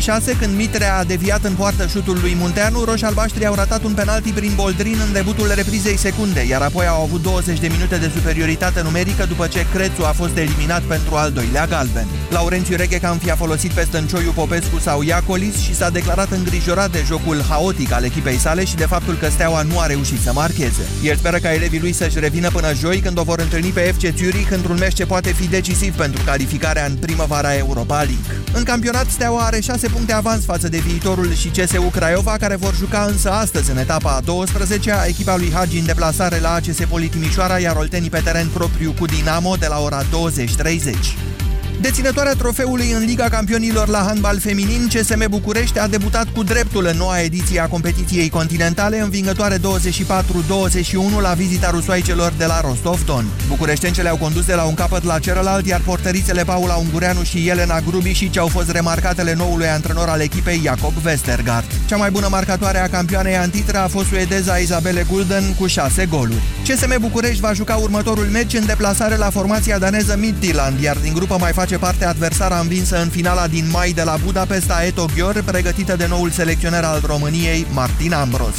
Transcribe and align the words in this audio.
26, 0.00 0.36
când 0.38 0.56
Mitre 0.56 0.84
a 0.84 1.04
deviat 1.04 1.44
în 1.44 1.54
poartă 1.54 1.86
șutul 1.86 2.18
lui 2.20 2.36
Munteanu, 2.38 2.84
roșalbaștrii 2.84 3.46
au 3.46 3.54
ratat 3.54 3.82
un 3.84 3.92
penalti 3.92 4.32
prin 4.32 4.52
Boldrin 4.54 4.96
în 5.06 5.12
debutul 5.12 5.52
reprizei 5.54 5.96
secunde, 5.96 6.46
iar 6.46 6.62
apoi 6.62 6.86
au 6.86 7.02
avut 7.02 7.22
20 7.22 7.60
de 7.60 7.68
minute 7.68 7.96
de 7.96 8.10
superioritate 8.14 8.82
numerică 8.82 9.24
după 9.24 9.46
ce 9.46 9.66
Crețu 9.72 10.02
a 10.04 10.12
fost 10.12 10.36
eliminat 10.36 10.82
pentru 10.82 11.14
al 11.14 11.30
doilea 11.30 11.66
galben. 11.66 12.06
Laurențiu 12.30 12.76
Reghecam 12.76 13.18
fi 13.18 13.30
a 13.30 13.36
folosit 13.36 13.70
pe 13.72 13.82
Stăncioiu 13.82 14.30
Popescu 14.30 14.78
sau 14.78 15.02
Iacolis 15.02 15.56
și 15.56 15.74
s-a 15.74 15.90
declarat 15.90 16.30
îngrijorat 16.30 16.90
de 16.90 17.04
jocul 17.06 17.42
haotic 17.48 17.92
al 17.92 18.04
echipei 18.04 18.38
sale 18.38 18.64
și 18.64 18.76
de 18.76 18.86
faptul 18.86 19.14
că 19.14 19.28
Steaua 19.28 19.62
nu 19.62 19.78
a 19.78 19.86
reușit 19.86 20.20
să 20.20 20.32
marcheze. 20.32 20.82
El 21.02 21.16
speră 21.16 21.38
ca 21.38 21.52
elevii 21.52 21.80
lui 21.80 21.92
să-și 21.92 22.18
revină 22.18 22.50
până 22.50 22.74
joi 22.74 23.00
când 23.00 23.18
o 23.18 23.22
vor 23.22 23.38
întâlni 23.38 23.68
pe 23.68 23.80
FC 23.80 24.16
Zurich 24.16 24.50
într-un 24.50 24.76
meci 24.78 24.94
ce 24.94 25.06
poate 25.06 25.32
fi 25.32 25.48
decisiv 25.48 25.94
pentru 25.96 26.22
calificarea 26.24 26.86
în 26.86 26.96
primăvara 26.96 27.56
Europa 27.56 27.96
League. 27.96 28.40
În 28.52 28.62
campionat, 28.62 29.06
Steaua 29.10 29.40
are 29.40 29.60
6 29.60 29.88
puncte 29.92 30.12
avans 30.12 30.44
față 30.44 30.68
de 30.68 30.78
viitorul 30.78 31.34
și 31.34 31.48
CSU 31.48 31.82
Craiova, 31.82 32.36
care 32.36 32.56
vor 32.56 32.74
juca 32.74 33.04
însă 33.08 33.30
astăzi 33.30 33.70
în 33.70 33.78
etapa 33.78 34.10
a 34.10 34.20
12-a, 34.22 35.04
echipa 35.06 35.36
lui 35.36 35.52
Hagi 35.52 35.78
în 35.78 35.84
deplasare 35.84 36.40
la 36.40 36.52
ACS 36.52 36.78
Politimișoara, 36.88 37.58
iar 37.58 37.76
Oltenii 37.76 38.10
pe 38.10 38.20
teren 38.24 38.48
propriu 38.48 38.94
cu 38.98 39.04
Dinamo 39.04 39.56
de 39.56 39.66
la 39.66 39.78
ora 39.78 40.02
20.30. 40.02 41.29
Deținătoarea 41.80 42.32
trofeului 42.32 42.90
în 42.90 43.04
Liga 43.04 43.28
Campionilor 43.28 43.88
la 43.88 43.98
handbal 44.06 44.38
feminin, 44.38 44.88
CSM 44.94 45.28
București 45.28 45.78
a 45.78 45.86
debutat 45.86 46.26
cu 46.28 46.42
dreptul 46.42 46.86
în 46.86 46.96
noua 46.96 47.20
ediție 47.20 47.60
a 47.60 47.66
competiției 47.66 48.28
continentale, 48.28 49.00
învingătoare 49.00 49.56
24-21 49.58 49.60
la 51.20 51.32
vizita 51.32 51.70
rusoaicelor 51.70 52.32
de 52.38 52.44
la 52.44 52.60
Rostov-Don. 52.60 53.24
Bucureștencele 53.48 54.08
au 54.08 54.16
condus 54.16 54.44
de 54.44 54.54
la 54.54 54.64
un 54.64 54.74
capăt 54.74 55.04
la 55.04 55.18
celălalt, 55.18 55.66
iar 55.66 55.80
portărițele 55.80 56.44
Paula 56.44 56.74
Ungureanu 56.74 57.22
și 57.22 57.48
Elena 57.48 57.80
Grubi 57.80 58.12
și 58.12 58.30
ce 58.30 58.38
au 58.38 58.46
fost 58.46 58.70
remarcatele 58.70 59.34
noului 59.34 59.68
antrenor 59.68 60.08
al 60.08 60.20
echipei 60.20 60.60
Jacob 60.64 60.92
Westergaard. 61.04 61.66
Cea 61.86 61.96
mai 61.96 62.10
bună 62.10 62.26
marcatoare 62.30 62.78
a 62.78 62.88
campioanei 62.88 63.36
antitră 63.36 63.78
a 63.78 63.88
fost 63.88 64.06
suedeza 64.08 64.56
Isabelle 64.56 65.06
Gulden 65.08 65.54
cu 65.58 65.66
6 65.66 66.06
goluri. 66.06 66.42
CSM 66.68 67.00
București 67.00 67.40
va 67.40 67.52
juca 67.52 67.74
următorul 67.74 68.26
meci 68.26 68.54
în 68.54 68.66
deplasare 68.66 69.16
la 69.16 69.30
formația 69.30 69.78
daneză 69.78 70.16
Midtjylland, 70.18 70.80
iar 70.80 70.96
din 70.96 71.12
grupă 71.14 71.36
mai 71.38 71.52
face 71.52 71.69
face 71.70 71.84
parte 71.84 72.04
adversara 72.04 72.58
învinsă 72.58 73.00
în 73.02 73.08
finala 73.08 73.46
din 73.46 73.68
mai 73.70 73.92
de 73.92 74.02
la 74.02 74.16
Budapesta 74.24 74.82
Eto 74.84 75.06
Ghior, 75.14 75.42
pregătită 75.42 75.96
de 75.96 76.06
noul 76.06 76.30
selecționer 76.30 76.84
al 76.84 77.02
României, 77.06 77.66
Martin 77.72 78.12
Ambros. 78.12 78.56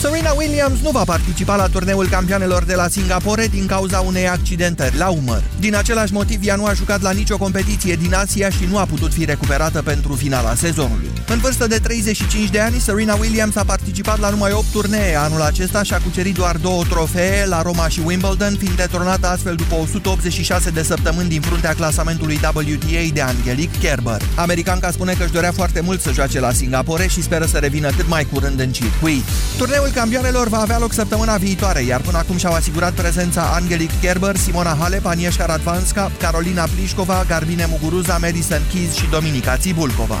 Serena 0.00 0.32
Williams 0.36 0.80
nu 0.80 0.90
va 0.90 1.04
participa 1.04 1.56
la 1.56 1.66
turneul 1.66 2.08
campionelor 2.08 2.64
de 2.64 2.74
la 2.74 2.88
Singapore 2.88 3.46
din 3.46 3.66
cauza 3.66 4.00
unei 4.00 4.28
accidentări 4.28 4.96
la 4.96 5.08
umăr. 5.08 5.42
Din 5.58 5.74
același 5.74 6.12
motiv, 6.12 6.40
ea 6.46 6.56
nu 6.56 6.64
a 6.64 6.72
jucat 6.72 7.00
la 7.02 7.10
nicio 7.10 7.36
competiție 7.36 7.94
din 7.94 8.14
Asia 8.14 8.50
și 8.50 8.66
nu 8.70 8.78
a 8.78 8.84
putut 8.84 9.12
fi 9.12 9.24
recuperată 9.24 9.82
pentru 9.82 10.12
finala 10.12 10.54
sezonului. 10.54 11.10
În 11.32 11.38
vârstă 11.38 11.66
de 11.66 11.78
35 11.78 12.50
de 12.50 12.60
ani, 12.60 12.78
Serena 12.78 13.14
Williams 13.14 13.56
a 13.56 13.64
participat 13.64 14.18
la 14.18 14.30
numai 14.30 14.52
8 14.52 14.64
turnee 14.72 15.16
anul 15.16 15.40
acesta 15.40 15.82
și 15.82 15.94
a 15.94 15.98
cucerit 15.98 16.34
doar 16.34 16.56
două 16.56 16.82
trofee 16.84 17.46
la 17.46 17.62
Roma 17.62 17.88
și 17.88 18.00
Wimbledon, 18.04 18.56
fiind 18.58 18.76
detronată 18.76 19.26
astfel 19.26 19.54
după 19.54 19.74
186 19.74 20.70
de 20.70 20.82
săptămâni 20.82 21.28
din 21.28 21.40
fruntea 21.40 21.74
clasamentului 21.74 22.40
WTA 22.54 23.12
de 23.12 23.20
Angelique 23.20 23.88
Kerber. 23.88 24.22
Americanca 24.34 24.90
spune 24.90 25.12
că 25.12 25.22
își 25.22 25.32
dorea 25.32 25.52
foarte 25.52 25.80
mult 25.80 26.00
să 26.00 26.12
joace 26.12 26.40
la 26.40 26.52
Singapore 26.52 27.06
și 27.06 27.22
speră 27.22 27.44
să 27.44 27.58
revină 27.58 27.90
cât 27.90 28.08
mai 28.08 28.24
curând 28.24 28.60
în 28.60 28.72
circuit. 28.72 29.24
Turneul 29.56 29.90
campionelor 29.94 30.48
va 30.48 30.58
avea 30.58 30.78
loc 30.78 30.92
săptămâna 30.92 31.36
viitoare, 31.36 31.82
iar 31.82 32.00
până 32.00 32.18
acum 32.18 32.36
și-au 32.36 32.52
asigurat 32.52 32.92
prezența 32.92 33.42
Angelic 33.54 34.00
Kerber, 34.00 34.36
Simona 34.36 34.76
Halep, 34.80 35.06
Agnieszka 35.06 35.46
Radvanska, 35.46 36.10
Carolina 36.18 36.68
Plișcova, 36.74 37.24
Garbine 37.28 37.66
Muguruza, 37.70 38.18
Madison 38.20 38.62
Keys 38.72 38.94
și 38.94 39.08
Dominica 39.10 39.56
Țibulcova. 39.56 40.18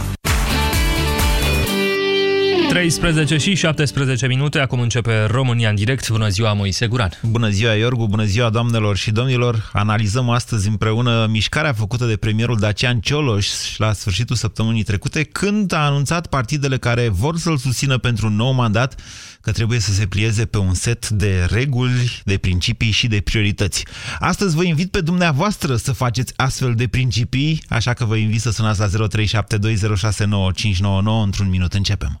13 2.70 3.36
și 3.36 3.54
17 3.54 4.26
minute, 4.26 4.58
acum 4.58 4.80
începe 4.80 5.24
România 5.24 5.68
în 5.68 5.74
direct. 5.74 6.10
Bună 6.10 6.28
ziua, 6.28 6.52
Moise 6.52 6.86
Guran. 6.86 7.10
Bună 7.22 7.48
ziua, 7.48 7.74
Iorgu, 7.74 8.06
bună 8.06 8.24
ziua, 8.24 8.50
doamnelor 8.50 8.96
și 8.96 9.10
domnilor. 9.10 9.70
Analizăm 9.72 10.28
astăzi 10.28 10.68
împreună 10.68 11.26
mișcarea 11.30 11.72
făcută 11.72 12.06
de 12.06 12.16
premierul 12.16 12.58
Dacian 12.58 13.00
Cioloș 13.00 13.76
la 13.76 13.92
sfârșitul 13.92 14.36
săptămânii 14.36 14.82
trecute, 14.82 15.22
când 15.22 15.72
a 15.72 15.86
anunțat 15.86 16.26
partidele 16.26 16.78
care 16.78 17.08
vor 17.08 17.38
să-l 17.38 17.56
susțină 17.56 17.98
pentru 17.98 18.26
un 18.26 18.36
nou 18.36 18.52
mandat 18.52 19.00
că 19.40 19.52
trebuie 19.52 19.78
să 19.78 19.92
se 19.92 20.06
plieze 20.06 20.46
pe 20.46 20.58
un 20.58 20.74
set 20.74 21.08
de 21.08 21.46
reguli, 21.50 22.20
de 22.24 22.38
principii 22.38 22.90
și 22.90 23.06
de 23.06 23.20
priorități. 23.20 23.84
Astăzi 24.18 24.56
vă 24.56 24.64
invit 24.64 24.90
pe 24.90 25.00
dumneavoastră 25.00 25.76
să 25.76 25.92
faceți 25.92 26.32
astfel 26.36 26.74
de 26.74 26.86
principii, 26.86 27.62
așa 27.68 27.92
că 27.92 28.04
vă 28.04 28.16
invit 28.16 28.40
să 28.40 28.50
sunați 28.50 28.80
la 28.80 29.06
0372069599. 29.08 31.24
Într-un 31.24 31.48
minut 31.48 31.72
începem. 31.72 32.20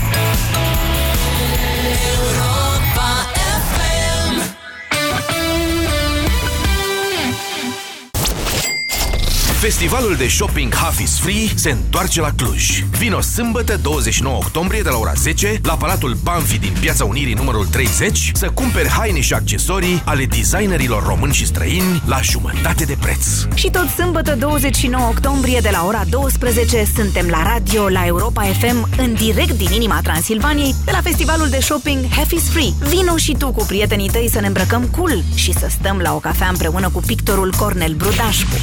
Festivalul 9.61 10.15
de 10.15 10.27
shopping 10.27 10.75
Half 10.75 10.99
is 10.99 11.19
Free 11.19 11.47
se 11.55 11.69
întoarce 11.69 12.21
la 12.21 12.29
Cluj. 12.35 12.83
Vino 12.83 13.21
sâmbătă 13.21 13.77
29 13.77 14.35
octombrie 14.35 14.81
de 14.81 14.89
la 14.89 14.97
ora 14.97 15.13
10 15.13 15.59
la 15.63 15.73
Palatul 15.75 16.17
Banfi 16.23 16.59
din 16.59 16.73
Piața 16.79 17.05
Unirii 17.05 17.33
numărul 17.33 17.65
30 17.65 18.31
să 18.33 18.49
cumperi 18.49 18.87
haine 18.87 19.19
și 19.19 19.33
accesorii 19.33 20.01
ale 20.05 20.25
designerilor 20.25 21.05
români 21.05 21.33
și 21.33 21.45
străini 21.45 22.01
la 22.05 22.19
jumătate 22.21 22.83
de 22.83 22.97
preț. 22.99 23.25
Și 23.53 23.69
tot 23.69 23.87
sâmbătă 23.87 24.35
29 24.35 25.07
octombrie 25.07 25.59
de 25.59 25.69
la 25.71 25.85
ora 25.85 26.03
12 26.09 26.87
suntem 26.95 27.27
la 27.27 27.43
radio 27.43 27.89
la 27.89 28.05
Europa 28.05 28.41
FM 28.41 28.89
în 28.97 29.13
direct 29.13 29.57
din 29.57 29.71
inima 29.71 29.99
Transilvaniei 30.03 30.75
de 30.85 30.91
la 30.91 31.01
festivalul 31.01 31.49
de 31.49 31.59
shopping 31.59 32.05
Half 32.15 32.31
is 32.31 32.49
Free. 32.49 32.73
Vino 32.79 33.17
și 33.17 33.35
tu 33.37 33.51
cu 33.51 33.65
prietenii 33.65 34.09
tăi 34.09 34.29
să 34.31 34.39
ne 34.39 34.47
îmbrăcăm 34.47 34.83
cool 34.97 35.23
și 35.35 35.53
să 35.53 35.67
stăm 35.69 35.97
la 35.97 36.13
o 36.13 36.19
cafea 36.19 36.47
împreună 36.47 36.89
cu 36.89 36.99
pictorul 37.05 37.53
Cornel 37.57 37.93
Brudașcu. 37.93 38.55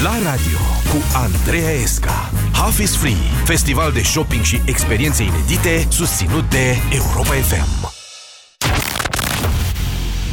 La 0.00 0.18
radio 0.30 0.58
cu 0.90 1.02
Andreea 1.14 1.70
Esca 1.70 2.30
Half 2.52 2.78
is 2.78 2.96
Free, 2.96 3.16
festival 3.44 3.92
de 3.92 4.02
shopping 4.02 4.42
și 4.42 4.60
experiențe 4.64 5.22
inedite 5.22 5.86
susținut 5.90 6.50
de 6.50 6.76
Europa 6.90 7.32
FM. 7.32 7.92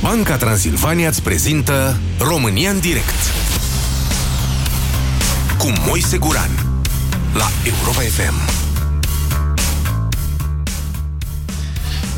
Banca 0.02 0.38
Transilvania 0.38 1.08
îți 1.08 1.22
prezintă 1.22 2.00
România 2.20 2.70
în 2.70 2.80
direct 2.80 3.20
cu 5.58 5.74
Moise 5.88 6.18
Guran 6.18 6.50
la 7.34 7.50
Europa 7.64 8.02
FM. 8.02 8.34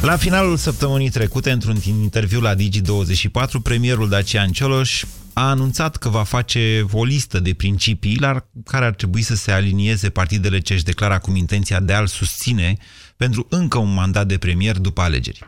La 0.02 0.18
finalul 0.18 0.58
săptămânii 0.58 1.10
trecute, 1.10 1.52
într-un 1.52 1.78
interviu 1.86 2.40
la 2.40 2.56
Digi24, 2.56 3.62
premierul 3.64 4.10
Dacian 4.10 4.52
Cioloș 4.52 5.04
a 5.42 5.50
anunțat 5.50 5.96
că 5.96 6.10
va 6.10 6.24
face 6.24 6.86
o 6.92 7.04
listă 7.04 7.40
de 7.40 7.54
principii 7.54 8.20
la 8.20 8.46
care 8.66 8.86
ar 8.86 8.94
trebui 8.94 9.22
să 9.22 9.36
se 9.36 9.52
alinieze 9.52 10.10
partidele 10.10 10.60
ce 10.60 10.74
își 10.74 10.84
declară 10.84 11.14
acum 11.14 11.36
intenția 11.36 11.80
de 11.80 11.94
a-l 11.94 12.08
susține 12.08 12.78
pentru 13.18 13.48
încă 13.50 13.78
un 13.78 13.94
mandat 13.94 14.28
de 14.28 14.38
premier 14.38 14.78
după 14.78 15.02
alegeri. 15.02 15.40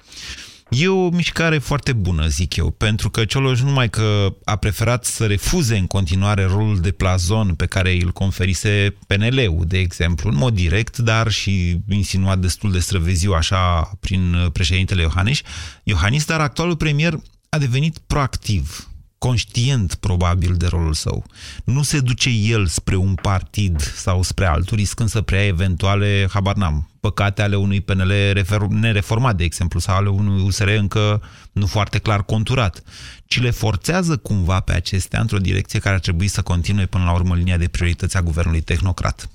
E 0.70 0.88
o 0.88 1.10
mișcare 1.10 1.58
foarte 1.58 1.94
bună, 1.94 2.28
zic 2.28 2.56
eu, 2.56 2.70
pentru 2.72 3.10
că 3.10 3.26
Cioloș 3.26 3.62
numai 3.62 3.90
că 3.90 4.36
a 4.44 4.56
preferat 4.56 5.06
să 5.06 5.26
refuze 5.26 5.78
în 5.78 5.88
continuare 5.88 6.44
rolul 6.44 6.80
de 6.80 6.92
plazon 6.92 7.54
pe 7.56 7.66
care 7.66 8.02
îl 8.02 8.12
conferise 8.12 8.96
PNL-ul, 9.08 9.66
de 9.68 9.78
exemplu, 9.78 10.30
în 10.30 10.36
mod 10.36 10.54
direct, 10.54 10.98
dar 10.98 11.32
și 11.32 11.78
insinuat 11.90 12.40
destul 12.40 12.72
de 12.72 12.80
străveziu 12.80 13.34
așa 13.34 13.92
prin 14.00 14.50
președintele 14.54 15.02
Iohannis, 15.02 15.42
Iohannis, 15.84 16.26
dar 16.26 16.40
actualul 16.40 16.76
premier 16.76 17.20
a 17.50 17.58
devenit 17.58 17.98
proactiv 17.98 18.88
conștient 19.24 19.96
probabil 19.96 20.56
de 20.56 20.68
rolul 20.68 20.94
său. 20.94 21.26
Nu 21.64 21.84
se 21.84 22.00
duce 22.00 22.30
el 22.30 22.66
spre 22.68 22.96
un 22.96 23.14
partid 23.14 23.82
sau 23.82 24.22
spre 24.22 24.46
altul, 24.46 24.78
riscând 24.78 25.10
să 25.10 25.22
preia 25.22 25.46
eventuale, 25.46 26.28
habar 26.34 26.56
n-am, 26.56 26.90
păcate 27.00 27.42
ale 27.42 27.56
unui 27.56 27.82
PNL 27.82 28.14
nereformat, 28.70 29.36
de 29.36 29.44
exemplu, 29.44 29.80
sau 29.80 29.96
ale 29.96 30.10
unui 30.10 30.42
USR 30.42 30.68
încă 30.68 31.22
nu 31.52 31.66
foarte 31.66 31.98
clar 31.98 32.24
conturat, 32.24 32.84
ci 33.26 33.42
le 33.42 33.50
forțează 33.50 34.18
cumva 34.18 34.60
pe 34.60 34.74
acestea 34.74 35.20
într-o 35.20 35.38
direcție 35.38 35.80
care 35.80 35.96
ar 35.96 36.02
trebui 36.02 36.28
să 36.28 36.42
continue 36.42 36.86
până 36.86 37.04
la 37.04 37.14
urmă 37.14 37.36
linia 37.36 37.58
de 37.58 37.68
priorități 37.68 38.18
a 38.18 38.22
guvernului 38.22 38.62
tehnocrat. 38.62 39.30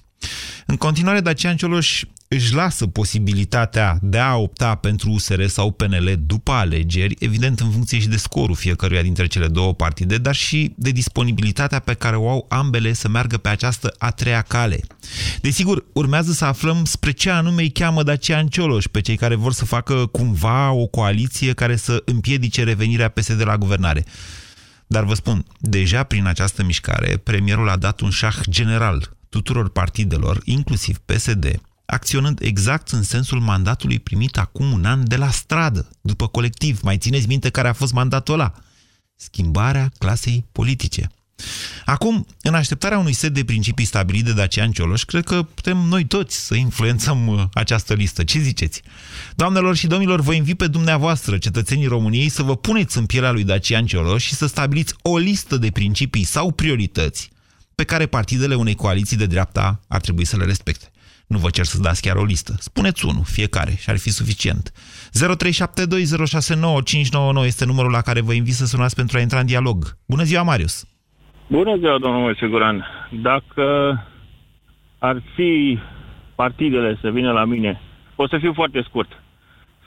În 0.66 0.76
continuare, 0.76 1.20
Dacian 1.20 1.56
Cioloș 1.56 2.04
își 2.28 2.54
lasă 2.54 2.86
posibilitatea 2.86 3.98
de 4.02 4.18
a 4.18 4.36
opta 4.36 4.74
pentru 4.74 5.10
USR 5.10 5.44
sau 5.44 5.70
PNL 5.70 6.14
după 6.26 6.52
alegeri, 6.52 7.16
evident 7.18 7.60
în 7.60 7.70
funcție 7.70 7.98
și 7.98 8.08
de 8.08 8.16
scorul 8.16 8.54
fiecăruia 8.54 9.02
dintre 9.02 9.26
cele 9.26 9.48
două 9.48 9.74
partide, 9.74 10.18
dar 10.18 10.34
și 10.34 10.72
de 10.76 10.90
disponibilitatea 10.90 11.78
pe 11.78 11.94
care 11.94 12.16
o 12.16 12.28
au 12.28 12.46
ambele 12.48 12.92
să 12.92 13.08
meargă 13.08 13.36
pe 13.36 13.48
această 13.48 13.94
a 13.98 14.10
treia 14.10 14.42
cale. 14.42 14.80
Desigur, 15.40 15.84
urmează 15.92 16.32
să 16.32 16.44
aflăm 16.44 16.84
spre 16.84 17.10
ce 17.10 17.30
anume 17.30 17.62
îi 17.62 17.70
cheamă 17.70 18.02
Dacian 18.02 18.46
Cioloș, 18.46 18.86
pe 18.86 19.00
cei 19.00 19.16
care 19.16 19.34
vor 19.34 19.52
să 19.52 19.64
facă 19.64 20.06
cumva 20.06 20.70
o 20.70 20.86
coaliție 20.86 21.52
care 21.52 21.76
să 21.76 22.02
împiedice 22.04 22.64
revenirea 22.64 23.08
PSD 23.08 23.42
la 23.44 23.58
guvernare. 23.58 24.04
Dar 24.86 25.04
vă 25.04 25.14
spun, 25.14 25.44
deja 25.58 26.02
prin 26.02 26.26
această 26.26 26.64
mișcare, 26.64 27.16
premierul 27.16 27.68
a 27.68 27.76
dat 27.76 28.00
un 28.00 28.10
șah 28.10 28.36
general 28.50 29.16
tuturor 29.28 29.70
partidelor, 29.70 30.40
inclusiv 30.44 30.98
PSD, 30.98 31.60
acționând 31.90 32.40
exact 32.42 32.88
în 32.88 33.02
sensul 33.02 33.40
mandatului 33.40 33.98
primit 33.98 34.38
acum 34.38 34.72
un 34.72 34.84
an 34.84 35.08
de 35.08 35.16
la 35.16 35.30
stradă, 35.30 35.88
după 36.00 36.26
colectiv. 36.26 36.80
Mai 36.82 36.98
țineți 36.98 37.26
minte 37.26 37.50
care 37.50 37.68
a 37.68 37.72
fost 37.72 37.92
mandatul 37.92 38.34
ăla? 38.34 38.54
Schimbarea 39.16 39.90
clasei 39.98 40.44
politice. 40.52 41.10
Acum, 41.84 42.26
în 42.42 42.54
așteptarea 42.54 42.98
unui 42.98 43.12
set 43.12 43.34
de 43.34 43.44
principii 43.44 43.84
stabilite 43.84 44.28
de 44.28 44.34
Dacian 44.34 44.70
Cioloș, 44.70 45.02
cred 45.04 45.24
că 45.24 45.42
putem 45.42 45.76
noi 45.76 46.04
toți 46.04 46.46
să 46.46 46.54
influențăm 46.54 47.26
uh, 47.26 47.44
această 47.52 47.94
listă. 47.94 48.24
Ce 48.24 48.38
ziceți? 48.38 48.82
Doamnelor 49.34 49.76
și 49.76 49.86
domnilor, 49.86 50.20
vă 50.20 50.34
invit 50.34 50.56
pe 50.56 50.66
dumneavoastră, 50.66 51.38
cetățenii 51.38 51.86
României, 51.86 52.28
să 52.28 52.42
vă 52.42 52.56
puneți 52.56 52.98
în 52.98 53.06
pielea 53.06 53.30
lui 53.30 53.44
Dacian 53.44 53.86
Cioloș 53.86 54.24
și 54.24 54.34
să 54.34 54.46
stabiliți 54.46 54.94
o 55.02 55.18
listă 55.18 55.56
de 55.56 55.70
principii 55.70 56.24
sau 56.24 56.52
priorități 56.52 57.30
pe 57.74 57.84
care 57.84 58.06
partidele 58.06 58.54
unei 58.54 58.74
coaliții 58.74 59.16
de 59.16 59.26
dreapta 59.26 59.80
ar 59.88 60.00
trebui 60.00 60.24
să 60.24 60.36
le 60.36 60.44
respecte. 60.44 60.90
Nu 61.28 61.38
vă 61.38 61.50
cer 61.50 61.64
să 61.64 61.80
dați 61.82 62.02
chiar 62.02 62.16
o 62.16 62.24
listă. 62.24 62.52
Spuneți 62.58 63.06
unul, 63.06 63.24
fiecare, 63.24 63.70
și 63.70 63.90
ar 63.90 63.98
fi 63.98 64.10
suficient. 64.10 64.72
0372069599 67.42 67.44
este 67.44 67.64
numărul 67.64 67.90
la 67.90 68.00
care 68.00 68.20
vă 68.20 68.32
invit 68.32 68.54
să 68.54 68.66
sunați 68.66 68.94
pentru 68.94 69.18
a 69.18 69.20
intra 69.20 69.38
în 69.38 69.46
dialog. 69.46 69.78
Bună 70.06 70.22
ziua, 70.22 70.42
Marius! 70.42 70.86
Bună 71.48 71.76
ziua, 71.76 71.98
domnul 71.98 72.36
Siguran. 72.40 72.86
Dacă 73.22 73.66
ar 74.98 75.22
fi 75.34 75.78
partidele 76.34 76.98
să 77.00 77.10
vină 77.10 77.32
la 77.32 77.44
mine, 77.44 77.80
o 78.16 78.28
să 78.28 78.38
fiu 78.38 78.52
foarte 78.52 78.82
scurt, 78.82 79.22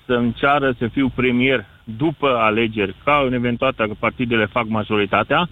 să-mi 0.06 0.34
ceară 0.34 0.76
să 0.78 0.88
fiu 0.88 1.10
premier 1.10 1.66
după 1.84 2.28
alegeri, 2.28 2.96
ca 3.04 3.24
în 3.26 3.34
eventualitatea 3.34 3.88
că 3.88 4.00
partidele 4.00 4.46
fac 4.46 4.68
majoritatea, 4.68 5.50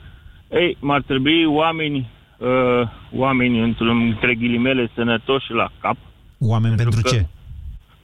ei, 0.52 0.78
m-ar 0.80 1.02
trebui 1.02 1.46
oameni 1.46 2.10
uh, 2.40 2.90
oameni, 3.12 3.76
între 3.80 4.36
ghilimele, 4.36 4.92
sănătoși 4.96 5.52
la 5.52 5.72
cap. 5.82 5.98
Oameni 6.40 6.76
pentru, 6.76 7.02
pentru 7.02 7.16
ce? 7.16 7.28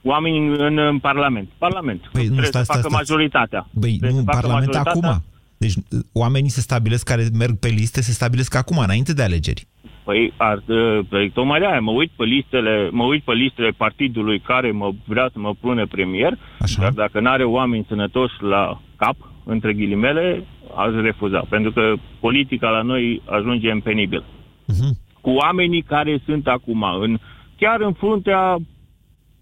Oameni 0.02 0.38
în, 0.38 0.54
în, 0.58 0.78
în 0.78 0.98
Parlament. 0.98 1.48
Parlament. 1.58 2.00
Păi, 2.12 2.22
nu, 2.22 2.26
trebuie 2.26 2.46
stai, 2.46 2.64
să 2.64 2.72
facă 2.72 2.88
stai, 2.88 2.96
majoritatea. 2.98 3.68
Băi, 3.72 3.98
nu, 4.00 4.24
Parlament 4.24 4.74
acum. 4.74 5.24
Deci 5.58 5.74
oamenii 6.12 6.50
se 6.50 6.60
stabilesc 6.60 7.04
care 7.04 7.24
merg 7.32 7.58
pe 7.58 7.68
liste, 7.68 8.00
se 8.00 8.12
stabilesc 8.12 8.54
acum, 8.54 8.78
înainte 8.78 9.12
de 9.12 9.22
alegeri. 9.22 9.66
Păi, 10.04 10.32
ar, 10.36 10.62
uh, 10.66 11.06
păi 11.08 11.30
tocmai 11.30 11.60
de 11.60 11.66
aia, 11.66 11.80
mă 11.80 11.90
uit 11.90 12.10
pe 12.16 12.24
listele, 12.24 12.88
mă 12.90 13.04
uit 13.04 13.22
pe 13.22 13.32
listele 13.32 13.70
partidului 13.70 14.40
care 14.40 14.70
mă 14.70 14.92
vrea 15.04 15.28
să 15.32 15.38
mă 15.38 15.54
pune 15.60 15.84
premier, 15.84 16.38
Așa. 16.60 16.82
dar 16.82 16.90
dacă 16.90 17.20
nu 17.20 17.30
are 17.30 17.44
oameni 17.44 17.86
sănătoși 17.88 18.34
la 18.42 18.80
cap, 18.96 19.16
între 19.44 19.72
ghilimele, 19.72 20.44
aș 20.76 20.92
refuza. 21.02 21.44
Pentru 21.48 21.72
că 21.72 21.94
politica 22.20 22.68
la 22.68 22.82
noi 22.82 23.22
ajunge 23.24 23.70
în 23.70 23.80
penibil. 23.80 24.22
Uh-huh. 24.22 24.90
Cu 25.20 25.30
oamenii 25.30 25.82
care 25.82 26.22
sunt 26.24 26.46
acum, 26.46 26.82
în, 27.00 27.18
chiar 27.56 27.80
în 27.80 27.92
fruntea, 27.92 28.56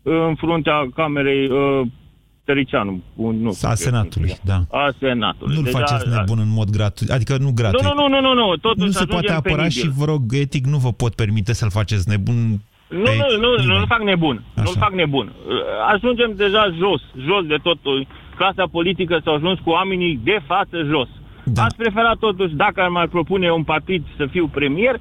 în 0.03 0.35
fruntea 0.35 0.89
camerei 0.95 1.49
uh, 1.49 1.87
Tăricianu. 2.45 3.03
Nu, 3.15 3.53
a 3.63 3.75
Senatului, 3.75 4.37
da. 4.45 4.61
A 4.71 4.95
Senatului. 4.99 5.55
Nu-l 5.55 5.65
deci, 5.65 5.73
faceți 5.73 6.07
a, 6.07 6.19
nebun 6.19 6.39
în 6.39 6.53
mod 6.53 6.71
gratuit, 6.71 7.11
adică 7.11 7.37
nu 7.39 7.51
gratuit. 7.55 7.83
Nu, 7.83 7.93
nu, 7.95 8.09
nu, 8.09 8.21
nu, 8.21 8.35
nu. 8.35 8.57
Totuși 8.57 8.87
nu 8.87 8.93
se 8.93 9.05
poate 9.05 9.33
apăra 9.33 9.55
penibil. 9.55 9.81
și, 9.81 9.91
vă 9.97 10.05
rog, 10.05 10.23
etic, 10.31 10.67
nu 10.67 10.79
vă 10.79 10.93
pot 10.93 11.15
permite 11.15 11.53
să-l 11.53 11.71
faceți 11.71 12.09
nebun 12.09 12.61
nu, 12.89 13.11
nu, 13.21 13.27
nu, 13.41 13.65
nu, 13.65 13.79
nu 13.79 13.87
fac 13.87 14.03
nebun. 14.03 14.45
Nu-l 14.55 14.77
fac 14.79 14.93
nebun. 14.93 15.33
Ajungem 15.93 16.33
deja 16.37 16.65
jos, 16.79 17.03
jos 17.27 17.47
de 17.47 17.59
tot 17.63 17.79
clasa 18.37 18.67
politică 18.71 19.21
s-a 19.25 19.31
ajuns 19.31 19.59
cu 19.59 19.71
oamenii 19.71 20.21
de 20.23 20.39
față 20.47 20.77
jos. 20.83 21.09
Da. 21.45 21.63
Aș 21.63 21.73
prefera 21.77 22.13
totuși, 22.21 22.55
dacă 22.55 22.81
ar 22.81 22.89
mai 22.89 23.09
propune 23.09 23.51
un 23.51 23.65
partid 23.65 24.03
să 24.17 24.27
fiu 24.31 24.47
premier, 24.47 25.01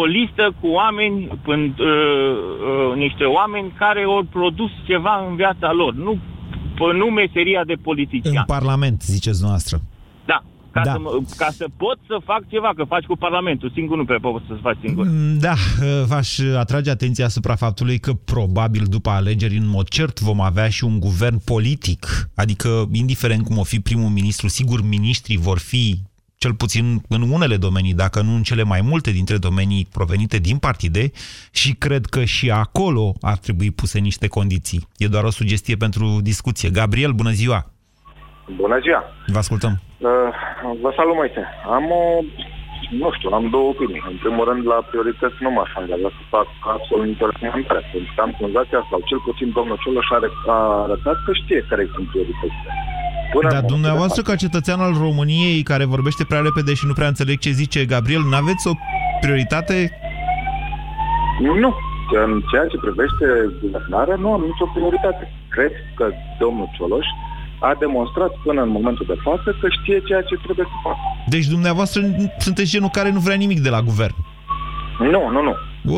o 0.00 0.04
listă 0.04 0.54
cu 0.60 0.66
oameni, 0.66 1.38
pând, 1.42 1.78
uh, 1.78 1.86
uh, 1.86 2.96
niște 2.96 3.24
oameni 3.24 3.72
care 3.78 4.02
au 4.02 4.26
produs 4.30 4.70
ceva 4.86 5.26
în 5.28 5.36
viața 5.36 5.72
lor, 5.72 5.94
nu, 5.94 6.18
nu 6.92 7.06
meseria 7.06 7.64
de 7.64 7.74
politician. 7.82 8.36
În 8.36 8.42
Parlament, 8.46 9.02
ziceți 9.02 9.42
noastră. 9.42 9.80
Da, 10.24 10.42
ca, 10.74 10.82
da. 10.84 10.92
să, 10.92 11.36
ca 11.36 11.50
să 11.50 11.66
pot 11.76 11.98
să 12.06 12.16
fac 12.24 12.48
ceva, 12.48 12.72
că 12.76 12.84
faci 12.84 13.04
cu 13.04 13.16
Parlamentul, 13.16 13.70
singur 13.74 13.96
nu 13.96 14.04
prea 14.04 14.18
poți 14.20 14.44
să 14.46 14.58
faci 14.62 14.78
singur. 14.84 15.06
Mm, 15.06 15.38
da, 15.38 15.54
v-aș 16.06 16.38
atrage 16.38 16.90
atenția 16.90 17.24
asupra 17.24 17.54
faptului 17.54 17.98
că 17.98 18.12
probabil 18.12 18.84
după 18.88 19.10
alegeri, 19.10 19.56
în 19.56 19.68
mod 19.68 19.88
cert, 19.88 20.20
vom 20.20 20.40
avea 20.40 20.68
și 20.68 20.84
un 20.84 21.00
guvern 21.00 21.38
politic, 21.44 22.30
adică, 22.34 22.88
indiferent 22.92 23.44
cum 23.44 23.58
o 23.58 23.62
fi 23.62 23.80
primul 23.80 24.08
ministru, 24.08 24.48
sigur, 24.48 24.82
ministrii 24.82 25.36
vor 25.36 25.58
fi 25.58 25.98
cel 26.36 26.54
puțin 26.54 27.02
în 27.08 27.22
unele 27.30 27.56
domenii, 27.56 27.94
dacă 27.94 28.22
nu 28.22 28.34
în 28.34 28.42
cele 28.42 28.62
mai 28.62 28.80
multe 28.80 29.10
dintre 29.10 29.38
domenii 29.38 29.86
provenite 29.92 30.38
din 30.38 30.56
partide 30.56 31.10
și 31.50 31.72
cred 31.72 32.06
că 32.06 32.24
și 32.24 32.50
acolo 32.50 33.14
ar 33.20 33.36
trebui 33.36 33.70
puse 33.70 33.98
niște 33.98 34.26
condiții. 34.26 34.88
E 34.96 35.06
doar 35.06 35.24
o 35.24 35.30
sugestie 35.30 35.76
pentru 35.76 36.20
discuție. 36.22 36.70
Gabriel, 36.70 37.12
bună 37.12 37.30
ziua! 37.30 37.73
Bună 38.60 38.78
ziua! 38.84 39.02
Vă 39.34 39.38
ascultăm! 39.44 39.72
Uh, 39.98 40.28
vă 40.82 40.90
salut, 40.96 41.16
Moise. 41.20 41.42
Am 41.76 41.84
o, 42.00 42.02
nu 43.02 43.08
știu, 43.16 43.30
am 43.38 43.46
două 43.54 43.68
opinii. 43.74 44.02
În 44.12 44.16
primul 44.22 44.44
rând, 44.48 44.62
la 44.72 44.78
priorități 44.90 45.38
nu 45.44 45.50
m-aș 45.56 45.70
angaja 45.80 46.10
să 46.16 46.22
fac 46.34 46.48
absolut 46.74 47.06
interesante, 47.14 47.74
pentru 47.92 48.12
că 48.14 48.20
am 48.26 48.32
senzația, 48.40 48.80
sau 48.90 49.00
cel 49.08 49.20
puțin 49.28 49.48
domnul 49.58 49.80
Cioloș 49.82 50.08
a 50.56 50.56
arătat 50.86 51.16
că 51.24 51.32
știe 51.40 51.60
care 51.70 51.84
sunt 51.94 52.06
prioritățile. 52.12 52.70
Până 53.36 53.48
Dar 53.54 53.64
dumneavoastră, 53.74 54.20
ca 54.22 54.34
cetățean 54.44 54.80
al 54.86 54.94
României, 55.06 55.62
care 55.70 55.84
vorbește 55.94 56.24
prea 56.30 56.46
repede 56.48 56.72
și 56.78 56.86
nu 56.88 56.94
prea 56.98 57.12
înțeleg 57.12 57.38
ce 57.38 57.50
zice 57.62 57.90
Gabriel, 57.92 58.24
nu 58.30 58.36
aveți 58.42 58.64
o 58.70 58.74
prioritate? 59.24 59.76
Nu. 61.62 61.70
În 62.24 62.42
ceea 62.50 62.66
ce 62.66 62.84
privește 62.84 63.26
guvernarea, 63.62 64.16
nu 64.24 64.32
am 64.32 64.42
nicio 64.50 64.66
prioritate. 64.74 65.24
Cred 65.48 65.72
că 65.98 66.04
domnul 66.38 66.68
Cioloș 66.76 67.06
a 67.68 67.74
demonstrat 67.78 68.32
până 68.46 68.62
în 68.62 68.68
momentul 68.68 69.06
de 69.08 69.18
față 69.22 69.56
că 69.60 69.66
știe 69.68 70.02
ceea 70.08 70.22
ce 70.22 70.34
trebuie 70.44 70.66
să 70.72 70.76
facă. 70.82 70.98
Deci 71.28 71.46
dumneavoastră 71.46 72.00
sunteți 72.38 72.70
genul 72.70 72.88
care 72.98 73.10
nu 73.10 73.20
vrea 73.20 73.36
nimic 73.36 73.60
de 73.60 73.68
la 73.68 73.80
guvern? 73.82 74.14
Nu, 74.98 75.22
nu, 75.34 75.40
nu. 75.42 75.54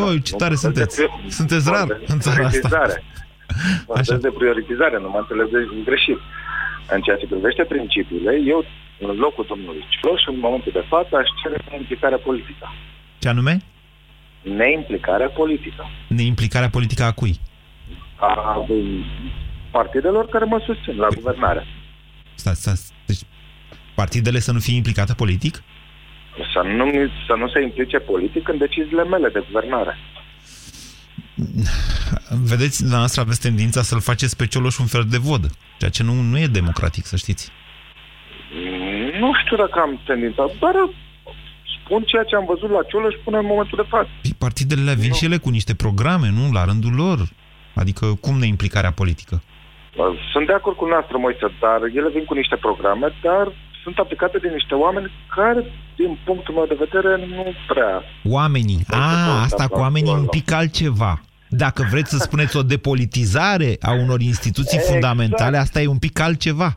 Oi, 0.06 0.22
ce 0.22 0.34
tare 0.34 0.54
sunteți. 0.54 0.96
De, 0.98 1.06
sunteți 1.28 1.70
rar 1.70 2.00
în 2.06 2.18
țara 2.18 2.46
asta. 2.46 2.68
Așa. 3.98 4.16
de 4.16 4.30
prioritizare, 4.38 4.98
nu 5.00 5.08
mă 5.08 5.18
înțelegeți 5.18 5.74
greșit. 5.84 6.18
În 6.94 7.00
ceea 7.00 7.16
ce 7.16 7.26
privește 7.26 7.62
principiile, 7.64 8.32
eu, 8.54 8.64
în 9.00 9.16
locul 9.16 9.44
domnului 9.49 9.85
Cioloș, 9.88 10.23
în 10.26 10.38
momentul 10.38 10.73
de 10.75 10.85
față, 10.88 11.16
aș 11.16 11.28
cere 11.42 11.58
implicarea 11.78 12.18
politică. 12.18 12.73
Ce 13.18 13.28
anume? 13.28 13.58
Neimplicarea 14.42 15.28
politică. 15.28 15.82
Neimplicarea 16.08 16.68
politică 16.68 17.02
a 17.02 17.12
cui? 17.12 17.35
A 18.16 18.66
partidelor 19.78 20.25
care 20.35 20.45
mă 20.45 20.59
susțin 20.66 20.97
la 21.04 21.09
guvernare. 21.18 21.66
Stați, 22.35 22.61
stați. 22.61 22.92
Deci 23.06 23.23
partidele 23.95 24.38
să 24.38 24.52
nu 24.52 24.59
fie 24.59 24.76
implicate 24.76 25.14
politic? 25.23 25.54
Să 26.52 26.61
nu, 26.78 26.87
să 27.26 27.35
nu 27.40 27.49
se 27.49 27.61
implice 27.62 27.99
politic 27.99 28.49
în 28.49 28.59
deciziile 28.59 29.04
mele 29.04 29.28
de 29.28 29.45
guvernare. 29.47 29.95
Vedeți, 32.52 32.85
la 32.90 32.97
noastră 32.97 33.21
aveți 33.21 33.40
tendința 33.40 33.83
să-l 33.83 34.00
faceți 34.00 34.37
pe 34.37 34.47
Cioloș 34.47 34.78
un 34.78 34.87
fel 34.87 35.04
de 35.11 35.16
vodă, 35.16 35.49
ceea 35.78 35.90
ce 35.90 36.02
nu, 36.02 36.12
nu 36.12 36.38
e 36.38 36.47
democratic, 36.47 37.04
să 37.04 37.16
știți. 37.16 37.50
Nu 39.21 39.30
știu 39.40 39.56
dacă 39.56 39.78
am 39.80 40.00
tendința, 40.06 40.42
dar 40.61 40.75
spun 41.76 42.02
ceea 42.02 42.25
ce 42.25 42.37
am 42.37 42.45
văzut 42.52 42.71
la 42.71 42.83
Cioloș 42.88 43.14
până 43.25 43.38
în 43.38 43.47
momentul 43.47 43.78
de 43.83 43.88
față. 43.88 44.09
Păi, 44.23 44.35
partidele 44.38 44.95
vin 44.95 45.09
nu. 45.09 45.14
și 45.14 45.25
ele 45.25 45.37
cu 45.37 45.50
niște 45.50 45.75
programe, 45.75 46.28
nu? 46.30 46.52
La 46.52 46.64
rândul 46.64 46.92
lor. 46.92 47.18
Adică 47.75 48.06
cum 48.21 48.38
ne 48.38 48.47
implicarea 48.47 48.90
politică? 48.90 49.42
Sunt 50.33 50.47
de 50.47 50.53
acord 50.53 50.76
cu 50.76 50.87
noastră, 50.87 51.17
Moise, 51.19 51.47
dar 51.61 51.81
ele 51.83 52.09
vin 52.09 52.25
cu 52.25 52.35
niște 52.35 52.57
programe, 52.57 53.15
dar 53.23 53.53
sunt 53.83 53.99
aplicate 53.99 54.38
de 54.38 54.49
niște 54.49 54.75
oameni 54.75 55.11
care, 55.35 55.65
din 55.97 56.19
punctul 56.25 56.55
meu 56.55 56.67
de 56.67 56.85
vedere, 56.85 57.26
nu 57.26 57.53
prea... 57.67 58.03
Oamenii. 58.25 58.81
A, 58.91 59.43
asta 59.43 59.69
cu 59.69 59.79
oamenii 59.79 60.12
e 60.12 60.15
un 60.15 60.26
pic 60.26 60.53
altceva. 60.53 61.21
Dacă 61.49 61.87
vreți 61.91 62.11
să 62.11 62.17
spuneți 62.17 62.57
o 62.57 62.62
depolitizare 62.62 63.76
a 63.81 63.93
unor 63.93 64.21
instituții 64.21 64.79
exact. 64.79 64.93
fundamentale, 64.93 65.57
asta 65.57 65.81
e 65.81 65.87
un 65.87 65.99
pic 65.99 66.21
altceva. 66.21 66.76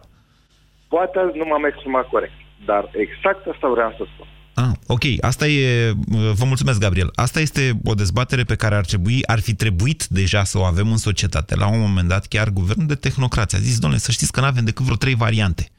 Poate 0.88 1.20
nu 1.34 1.46
m-am 1.46 1.66
exprimat 1.66 2.08
corect, 2.08 2.38
dar 2.66 2.90
exact 2.92 3.48
asta 3.48 3.68
vreau 3.68 3.94
să 3.98 4.04
spun. 4.14 4.19
Ah, 4.60 4.72
ok, 4.88 5.04
asta 5.22 5.48
e, 5.48 5.96
vă 6.34 6.46
mulțumesc, 6.46 6.80
Gabriel. 6.80 7.12
Asta 7.16 7.40
este 7.40 7.80
o 7.84 7.94
dezbatere 7.94 8.44
pe 8.44 8.56
care 8.56 8.76
ar 8.76 8.86
trebui, 8.86 9.26
ar 9.26 9.40
fi 9.40 9.54
trebuit 9.54 10.06
deja 10.10 10.44
să 10.44 10.58
o 10.58 10.64
avem 10.64 10.92
în 10.92 10.98
societate. 10.98 11.56
La 11.56 11.68
un 11.68 11.80
moment 11.80 12.08
dat, 12.08 12.28
chiar 12.28 12.50
guvernul 12.50 12.88
de 12.88 12.96
tehnocrație 12.96 13.58
a 13.58 13.62
zis, 13.62 13.80
domnule, 13.80 14.02
să 14.02 14.12
știți 14.12 14.32
că 14.32 14.40
nu 14.40 14.46
avem 14.46 14.66
decât 14.66 14.84
vreo 14.86 14.96
trei 14.96 15.16
variante. 15.16 15.72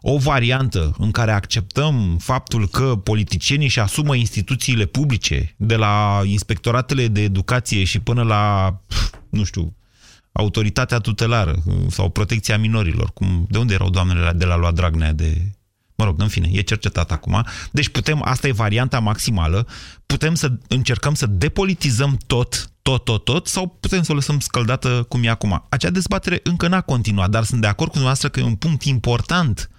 O 0.00 0.18
variantă 0.18 0.94
în 0.98 1.10
care 1.10 1.32
acceptăm 1.32 2.16
faptul 2.20 2.68
că 2.68 2.96
politicienii 3.04 3.68
și 3.68 3.80
asumă 3.80 4.14
instituțiile 4.14 4.84
publice, 4.84 5.54
de 5.56 5.76
la 5.76 6.20
inspectoratele 6.24 7.08
de 7.08 7.22
educație 7.22 7.84
și 7.84 7.98
până 7.98 8.22
la, 8.22 8.76
nu 9.30 9.44
știu, 9.44 9.76
autoritatea 10.32 10.98
tutelară 10.98 11.62
sau 11.88 12.08
protecția 12.08 12.58
minorilor. 12.58 13.10
Cum, 13.12 13.46
de 13.48 13.58
unde 13.58 13.74
erau 13.74 13.90
doamnele 13.90 14.32
de 14.36 14.44
la 14.44 14.56
lua 14.56 14.70
Dragnea 14.70 15.12
de 15.12 15.52
Mă 16.00 16.06
rog, 16.06 16.20
în 16.20 16.28
fine, 16.28 16.48
e 16.52 16.60
cercetat 16.60 17.12
acum. 17.12 17.44
Deci 17.70 17.88
putem, 17.88 18.22
asta 18.24 18.46
e 18.46 18.52
varianta 18.52 18.98
maximală, 18.98 19.66
putem 20.06 20.34
să 20.34 20.52
încercăm 20.68 21.14
să 21.14 21.26
depolitizăm 21.26 22.18
tot, 22.26 22.70
tot, 22.82 23.04
tot, 23.04 23.24
tot, 23.24 23.46
sau 23.46 23.76
putem 23.80 24.02
să 24.02 24.12
o 24.12 24.14
lăsăm 24.14 24.38
scăldată 24.38 25.06
cum 25.08 25.24
e 25.24 25.28
acum. 25.28 25.66
Acea 25.68 25.90
dezbatere 25.90 26.40
încă 26.42 26.68
n-a 26.68 26.80
continuat, 26.80 27.30
dar 27.30 27.42
sunt 27.42 27.60
de 27.60 27.66
acord 27.66 27.90
cu 27.90 27.96
dumneavoastră 27.96 28.28
că 28.28 28.40
e 28.40 28.42
un 28.42 28.54
punct 28.54 28.82
important 28.82 29.70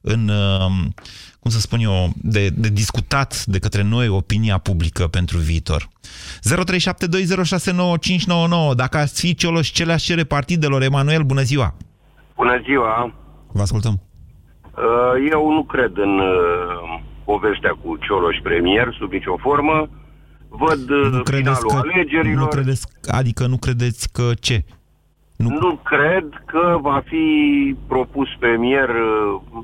în, 0.00 0.28
um, 0.28 0.94
cum 1.40 1.50
să 1.50 1.60
spun 1.60 1.80
eu, 1.80 2.12
de, 2.16 2.48
de 2.48 2.68
discutat 2.68 3.44
de 3.44 3.58
către 3.58 3.82
noi 3.82 4.08
opinia 4.08 4.58
publică 4.58 5.06
pentru 5.06 5.38
viitor. 5.38 5.88
0372069599 8.70 8.74
Dacă 8.74 8.96
ați 8.96 9.20
fi 9.20 9.34
Cioloș, 9.34 9.68
ce 9.70 9.84
le-aș 9.84 10.02
cere 10.02 10.24
partidelor? 10.24 10.82
Emanuel, 10.82 11.22
bună 11.22 11.42
ziua! 11.42 11.76
Bună 12.36 12.60
ziua! 12.64 13.14
Vă 13.52 13.62
ascultăm! 13.62 14.00
Uh, 14.76 15.28
eu 15.30 15.52
nu 15.52 15.64
cred 15.64 15.92
în 15.94 16.18
uh, 16.18 17.00
povestea 17.24 17.70
cu 17.82 17.96
Cioloș 17.96 18.36
premier, 18.42 18.96
sub 18.98 19.12
nicio 19.12 19.36
formă. 19.36 19.88
Văd 20.48 20.90
uh, 20.90 21.10
nu 21.10 21.22
finalul 21.24 21.68
că, 21.68 21.76
alegerilor. 21.76 22.42
Nu 22.42 22.46
credeți, 22.46 22.86
adică 23.08 23.46
nu 23.46 23.56
credeți 23.56 24.12
că 24.12 24.30
ce? 24.40 24.64
Nu... 25.36 25.48
nu 25.48 25.80
cred 25.84 26.24
că 26.46 26.78
va 26.80 27.02
fi 27.04 27.24
propus 27.88 28.28
premier. 28.38 28.90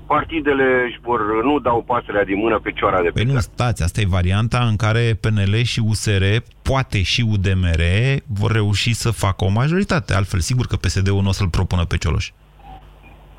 Partidele 0.07 0.85
își 0.87 0.99
vor, 1.03 1.45
nu 1.45 1.59
dau 1.59 1.83
pasărea 1.87 2.25
din 2.25 2.39
mână 2.39 2.59
pe 2.59 2.73
cioara 2.73 3.03
de 3.03 3.09
pe 3.09 3.23
Păi 3.23 3.33
nu, 3.33 3.39
stați, 3.39 3.83
asta 3.83 4.01
e 4.01 4.07
varianta 4.09 4.59
în 4.59 4.77
care 4.77 5.19
PNL 5.21 5.55
și 5.63 5.83
USR, 5.87 6.25
poate 6.63 7.03
și 7.03 7.27
UDMR, 7.31 7.83
vor 8.27 8.51
reuși 8.53 8.95
să 8.95 9.11
facă 9.11 9.45
o 9.45 9.49
majoritate. 9.49 10.15
Altfel, 10.15 10.41
sigur 10.41 10.67
că 10.67 10.77
PSD-ul 10.77 11.23
nu 11.23 11.29
o 11.29 11.33
să-l 11.33 11.49
propună 11.49 11.85
pe 11.85 11.97
Cioloș. 11.97 12.31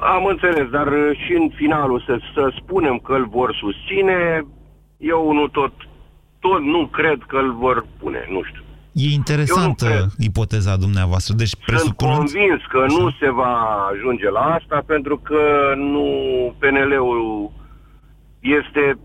Am 0.03 0.25
înțeles, 0.25 0.69
dar 0.69 0.87
uh, 0.87 1.17
și 1.25 1.33
în 1.33 1.49
finalul 1.55 2.03
să, 2.05 2.19
să 2.33 2.53
spunem 2.61 2.97
că 2.97 3.13
îl 3.13 3.27
vor 3.27 3.55
susține, 3.59 4.45
eu 4.97 5.33
nu 5.33 5.47
tot, 5.47 5.73
tot 6.39 6.61
nu 6.61 6.87
cred 6.87 7.19
că 7.27 7.37
îl 7.37 7.53
vor 7.53 7.85
pune, 7.99 8.27
nu 8.29 8.43
știu. 8.43 8.61
E 8.91 9.13
interesantă 9.13 9.87
ipoteza 10.17 10.75
dumneavoastră. 10.75 11.33
Deci, 11.37 11.55
Sunt 11.65 11.95
convins 11.95 12.61
că 12.69 12.77
Așa. 12.77 12.97
nu 12.97 13.11
se 13.19 13.29
va 13.29 13.87
ajunge 13.91 14.29
la 14.29 14.39
asta 14.39 14.83
pentru 14.85 15.17
că 15.17 15.41
nu 15.75 16.05
PNL-ul 16.59 17.51
este 18.39 18.97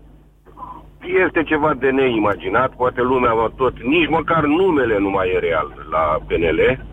este 1.23 1.43
ceva 1.43 1.73
de 1.73 1.89
neimaginat, 1.89 2.75
poate 2.75 3.01
lumea 3.01 3.33
va 3.33 3.51
tot, 3.55 3.81
nici 3.83 4.09
măcar 4.09 4.43
numele 4.43 4.97
nu 4.99 5.09
mai 5.09 5.29
e 5.29 5.39
real 5.39 5.87
la 5.91 6.17
PNL, 6.27 6.85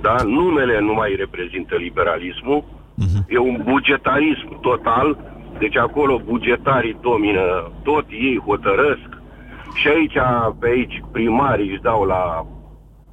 da? 0.00 0.14
numele 0.24 0.80
nu 0.80 0.92
mai 0.92 1.14
reprezintă 1.18 1.76
liberalismul, 1.76 2.64
Uh-huh. 3.04 3.22
E 3.28 3.38
un 3.38 3.60
bugetarism 3.64 4.60
total, 4.60 5.18
deci 5.58 5.76
acolo 5.76 6.20
bugetarii 6.24 6.98
domină 7.00 7.70
tot, 7.82 8.06
ei 8.10 8.42
hotărăsc 8.46 9.08
și 9.74 9.88
aici, 9.88 10.18
pe 10.58 10.68
aici, 10.68 11.02
primarii 11.12 11.70
își 11.70 11.80
dau 11.80 12.04
la... 12.04 12.46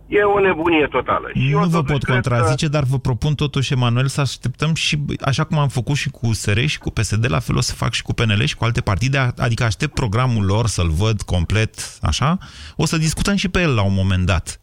E 0.07 0.21
o 0.21 0.39
nebunie 0.39 0.87
totală. 0.91 1.29
Și 1.33 1.49
nu 1.51 1.67
vă 1.67 1.83
pot 1.83 2.03
contrazice, 2.03 2.65
că... 2.65 2.71
dar 2.71 2.83
vă 2.83 2.97
propun 2.97 3.33
totuși, 3.33 3.73
Emanuel, 3.73 4.07
să 4.07 4.21
așteptăm 4.21 4.73
și, 4.73 4.97
așa 5.21 5.43
cum 5.43 5.57
am 5.57 5.67
făcut 5.67 5.95
și 5.95 6.09
cu 6.09 6.27
USR 6.27 6.59
și 6.59 6.79
cu 6.79 6.89
PSD, 6.89 7.25
la 7.29 7.39
fel 7.39 7.57
o 7.57 7.61
să 7.61 7.73
fac 7.73 7.93
și 7.93 8.01
cu 8.01 8.13
PNL 8.13 8.43
și 8.43 8.55
cu 8.55 8.63
alte 8.63 8.81
partide, 8.81 9.33
adică 9.37 9.63
aștept 9.63 9.93
programul 9.93 10.45
lor 10.45 10.65
să-l 10.67 10.89
văd 10.89 11.21
complet, 11.21 11.75
așa, 12.01 12.37
o 12.75 12.85
să 12.85 12.97
discutăm 12.97 13.35
și 13.35 13.49
pe 13.49 13.61
el 13.61 13.75
la 13.75 13.83
un 13.83 13.93
moment 13.93 14.25
dat. 14.25 14.59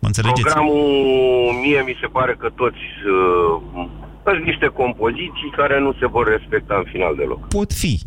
Mă 0.00 0.06
înțelegeți? 0.06 0.42
Programul, 0.42 1.52
mie 1.62 1.82
mi 1.86 1.96
se 2.00 2.06
pare 2.06 2.36
că 2.38 2.48
toți 2.54 2.82
uh, 3.06 3.88
sunt 4.24 4.44
niște 4.44 4.66
compoziții 4.66 5.54
care 5.56 5.80
nu 5.80 5.92
se 6.00 6.06
vor 6.06 6.28
respecta 6.28 6.74
în 6.76 6.84
final 6.92 7.14
deloc. 7.14 7.48
Pot 7.48 7.72
fi. 7.72 7.98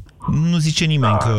Nu 0.51 0.57
zice 0.57 0.85
nimeni 0.85 1.17
da. 1.19 1.25
că 1.25 1.35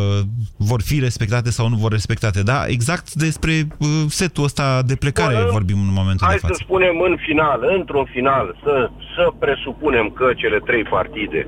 vor 0.56 0.80
fi 0.82 1.00
respectate 1.00 1.50
sau 1.50 1.68
nu 1.68 1.76
vor 1.76 1.90
respectate, 1.90 2.42
da? 2.42 2.66
Exact 2.66 3.12
despre 3.12 3.52
uh, 3.78 3.88
setul 4.08 4.44
ăsta 4.44 4.82
de 4.86 4.96
plecare 4.96 5.34
Bun, 5.34 5.50
vorbim 5.50 5.78
în 5.86 5.92
momentul 6.00 6.26
de 6.26 6.32
față. 6.32 6.46
Hai 6.46 6.54
să 6.54 6.62
spunem 6.62 7.00
în 7.00 7.16
final, 7.26 7.58
într-un 7.78 8.04
final, 8.04 8.56
să, 8.62 8.90
să 9.14 9.32
presupunem 9.38 10.10
că 10.10 10.32
cele 10.36 10.58
trei 10.58 10.82
partide 10.82 11.46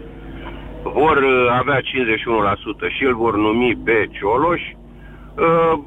vor 0.83 1.17
uh, 1.17 1.47
avea 1.61 1.81
51% 1.81 1.85
și 2.97 3.05
îl 3.05 3.15
vor 3.17 3.37
numi 3.37 3.77
pe 3.85 4.09
Cioloș, 4.13 4.61
uh, 4.71 5.79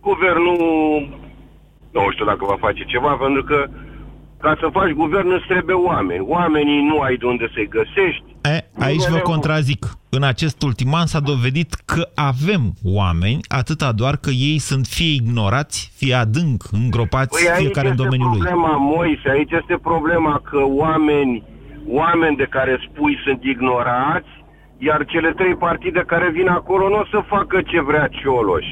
guvernul 0.00 0.58
nu 1.92 2.10
știu 2.10 2.24
dacă 2.24 2.44
va 2.44 2.56
face 2.66 2.82
ceva, 2.84 3.12
pentru 3.24 3.44
că 3.44 3.58
ca 4.40 4.56
să 4.60 4.68
faci 4.72 4.90
guvern 4.90 5.30
îți 5.32 5.46
trebuie 5.46 5.76
oameni. 5.76 6.24
Oamenii 6.28 6.82
nu 6.82 6.98
ai 7.00 7.16
de 7.16 7.26
unde 7.26 7.48
să-i 7.54 7.68
găsești. 7.68 8.24
E, 8.42 8.68
aici 8.78 9.08
vă 9.08 9.18
contrazic. 9.18 9.86
În 10.08 10.22
acest 10.22 10.62
ultim 10.62 10.94
an 10.94 11.06
s-a 11.06 11.20
dovedit 11.20 11.74
că 11.74 12.02
avem 12.14 12.62
oameni, 12.84 13.40
atâta 13.48 13.92
doar 13.92 14.16
că 14.16 14.30
ei 14.30 14.58
sunt 14.58 14.86
fie 14.86 15.14
ignorați, 15.14 15.92
fie 15.96 16.14
adânc 16.14 16.62
îngropați 16.72 17.44
păi 17.44 17.56
fiecare 17.62 17.88
în 17.88 17.96
domeniul 17.96 18.28
lui. 18.28 18.38
problema, 18.38 18.76
Moise, 18.76 19.28
aici 19.30 19.50
este 19.50 19.76
problema 19.82 20.40
că 20.50 20.60
oameni, 20.64 21.42
oameni 21.88 22.36
de 22.36 22.46
care 22.50 22.86
spui 22.86 23.18
sunt 23.24 23.42
ignorați, 23.42 24.28
iar 24.78 25.04
cele 25.04 25.30
trei 25.32 25.54
partide 25.54 26.02
care 26.06 26.30
vin 26.30 26.48
acolo 26.48 26.88
nu 26.88 26.98
o 26.98 27.06
să 27.10 27.22
facă 27.26 27.62
ce 27.62 27.80
vrea 27.80 28.08
Cioloș. 28.08 28.66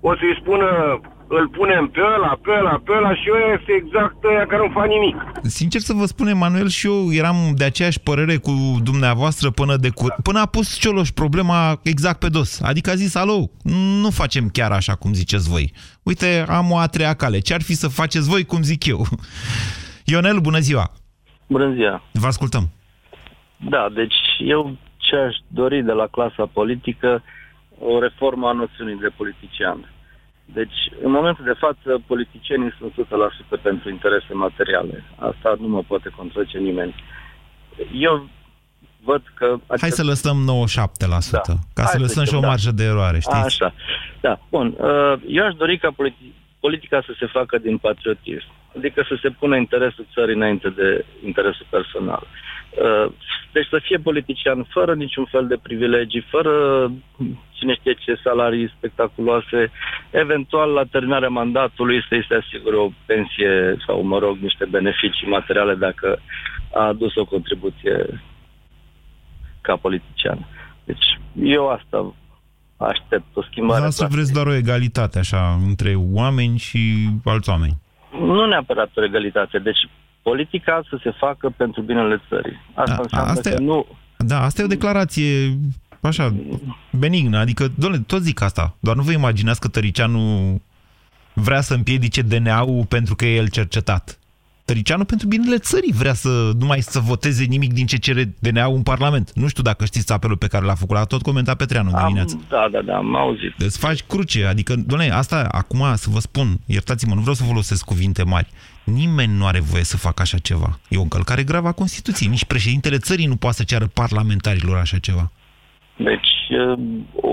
O 0.00 0.14
să-i 0.14 0.38
spună 0.40 1.00
îl 1.28 1.48
punem 1.48 1.88
pe 1.88 2.00
ăla, 2.16 2.38
pe 2.42 2.50
ăla, 2.58 2.80
pe 2.84 2.92
ăla 2.96 3.14
și 3.14 3.30
ăia 3.34 3.54
este 3.58 3.72
exact 3.72 4.24
ăia 4.24 4.46
care 4.46 4.62
nu 4.66 4.72
fac 4.72 4.86
nimic. 4.86 5.16
Sincer 5.42 5.80
să 5.80 5.92
vă 5.92 6.04
spun, 6.04 6.26
Emanuel, 6.26 6.68
și 6.68 6.86
eu 6.86 7.12
eram 7.12 7.36
de 7.54 7.64
aceeași 7.64 8.00
părere 8.00 8.36
cu 8.36 8.52
dumneavoastră 8.82 9.50
până, 9.50 9.76
de 9.76 9.90
cur... 9.90 10.14
până 10.22 10.40
a 10.40 10.46
pus 10.46 10.78
Cioloș 10.78 11.10
problema 11.10 11.80
exact 11.82 12.18
pe 12.18 12.28
dos. 12.28 12.60
Adică 12.60 12.90
a 12.90 12.94
zis, 12.94 13.14
alo, 13.14 13.50
nu 14.02 14.10
facem 14.10 14.48
chiar 14.48 14.72
așa 14.72 14.94
cum 14.94 15.12
ziceți 15.12 15.50
voi. 15.50 15.72
Uite, 16.02 16.44
am 16.48 16.70
o 16.70 16.76
a 16.78 16.86
treia 16.86 17.14
cale. 17.14 17.38
Ce-ar 17.38 17.62
fi 17.62 17.74
să 17.74 17.88
faceți 17.88 18.28
voi 18.28 18.44
cum 18.44 18.62
zic 18.62 18.86
eu? 18.86 19.06
Ionel, 20.12 20.38
bună 20.38 20.58
ziua! 20.58 20.90
Bună 21.46 21.72
ziua! 21.72 22.02
Vă 22.12 22.26
ascultăm! 22.26 22.68
Da, 23.56 23.88
deci 23.94 24.14
eu 24.38 24.76
ce 24.96 25.16
aș 25.16 25.36
dori 25.48 25.82
de 25.82 25.92
la 25.92 26.06
clasa 26.06 26.50
politică 26.52 27.22
o 27.78 28.00
reformă 28.00 28.48
a 28.48 28.52
noțiunii 28.52 28.98
de 29.00 29.08
politician 29.16 29.95
deci, 30.54 30.78
în 31.02 31.10
momentul 31.10 31.44
de 31.44 31.52
față, 31.58 32.02
politicienii 32.06 32.72
sunt 32.78 32.92
100% 33.58 33.62
pentru 33.62 33.90
interese 33.90 34.32
materiale. 34.32 35.04
Asta 35.16 35.56
nu 35.60 35.68
mă 35.68 35.82
poate 35.82 36.08
contrace 36.16 36.58
nimeni. 36.58 36.94
Eu 37.92 38.28
văd 39.04 39.22
că... 39.34 39.44
Acest... 39.66 39.80
Hai 39.80 39.90
să 39.90 40.04
lăsăm 40.04 40.36
97%, 40.44 40.46
da. 41.32 41.40
ca 41.74 41.82
Hai 41.82 41.86
să 41.86 41.98
lăsăm 41.98 42.24
și 42.24 42.34
o 42.34 42.40
da. 42.40 42.46
marjă 42.46 42.70
de 42.70 42.84
eroare, 42.84 43.18
știți? 43.18 43.44
Așa. 43.44 43.74
Da, 44.20 44.38
bun. 44.50 44.66
Uh, 44.78 45.14
eu 45.26 45.44
aș 45.44 45.54
dori 45.54 45.78
ca 45.78 45.90
politi- 45.90 46.32
politica 46.60 47.02
să 47.06 47.12
se 47.18 47.26
facă 47.26 47.58
din 47.58 47.78
patriotism. 47.78 48.50
Adică 48.76 49.04
să 49.08 49.18
se 49.22 49.30
pună 49.30 49.56
interesul 49.56 50.06
țării 50.14 50.34
înainte 50.34 50.68
de 50.68 51.04
interesul 51.24 51.66
personal. 51.70 52.22
Uh, 52.22 52.55
deci 53.52 53.66
să 53.70 53.78
fie 53.82 53.98
politician 53.98 54.66
fără 54.68 54.94
niciun 54.94 55.24
fel 55.24 55.46
de 55.46 55.58
privilegii, 55.62 56.26
fără 56.30 56.52
cine 57.52 57.74
știe 57.74 57.94
ce 57.94 58.20
salarii 58.22 58.72
spectaculoase, 58.76 59.70
eventual 60.10 60.70
la 60.70 60.84
terminarea 60.84 61.28
mandatului 61.28 62.04
să-i 62.08 62.26
se 62.28 62.34
asigure 62.34 62.76
o 62.76 62.88
pensie 63.06 63.76
sau, 63.86 64.02
mă 64.02 64.18
rog, 64.18 64.36
niște 64.38 64.64
beneficii 64.64 65.28
materiale 65.28 65.74
dacă 65.74 66.18
a 66.74 66.86
adus 66.86 67.14
o 67.16 67.24
contribuție 67.24 68.20
ca 69.60 69.76
politician. 69.76 70.46
Deci 70.84 71.18
eu 71.42 71.68
asta 71.68 72.14
aștept, 72.76 73.24
o 73.34 73.42
schimbare. 73.42 73.80
Dar 73.80 73.90
să 73.90 74.06
vreți 74.10 74.32
doar 74.32 74.46
o 74.46 74.54
egalitate 74.54 75.18
așa 75.18 75.58
între 75.66 75.94
oameni 75.94 76.58
și 76.58 77.08
alți 77.24 77.50
oameni. 77.50 77.76
Nu 78.20 78.46
neapărat 78.46 78.90
o 78.96 79.04
egalitate. 79.04 79.58
Deci 79.58 79.88
politica 80.28 80.82
să 80.90 80.98
se 81.02 81.10
facă 81.10 81.54
pentru 81.56 81.80
binele 81.82 82.22
țării. 82.28 82.56
Asta 82.74 82.94
da, 82.94 83.02
înseamnă 83.02 83.30
asta 83.30 83.50
că 83.50 83.56
e, 83.60 83.64
nu... 83.64 83.86
Da, 84.16 84.42
asta 84.42 84.62
e 84.62 84.64
o 84.64 84.74
declarație 84.76 85.58
așa, 86.00 86.34
benignă. 86.92 87.38
Adică, 87.38 87.72
doamne, 87.74 87.98
tot 87.98 88.22
zic 88.22 88.40
asta. 88.40 88.76
Doar 88.80 88.96
nu 88.96 89.02
vă 89.02 89.12
imaginați 89.12 89.60
că 89.60 89.68
Tăricianu 89.68 90.60
vrea 91.32 91.60
să 91.60 91.74
împiedice 91.74 92.22
DNA-ul 92.22 92.84
pentru 92.84 93.14
că 93.14 93.24
e 93.26 93.36
el 93.36 93.48
cercetat. 93.48 94.18
Tăricianu 94.64 95.04
pentru 95.04 95.26
binele 95.26 95.58
țării 95.58 95.92
vrea 95.92 96.14
să 96.14 96.50
nu 96.58 96.66
mai 96.66 96.80
să 96.80 96.98
voteze 96.98 97.44
nimic 97.44 97.72
din 97.72 97.86
ce 97.86 97.96
cere 97.96 98.34
DNA-ul 98.38 98.76
în 98.76 98.82
Parlament. 98.82 99.32
Nu 99.34 99.48
știu 99.48 99.62
dacă 99.62 99.84
știți 99.84 100.12
apelul 100.12 100.36
pe 100.36 100.46
care 100.46 100.64
l-a 100.64 100.74
făcut, 100.74 100.96
l-a 100.96 101.04
tot 101.04 101.22
comentat 101.22 101.56
Petreanu 101.56 101.90
Am, 101.94 102.02
dimineața. 102.02 102.36
da, 102.48 102.68
da, 102.72 102.80
da, 102.82 102.96
am 102.96 103.16
auzit. 103.16 103.54
Îți 103.58 103.78
faci 103.78 104.02
cruce, 104.02 104.44
adică, 104.44 104.74
doamne, 104.86 105.10
asta 105.10 105.46
acum 105.50 105.84
să 105.94 106.10
vă 106.10 106.18
spun, 106.18 106.58
iertați-mă, 106.66 107.14
nu 107.14 107.20
vreau 107.20 107.34
să 107.34 107.44
folosesc 107.44 107.84
cuvinte 107.84 108.22
mari. 108.22 108.48
Nimeni 108.86 109.36
nu 109.36 109.46
are 109.46 109.60
voie 109.60 109.82
să 109.84 109.96
facă 109.96 110.22
așa 110.22 110.38
ceva. 110.38 110.78
E 110.88 110.96
o 110.96 111.02
încălcare 111.02 111.42
gravă 111.42 111.68
a 111.68 111.72
Constituției. 111.72 112.28
Nici 112.30 112.44
președintele 112.44 112.98
țării 112.98 113.26
nu 113.26 113.36
poate 113.36 113.56
să 113.56 113.62
ceară 113.64 113.86
parlamentarilor 113.92 114.76
așa 114.76 114.98
ceva. 114.98 115.30
Deci, 115.96 116.28
uh, 116.50 116.78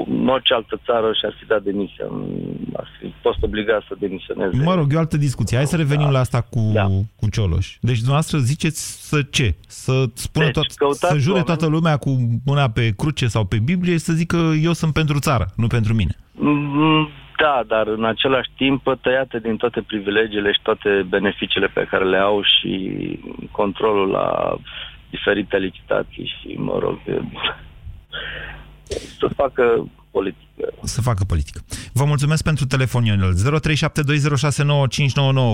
în 0.08 0.28
orice 0.28 0.54
altă 0.54 0.82
țară 0.86 1.12
și-ar 1.20 1.36
fi 1.40 1.46
dat 1.46 1.64
demisia. 1.64 2.06
Ar 2.76 2.88
fi 3.00 3.14
fost 3.22 3.38
obligat 3.42 3.84
să 3.88 3.96
demisioneze. 4.00 4.64
Mă 4.64 4.74
rog, 4.76 4.94
e 4.94 4.96
o 4.96 5.00
altă 5.00 5.18
discuție. 5.18 5.58
Hai 5.58 5.66
să 5.66 5.76
revenim 5.76 6.06
Da. 6.06 6.12
la 6.12 6.20
asta 6.20 6.42
cu, 6.42 6.72
Da. 6.74 6.86
cu 7.16 7.30
Cioloș. 7.32 7.78
Deci, 7.82 7.96
dumneavoastră 7.96 8.38
ziceți 8.38 9.08
să 9.10 9.22
ce? 9.22 9.56
Să 9.68 10.06
spună 10.14 10.46
Deci, 10.46 10.54
tot, 10.54 10.72
căutați 10.72 11.14
să 11.14 11.20
jure 11.20 11.32
oameni- 11.40 11.46
toată 11.46 11.66
lumea 11.66 11.98
cu 11.98 12.40
mâna 12.46 12.70
pe 12.70 12.94
cruce 12.98 13.28
sau 13.28 13.46
pe 13.46 13.60
Biblie 13.60 13.94
și 13.94 14.00
să 14.00 14.14
zică 14.14 14.38
eu 14.62 14.74
sunt 14.74 14.94
pentru 14.94 15.20
țară, 15.20 15.52
nu 15.56 15.68
pentru 15.68 15.94
mine. 15.94 16.16
Mm, 17.40 17.46
Da, 17.46 17.64
dar 17.68 17.88
în 17.88 18.06
același 18.06 18.50
timp 18.58 18.98
tăiate 19.02 19.40
din 19.40 19.58
toate 19.58 19.82
privilegiile 19.82 20.52
și 20.52 20.60
toate 20.62 21.06
beneficiile 21.10 21.68
pe 21.68 21.88
care 21.90 22.06
le 22.06 22.18
au 22.18 22.42
și 22.44 23.00
controlul 23.52 24.10
la 24.10 24.58
diferite 25.10 25.58
licitații 25.58 26.34
și, 26.40 26.56
mă 26.58 26.78
rog, 26.80 27.00
să 29.20 29.28
facă 29.36 29.88
politică. 30.18 30.64
Să 30.84 31.02
facă 31.02 31.24
politică. 31.28 31.60
Vă 31.94 32.06
mulțumesc 32.06 32.44
pentru 32.44 32.66
telefon, 32.66 33.06
Ionel. 33.06 33.34
0372069599. 33.34 33.38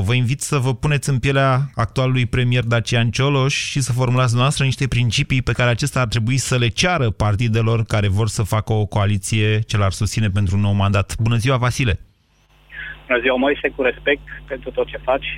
Vă 0.07 0.13
invit 0.13 0.41
să 0.41 0.57
vă 0.57 0.73
puneți 0.83 1.09
în 1.09 1.19
pielea 1.19 1.51
actualului 1.75 2.25
premier 2.25 2.63
Dacian 2.63 3.09
Cioloș 3.09 3.55
și 3.71 3.79
să 3.81 3.91
formulați 3.91 4.35
noastră 4.35 4.63
niște 4.63 4.87
principii 4.87 5.41
pe 5.41 5.51
care 5.51 5.69
acesta 5.69 5.99
ar 5.99 6.07
trebui 6.07 6.37
să 6.37 6.57
le 6.57 6.67
ceară 6.67 7.09
partidelor 7.09 7.83
care 7.83 8.07
vor 8.07 8.27
să 8.27 8.43
facă 8.43 8.73
o 8.73 8.85
coaliție 8.85 9.59
ce 9.59 9.77
l-ar 9.77 9.91
susține 9.91 10.29
pentru 10.37 10.55
un 10.55 10.61
nou 10.61 10.73
mandat. 10.73 11.15
Bună 11.19 11.35
ziua, 11.35 11.57
Vasile! 11.57 11.99
Bună 13.07 13.19
ziua, 13.21 13.35
Moise, 13.35 13.67
cu 13.75 13.81
respect 13.81 14.27
pentru 14.47 14.71
tot 14.71 14.87
ce 14.87 15.07
faci. 15.09 15.29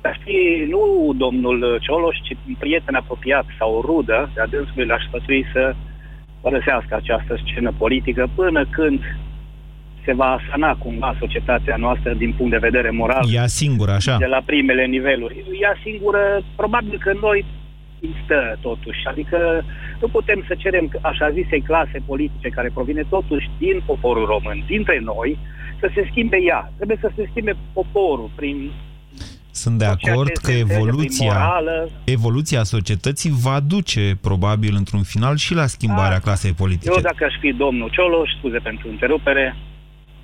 Dar 0.00 0.20
fi 0.24 0.66
nu 0.68 1.12
domnul 1.16 1.78
Cioloș, 1.80 2.16
ci 2.16 2.36
un 2.48 2.54
prieten 2.58 2.94
apropiat 2.94 3.46
sau 3.58 3.74
o 3.74 3.80
rudă 3.80 4.30
de-a 4.34 4.46
dânsului 4.46 4.86
l-aș 4.86 5.02
sfătui 5.06 5.46
să 5.52 5.74
părăsească 6.46 6.92
această 6.94 7.32
scenă 7.44 7.70
politică 7.82 8.22
până 8.34 8.60
când 8.76 9.00
se 10.04 10.12
va 10.14 10.32
sana 10.50 10.70
cumva 10.84 11.16
societatea 11.18 11.76
noastră 11.76 12.10
din 12.14 12.32
punct 12.36 12.52
de 12.52 12.66
vedere 12.68 12.90
moral 12.90 13.24
Ea 13.32 13.46
singură, 13.46 13.92
așa. 13.92 14.16
de 14.16 14.30
la 14.36 14.42
primele 14.50 14.84
niveluri. 14.86 15.44
Ea 15.60 15.74
singură, 15.86 16.22
probabil 16.56 16.98
că 17.04 17.12
noi 17.20 17.44
îi 18.00 18.14
stă 18.24 18.58
totuși. 18.60 19.00
Adică 19.12 19.38
nu 20.00 20.08
putem 20.08 20.44
să 20.48 20.54
cerem 20.58 20.84
așa 21.00 21.30
zisei 21.30 21.60
clase 21.60 21.98
politice 22.06 22.48
care 22.48 22.70
provine 22.74 23.04
totuși 23.08 23.50
din 23.58 23.82
poporul 23.86 24.26
român, 24.26 24.58
dintre 24.66 24.98
noi, 25.02 25.38
să 25.80 25.90
se 25.94 26.06
schimbe 26.10 26.38
ea. 26.50 26.72
Trebuie 26.76 26.98
să 27.00 27.10
se 27.16 27.26
schimbe 27.30 27.54
poporul 27.72 28.30
prin 28.34 28.70
Sunt 29.62 29.78
de 29.78 29.84
tot 29.84 29.98
ceea 29.98 30.12
acord 30.12 30.28
ce 30.28 30.32
că 30.34 30.40
se 30.50 30.52
înțelege 30.52 30.74
prin 30.74 30.86
evoluția, 30.88 31.32
morală. 31.32 31.88
evoluția 32.04 32.62
societății 32.62 33.30
va 33.46 33.60
duce, 33.60 34.04
probabil, 34.20 34.74
într-un 34.76 35.02
final 35.02 35.36
și 35.36 35.54
la 35.54 35.66
schimbarea 35.66 36.18
Da. 36.20 36.24
clasei 36.26 36.52
politice. 36.52 36.90
Eu 36.94 37.00
dacă 37.10 37.24
aș 37.28 37.34
fi 37.40 37.52
domnul 37.52 37.88
Cioloș, 37.96 38.30
scuze 38.38 38.58
pentru 38.58 38.88
întrerupere, 38.88 39.56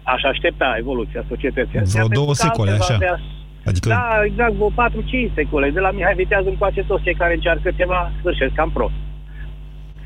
aș 0.02 0.22
aștepta 0.22 0.74
evoluția 0.78 1.24
societății. 1.28 1.78
Vreo 1.78 2.06
Pentru 2.06 2.14
două 2.18 2.26
că 2.32 2.34
secole, 2.46 2.70
altfel 2.70 2.86
va 2.98 3.04
așa. 3.04 3.12
avea- 3.14 3.20
Adică 3.64 3.88
Da, 3.88 4.08
exact, 4.24 4.52
vreo 4.52 4.70
4-5 4.70 5.30
secole. 5.34 5.70
De 5.70 5.80
la 5.80 5.90
Mihai 5.90 6.14
Vitează 6.14 6.48
încoace 6.48 6.82
toți 6.82 7.02
cei 7.02 7.14
care 7.14 7.34
încearcă 7.34 7.70
ceva 7.76 8.12
sfârșesc 8.18 8.52
cam 8.54 8.70
prost. 8.70 8.94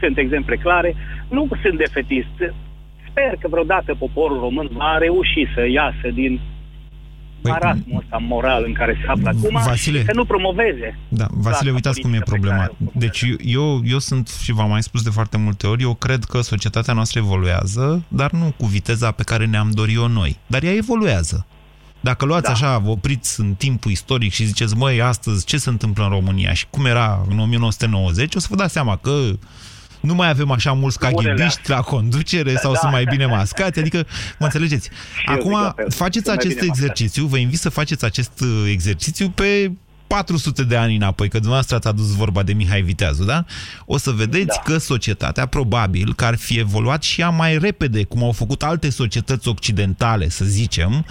Sunt 0.01 0.19
exemple 0.19 0.57
clare. 0.57 0.95
Nu 1.29 1.49
sunt 1.63 1.79
defetist. 1.79 2.37
Sper 3.11 3.33
că 3.41 3.49
vreodată 3.49 3.95
poporul 3.99 4.39
român 4.41 4.69
va 4.73 4.99
reuși 4.99 5.43
să 5.55 5.63
iasă 5.69 6.09
din 6.15 6.33
Păi, 6.41 6.54
marasmul 7.49 7.99
ăsta 8.03 8.17
moral 8.21 8.63
în 8.67 8.73
care 8.73 8.99
se 9.05 9.11
află 9.11 9.29
acum 9.29 9.61
Vasile. 9.65 9.99
și 9.99 10.05
să 10.05 10.13
nu 10.15 10.25
promoveze. 10.25 10.99
Da, 11.09 11.27
Vasile, 11.31 11.71
clasa 11.71 11.75
uitați 11.75 12.01
cum 12.01 12.13
e 12.13 12.19
politică 12.19 12.31
pe 12.31 12.31
problema. 12.31 12.57
care 12.59 12.73
o 12.85 12.91
Deci 12.99 13.25
eu, 13.41 13.81
eu 13.85 13.99
sunt, 13.99 14.29
și 14.43 14.53
v-am 14.53 14.69
mai 14.71 14.83
spus 14.83 15.03
de 15.03 15.11
foarte 15.11 15.37
multe 15.37 15.67
ori, 15.67 15.83
eu 15.83 15.95
cred 15.95 16.25
că 16.25 16.41
societatea 16.41 16.95
noastră 16.95 17.19
evoluează, 17.19 18.05
dar 18.09 18.31
nu 18.31 18.55
cu 18.59 18.67
viteza 18.67 19.11
pe 19.11 19.23
care 19.23 19.47
ne-am 19.47 19.71
dorit-o 19.71 20.09
noi. 20.09 20.39
Dar 20.47 20.63
ea 20.63 20.73
evoluează. 20.75 21.47
Dacă 22.01 22.25
luați 22.25 22.45
Da. 22.45 22.51
așa, 22.53 22.79
vă 22.79 22.91
opriți 22.91 23.41
în 23.41 23.55
timpul 23.55 23.91
istoric 23.91 24.33
și 24.33 24.45
ziceți, 24.45 24.77
măi, 24.77 25.01
astăzi 25.03 25.45
ce 25.45 25.57
se 25.57 25.69
întâmplă 25.69 26.05
în 26.05 26.11
România 26.11 26.53
și 26.53 26.67
cum 26.71 26.85
era 26.85 27.25
în 27.31 27.39
1990, 27.39 28.35
o 28.35 28.39
să 28.39 28.47
vă 28.51 28.57
dați 28.57 28.73
seama 28.73 28.97
că 28.97 29.11
nu 30.05 30.15
mai 30.15 30.29
avem 30.29 30.51
așa 30.51 30.73
mulți 30.73 30.99
Unele 31.01 31.23
caghibiști 31.35 31.71
la 31.71 31.81
conducere 31.81 32.57
sau 32.57 32.73
Da. 32.73 32.79
sunt 32.79 32.93
mai 32.93 33.05
bine 33.05 33.27
mascați, 33.27 33.79
adică, 33.79 34.07
mă 34.39 34.45
înțelegeți. 34.47 34.91
eu 35.29 35.35
zic 35.43 35.51
la 35.53 35.59
Acum, 35.59 35.73
fel. 35.77 35.91
faceți 35.91 36.25
Sunt 36.25 36.27
mai 36.27 36.35
acest 36.37 36.55
bine 36.55 36.67
mascați. 36.67 36.83
exercițiu, 36.85 37.27
vă 37.27 37.37
invit 37.37 37.59
să 37.59 37.69
faceți 37.69 38.05
acest 38.05 38.41
uh, 38.41 38.69
exercițiu 38.71 39.29
pe 39.31 39.73
400 40.07 40.65
de 40.65 40.77
ani 40.77 40.97
înapoi, 40.97 41.27
că 41.29 41.35
dumneavoastră 41.37 41.77
ați 41.77 41.87
adus 41.89 42.15
vorba 42.15 42.43
de 42.43 42.53
Mihai 42.53 42.83
Viteazu, 42.83 43.25
da? 43.25 43.45
O 43.87 43.97
să 43.97 44.11
vedeți 44.11 44.47
Da. 44.47 44.63
că 44.65 44.79
societatea 44.79 45.47
probabil 45.47 46.15
că 46.15 46.25
ar 46.25 46.37
fi 46.37 46.59
evoluat 46.59 47.03
și 47.03 47.21
ea 47.21 47.29
mai 47.29 47.59
repede, 47.59 48.03
cum 48.05 48.23
au 48.25 48.33
făcut 48.33 48.63
alte 48.63 48.91
societăți 48.91 49.49
occidentale, 49.49 50.29
să 50.29 50.45
zicem, 50.45 50.91
Dar 50.91 51.05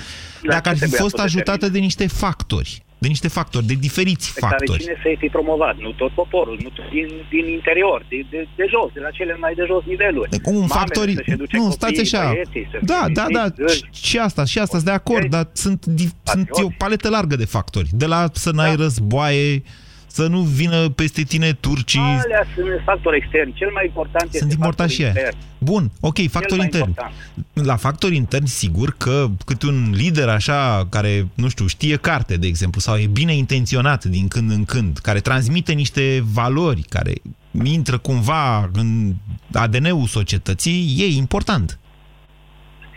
dacă 0.44 0.70
ar 0.70 0.74
ce 0.74 0.74
fi 0.74 0.78
trebuia 0.80 1.00
fost 1.02 1.16
să 1.16 1.22
o 1.22 1.24
ajutată 1.24 1.52
determine? 1.52 1.80
de 1.80 1.84
niște 1.86 2.08
factori. 2.08 2.84
De 3.04 3.08
niște 3.16 3.28
factori, 3.40 3.66
de 3.72 3.74
diferiți 3.88 4.28
pe 4.34 4.40
care 4.40 4.56
factori. 4.58 4.80
cine 4.84 4.96
să-i 5.04 5.18
fi 5.24 5.28
promovat, 5.36 5.76
nu 5.86 5.92
tot 6.02 6.12
poporul, 6.22 6.58
nu 6.64 6.70
tot 6.78 6.90
din, 6.96 7.08
din 7.36 7.46
interior, 7.58 8.00
de, 8.10 8.18
de, 8.34 8.40
de 8.60 8.66
jos, 8.74 8.90
de 8.94 9.00
la 9.06 9.10
cele 9.18 9.34
mai 9.44 9.54
de 9.60 9.64
jos 9.72 9.84
niveluri. 9.94 10.30
De 10.30 10.40
cum 10.46 10.56
un 10.56 10.60
Mamele 10.68 10.80
factor... 10.80 11.06
să-și 11.18 11.32
educe 11.38 11.56
Nu, 11.58 11.62
copiii, 11.68 11.80
stați 11.80 12.00
așa. 12.06 12.24
băieții, 12.32 12.68
să 12.72 12.78
Da, 12.92 13.02
fie 13.06 13.14
da, 13.20 13.26
da. 13.38 13.44
liniștiți, 13.46 13.76
Și- 14.02 14.06
Și 14.10 14.18
asta, 14.28 14.42
și 14.52 14.58
asta, 14.60 14.78
sunt 14.80 14.90
de 14.92 14.96
acord, 15.02 15.24
Ok. 15.24 15.30
dar 15.36 15.46
sunt, 15.64 15.80
di- 15.86 16.10
sunt 16.34 16.46
e 16.48 16.50
o 16.50 16.54
Patrioți. 16.54 16.76
paletă 16.84 17.10
largă 17.10 17.36
de 17.36 17.46
factori. 17.58 17.90
De 17.92 18.06
la 18.06 18.20
să 18.34 18.52
n-ai 18.52 18.76
Da. 18.76 18.82
războaie, 18.84 19.64
să 20.14 20.28
nu 20.28 20.40
vină 20.40 20.90
peste 20.90 21.22
tine 21.22 21.54
turcii, 21.54 22.00
Alea 22.00 22.46
sunt 22.56 22.68
factori 22.86 23.18
externi. 23.18 23.54
Cel 23.54 23.70
mai 23.74 23.86
important 23.86 24.26
este 24.26 24.38
sunt 24.38 24.52
importanti 24.52 24.94
și 24.94 25.02
factorul 25.02 25.24
aia. 25.24 25.32
intern. 25.34 25.54
Bun, 25.72 25.92
ok, 26.00 26.30
factori 26.30 26.58
mai 26.58 26.66
interni. 26.66 26.88
important. 26.88 27.14
La 27.54 27.76
factori 27.76 28.16
interni, 28.16 28.48
sigur 28.48 28.96
că 28.98 29.28
câte 29.46 29.66
un 29.66 29.92
lider 29.96 30.30
așa, 30.30 30.88
care, 30.90 31.28
nu 31.34 31.48
știu, 31.48 31.68
știe 31.68 31.96
carte, 31.96 32.36
de 32.38 32.48
exemplu, 32.48 32.80
sau 32.82 32.98
e 32.98 33.08
bine 33.08 33.36
intenționat 33.36 34.06
din 34.06 34.28
când 34.28 34.52
în 34.52 34.66
când, 34.66 34.98
care 34.98 35.20
transmite 35.20 35.74
niște 35.74 36.24
valori, 36.34 36.82
care 36.82 37.14
intră 37.64 37.98
cumva 37.98 38.70
în 38.74 39.14
ADN-ul 39.54 40.08
societății, 40.08 40.96
e 41.00 41.06
important. 41.06 41.80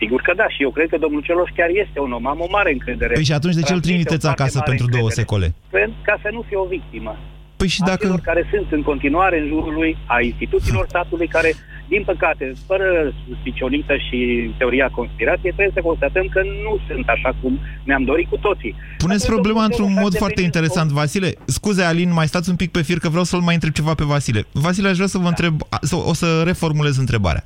Sigur 0.01 0.21
că 0.21 0.33
da, 0.35 0.47
și 0.55 0.61
eu 0.65 0.71
cred 0.71 0.89
că 0.89 0.97
domnul 0.97 1.21
Celoș 1.27 1.49
chiar 1.55 1.69
este 1.83 1.99
un 2.05 2.11
om. 2.11 2.27
Am 2.27 2.39
o 2.39 2.47
mare 2.57 2.71
încredere. 2.71 3.13
Păi 3.13 3.23
și 3.29 3.33
atunci 3.39 3.55
de 3.59 3.61
ce 3.61 3.73
îl 3.73 3.79
Transmite 3.79 3.87
o 3.87 3.89
trimiteți 3.89 4.25
foarte 4.25 4.41
acasă 4.41 4.57
mare 4.59 4.69
pentru 4.71 4.87
două 4.95 5.07
încredere. 5.07 5.21
secole? 5.21 5.47
Pentru 5.79 5.99
ca 6.07 6.15
să 6.23 6.29
nu 6.35 6.41
fie 6.47 6.57
o 6.65 6.67
victimă. 6.77 7.13
Păi 7.59 7.67
și 7.75 7.81
a 7.83 7.85
dacă... 7.91 8.03
celor 8.05 8.19
care 8.29 8.43
sunt 8.53 8.67
în 8.77 8.81
continuare 8.91 9.39
în 9.39 9.47
jurul 9.53 9.73
lui, 9.79 9.91
a 10.15 10.17
instituțiilor 10.31 10.85
statului 10.93 11.27
care, 11.27 11.49
din 11.93 12.03
păcate, 12.11 12.45
fără 12.69 12.87
suspicionită 13.27 13.93
și 14.07 14.17
teoria 14.57 14.87
conspirației, 14.99 15.51
trebuie 15.57 15.77
să 15.79 15.87
constatăm 15.89 16.25
că 16.35 16.41
nu 16.65 16.73
sunt 16.87 17.07
așa 17.15 17.31
cum 17.41 17.59
ne-am 17.83 18.03
dorit 18.03 18.27
cu 18.29 18.37
toții. 18.37 18.75
Puneți 18.97 19.23
Atunci, 19.23 19.33
problema 19.35 19.61
domnul 19.61 19.69
într-un 19.69 19.87
Celoș 19.91 20.03
mod 20.03 20.13
ar 20.13 20.19
foarte 20.23 20.41
deveni 20.41 20.49
interesant, 20.53 20.89
Vasile. 20.99 21.29
Scuze, 21.45 21.83
Alin, 21.83 22.13
mai 22.13 22.27
stați 22.27 22.49
un 22.49 22.55
pic 22.55 22.71
pe 22.71 22.81
fir, 22.81 22.97
că 22.99 23.09
vreau 23.09 23.23
să-l 23.23 23.39
mai 23.47 23.53
întreb 23.53 23.73
ceva 23.73 23.93
pe 23.93 24.03
Vasile. 24.13 24.41
Vasile, 24.51 24.87
aș 24.89 24.95
vrea 24.95 25.07
să 25.07 25.17
vă 25.17 25.27
întreb, 25.27 25.53
să- 25.81 26.03
o 26.11 26.13
să 26.13 26.41
reformulez 26.45 26.97
întrebarea. 26.97 27.43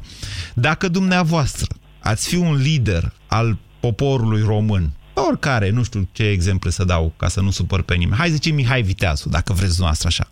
Dacă 0.53 0.87
dumneavoastră 0.87 1.65
ați 2.01 2.29
fi 2.29 2.35
un 2.35 2.55
lider 2.55 3.13
al 3.27 3.57
poporului 3.79 4.41
român, 4.41 4.89
oricare, 5.13 5.69
nu 5.69 5.83
știu 5.83 6.07
ce 6.11 6.23
exemple 6.23 6.69
să 6.69 6.83
dau 6.83 7.13
ca 7.17 7.27
să 7.27 7.41
nu 7.41 7.49
supăr 7.49 7.81
pe 7.81 7.95
nimeni. 7.95 8.17
Hai 8.17 8.27
să 8.27 8.33
zicem 8.33 8.55
Mihai 8.55 8.81
Viteazu, 8.81 9.29
dacă 9.29 9.53
vreți 9.53 9.75
dumneavoastră 9.75 10.07
așa. 10.07 10.27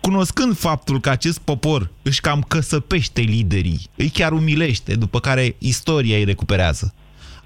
Cunoscând 0.00 0.56
faptul 0.56 1.00
că 1.00 1.10
acest 1.10 1.38
popor 1.38 1.90
își 2.02 2.20
cam 2.20 2.40
căsăpește 2.48 3.20
liderii, 3.20 3.80
îi 3.96 4.08
chiar 4.08 4.32
umilește, 4.32 4.94
după 4.94 5.20
care 5.20 5.54
istoria 5.58 6.16
îi 6.16 6.24
recuperează, 6.24 6.94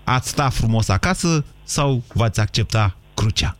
ați 0.05 0.29
sta 0.29 0.49
frumos 0.49 0.89
acasă 0.89 1.45
sau 1.63 2.03
v-ați 2.15 2.41
accepta 2.41 2.97
crucea? 3.15 3.57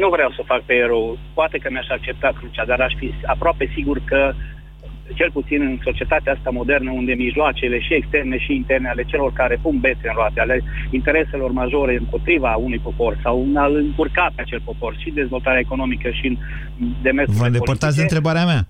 Nu 0.00 0.08
vreau 0.08 0.30
să 0.30 0.42
fac 0.46 0.62
pe 0.64 0.74
erou. 0.74 1.18
Poate 1.34 1.58
că 1.58 1.68
mi-aș 1.70 1.88
accepta 1.88 2.32
crucea, 2.38 2.64
dar 2.64 2.80
aș 2.80 2.92
fi 2.98 3.14
aproape 3.26 3.72
sigur 3.74 4.02
că, 4.04 4.34
cel 5.14 5.30
puțin 5.32 5.60
în 5.62 5.78
societatea 5.82 6.32
asta 6.32 6.50
modernă, 6.50 6.90
unde 6.90 7.12
mijloacele 7.12 7.80
și 7.80 7.94
externe 7.94 8.38
și 8.38 8.54
interne 8.54 8.88
ale 8.88 9.04
celor 9.04 9.32
care 9.32 9.58
pun 9.62 9.78
bețe 9.78 10.06
în 10.08 10.14
roate, 10.14 10.40
ale 10.40 10.62
intereselor 10.90 11.50
majore 11.50 11.96
împotriva 11.96 12.54
unui 12.54 12.78
popor 12.78 13.18
sau 13.22 13.42
în 13.42 13.56
a-l 13.56 13.74
încurca 13.74 14.32
pe 14.34 14.40
acel 14.40 14.60
popor 14.64 14.96
și 14.98 15.10
dezvoltarea 15.10 15.60
economică 15.60 16.10
și 16.10 16.26
în 16.26 16.36
demersurile 17.02 17.42
Vă 17.42 17.46
îndepărtați 17.46 17.96
de 17.96 18.02
politice, 18.02 18.16
întrebarea 18.16 18.44
mea. 18.44 18.62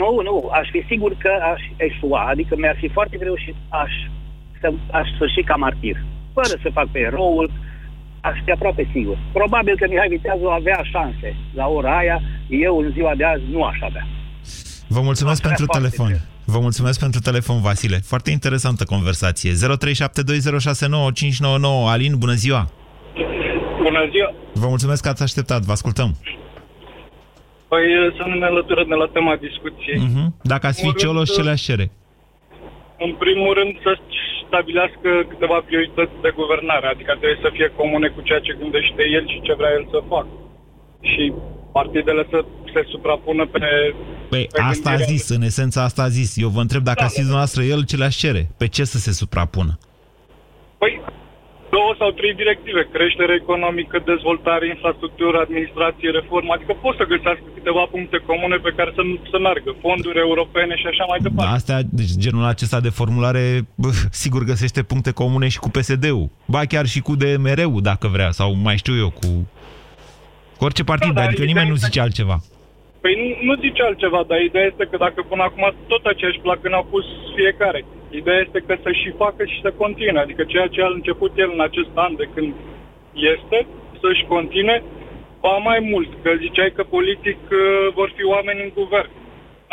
Nu, 0.00 0.20
nu, 0.22 0.50
aș 0.52 0.68
fi 0.70 0.84
sigur 0.88 1.12
că 1.18 1.30
aș 1.52 1.62
eșua, 1.76 2.20
adică 2.28 2.56
mi-ar 2.58 2.76
fi 2.78 2.88
foarte 2.88 3.16
greu 3.16 3.36
și 3.36 3.54
aș, 3.68 3.92
să, 4.60 4.72
aș 4.90 5.08
sfârși 5.14 5.42
ca 5.42 5.54
martir. 5.54 5.96
Fără 6.32 6.54
să 6.62 6.68
fac 6.72 6.86
pe 6.88 6.98
eroul, 6.98 7.50
Aș 8.28 8.38
fi 8.44 8.50
aproape 8.50 8.88
sigur. 8.92 9.18
Probabil 9.32 9.76
că 9.76 9.86
Mihai 9.88 10.08
Viteazu 10.08 10.46
avea 10.46 10.80
șanse. 10.92 11.36
La 11.54 11.66
ora 11.66 11.96
aia, 11.96 12.20
eu 12.48 12.78
în 12.78 12.90
ziua 12.92 13.14
de 13.14 13.24
azi 13.24 13.42
nu 13.50 13.62
aș 13.62 13.78
avea. 13.80 14.06
Vă 14.88 15.00
mulțumesc 15.00 15.42
pentru 15.42 15.66
telefon. 15.66 16.06
Bine. 16.06 16.24
Vă 16.44 16.58
mulțumesc 16.58 16.98
pentru 17.00 17.20
telefon, 17.20 17.60
Vasile. 17.60 17.98
Foarte 18.12 18.30
interesantă 18.30 18.84
conversație. 18.84 19.50
0372069599. 19.52 19.56
Alin, 21.94 22.12
bună 22.18 22.32
ziua! 22.32 22.62
Bună 23.82 24.02
ziua! 24.12 24.30
Vă 24.62 24.68
mulțumesc 24.68 25.02
că 25.02 25.08
ați 25.08 25.22
așteptat. 25.22 25.60
Vă 25.68 25.72
ascultăm. 25.72 26.10
Păi 27.68 27.84
să 28.16 28.22
nu 28.28 28.34
ne 28.42 28.46
alăturăm 28.52 28.88
de 28.88 28.98
la 29.02 29.08
tema 29.16 29.34
discuției. 29.48 30.00
Uh-huh. 30.06 30.26
Dacă 30.52 30.64
ați 30.66 30.80
fi 30.82 30.94
Cioloș, 31.00 31.28
ce 31.36 31.42
le-aș 31.42 31.62
cere? 31.68 31.86
În 33.06 33.12
primul 33.24 33.52
rând 33.58 33.72
să 33.84 33.90
stabilească 34.46 35.10
câteva 35.30 35.58
priorități 35.68 36.16
de 36.24 36.30
guvernare, 36.40 36.86
adică 36.86 37.12
trebuie 37.20 37.44
să 37.46 37.50
fie 37.56 37.68
comune 37.80 38.08
cu 38.14 38.20
ceea 38.28 38.42
ce 38.46 38.58
gândește 38.60 39.02
el 39.16 39.24
și 39.32 39.44
ce 39.46 39.52
vrea 39.58 39.72
el 39.78 39.84
să 39.92 39.98
facă. 40.12 40.34
Și 41.10 41.24
partidele 41.78 42.26
să 42.30 42.38
se 42.72 42.82
suprapună 42.92 43.46
pe... 43.46 43.58
Păi 44.28 44.48
pe 44.52 44.60
asta 44.72 44.90
a 44.90 44.96
zis, 44.96 45.28
în 45.28 45.42
esența 45.42 45.82
asta 45.82 46.02
a 46.02 46.08
zis. 46.18 46.30
Eu 46.44 46.48
vă 46.56 46.60
întreb 46.60 46.82
dacă 46.90 47.02
da, 47.04 47.04
a 47.04 47.14
zis 47.14 47.26
dumneavoastră 47.28 47.62
el 47.62 47.80
ce 47.90 47.96
le-aș 47.96 48.16
cere. 48.16 48.42
Pe 48.60 48.66
ce 48.74 48.84
să 48.84 48.98
se 48.98 49.12
suprapună? 49.12 49.72
Păi 50.78 50.92
două 51.76 51.92
sau 52.00 52.10
trei 52.18 52.34
directive. 52.42 52.82
Creștere 52.96 53.34
economică, 53.42 53.96
dezvoltare, 54.12 54.64
infrastructură, 54.74 55.36
administrație, 55.46 56.08
reformă. 56.18 56.50
Adică 56.56 56.72
pot 56.84 56.94
să 57.00 57.04
găsească 57.14 57.46
câteva 57.58 57.84
puncte 57.94 58.18
comune 58.30 58.56
pe 58.66 58.72
care 58.78 58.90
să, 58.96 59.02
să 59.32 59.38
meargă. 59.46 59.70
Fonduri 59.84 60.18
europene 60.26 60.74
și 60.82 60.86
așa 60.92 61.04
mai 61.10 61.18
departe. 61.26 61.50
Da, 61.50 61.56
astea, 61.58 61.78
deci 62.00 62.12
genul 62.24 62.44
acesta 62.54 62.80
de 62.86 62.96
formulare, 63.00 63.44
bă, 63.82 63.90
sigur 64.22 64.40
găsește 64.52 64.80
puncte 64.90 65.10
comune 65.20 65.48
și 65.54 65.62
cu 65.64 65.70
PSD-ul. 65.76 66.28
Ba 66.54 66.62
chiar 66.72 66.86
și 66.92 67.00
cu 67.06 67.12
DMR-ul, 67.22 67.80
dacă 67.90 68.06
vrea, 68.14 68.30
sau 68.38 68.48
mai 68.66 68.76
știu 68.82 68.96
eu, 69.04 69.10
cu, 69.20 69.28
cu 70.56 70.64
orice 70.64 70.84
partid, 70.84 71.12
da, 71.12 71.22
adică 71.22 71.44
nimeni 71.44 71.68
nu 71.68 71.74
zice 71.74 72.00
altceva. 72.00 72.36
Păi 73.00 73.14
nu, 73.20 73.46
nu 73.46 73.60
zice 73.60 73.82
altceva, 73.82 74.24
dar 74.28 74.40
ideea 74.40 74.66
este 74.66 74.84
că 74.90 74.96
dacă 74.96 75.20
până 75.28 75.42
acum 75.42 75.74
tot 75.86 76.04
aceeași 76.04 76.38
placă 76.38 76.68
n-au 76.68 76.86
pus 76.90 77.04
fiecare, 77.36 77.84
Ideea 78.10 78.40
este 78.46 78.64
că 78.66 78.74
să 78.82 78.90
și 79.00 79.10
facă 79.22 79.44
și 79.44 79.58
să 79.64 79.70
continue. 79.82 80.20
Adică 80.20 80.42
ceea 80.44 80.68
ce 80.74 80.80
a 80.82 80.90
început 80.98 81.32
el 81.36 81.50
în 81.56 81.60
acest 81.68 81.92
an 81.94 82.12
de 82.16 82.28
când 82.34 82.54
este, 83.34 83.58
să-și 84.00 84.24
continue, 84.34 84.82
ba 85.40 85.56
mai 85.70 85.80
mult, 85.90 86.10
că 86.22 86.30
ziceai 86.44 86.72
că 86.76 86.82
politic 86.82 87.40
uh, 87.50 87.58
vor 87.98 88.12
fi 88.16 88.24
oameni 88.24 88.62
în 88.66 88.70
guvern. 88.74 89.10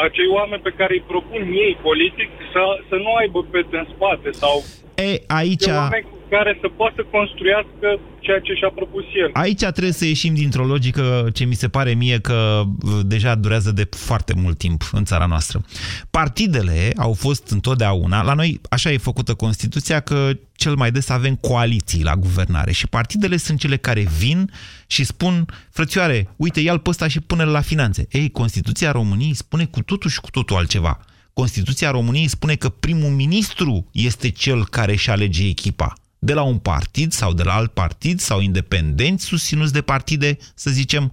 Acei 0.06 0.30
oameni 0.40 0.62
pe 0.62 0.74
care 0.80 0.94
îi 0.94 1.10
propun 1.12 1.42
ei 1.66 1.78
politic 1.82 2.30
să, 2.54 2.62
să 2.90 2.96
nu 2.96 3.12
aibă 3.22 3.40
pete 3.52 3.78
în 3.78 3.88
spate 3.94 4.32
sau... 4.32 4.56
E, 4.96 5.22
aici... 5.28 5.68
Oameni 5.68 6.06
care 6.36 6.58
să 6.62 6.68
poată 6.68 7.02
construiască 7.12 7.88
ceea 8.20 8.40
ce 8.40 8.54
și-a 8.54 8.72
propus 8.76 9.04
el. 9.24 9.30
Aici 9.34 9.66
trebuie 9.78 9.92
să 9.92 10.06
ieșim 10.06 10.34
dintr-o 10.34 10.66
logică 10.66 11.30
ce 11.34 11.44
mi 11.44 11.54
se 11.54 11.68
pare 11.68 11.94
mie 11.94 12.20
că 12.20 12.62
uh, 12.66 13.00
deja 13.06 13.36
durează 13.36 13.72
de 13.72 13.88
foarte 13.90 14.34
mult 14.36 14.58
timp 14.58 14.82
în 14.92 15.04
țara 15.06 15.26
noastră. 15.26 15.62
Partidele 16.10 16.92
au 16.98 17.14
fost 17.14 17.50
întotdeauna, 17.50 18.24
la 18.24 18.34
noi 18.34 18.62
așa 18.70 18.92
e 18.92 18.98
făcută 18.98 19.34
Constituția, 19.34 20.00
că 20.00 20.30
cel 20.56 20.76
mai 20.76 20.92
des 20.92 21.10
avem 21.10 21.36
coaliții 21.36 22.04
la 22.04 22.16
guvernare 22.16 22.72
și 22.72 22.88
partidele 22.88 23.38
sunt 23.38 23.60
cele 23.60 23.78
care 23.78 24.06
vin 24.20 24.52
și 24.88 25.04
spun, 25.04 25.46
frățioare, 25.72 26.30
uite, 26.36 26.60
ia-l 26.60 26.80
pe 26.80 26.90
ăsta 26.90 27.08
și 27.08 27.20
pune-l 27.20 27.50
la 27.50 27.62
finanțe. 27.62 28.08
Ei, 28.12 28.30
Constituția 28.32 28.92
României 28.92 29.34
spune 29.34 29.66
cu 29.66 29.82
totul 29.82 30.10
și 30.10 30.20
cu 30.20 30.30
totul 30.30 30.56
altceva. 30.56 31.00
Constituția 31.34 31.92
României 31.92 32.28
spune 32.28 32.56
că 32.56 32.70
primul 32.70 33.10
ministru 33.10 33.88
este 33.92 34.30
cel 34.30 34.66
care 34.66 34.92
își 34.92 35.10
alege 35.10 35.48
echipa 35.48 35.94
de 36.24 36.34
la 36.34 36.44
un 36.44 36.58
partid 36.58 37.12
sau 37.12 37.34
de 37.34 37.44
la 37.44 37.54
alt 37.54 37.72
partid 37.72 38.20
sau 38.20 38.42
independenți 38.42 39.26
susținuți 39.26 39.74
de 39.74 39.82
partide, 39.82 40.38
să 40.56 40.70
zicem. 40.70 41.12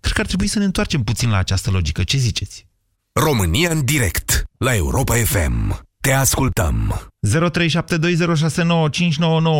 Cred 0.00 0.12
că 0.12 0.20
ar 0.20 0.26
trebui 0.26 0.46
să 0.46 0.58
ne 0.58 0.64
întoarcem 0.64 1.02
puțin 1.02 1.30
la 1.30 1.36
această 1.36 1.70
logică. 1.70 2.02
Ce 2.02 2.16
ziceți? 2.16 2.66
România 3.24 3.70
în 3.70 3.84
direct 3.84 4.44
la 4.58 4.74
Europa 4.74 5.14
FM. 5.14 5.84
Te 6.00 6.12
ascultăm. 6.12 6.94
0372069599. 7.26 7.30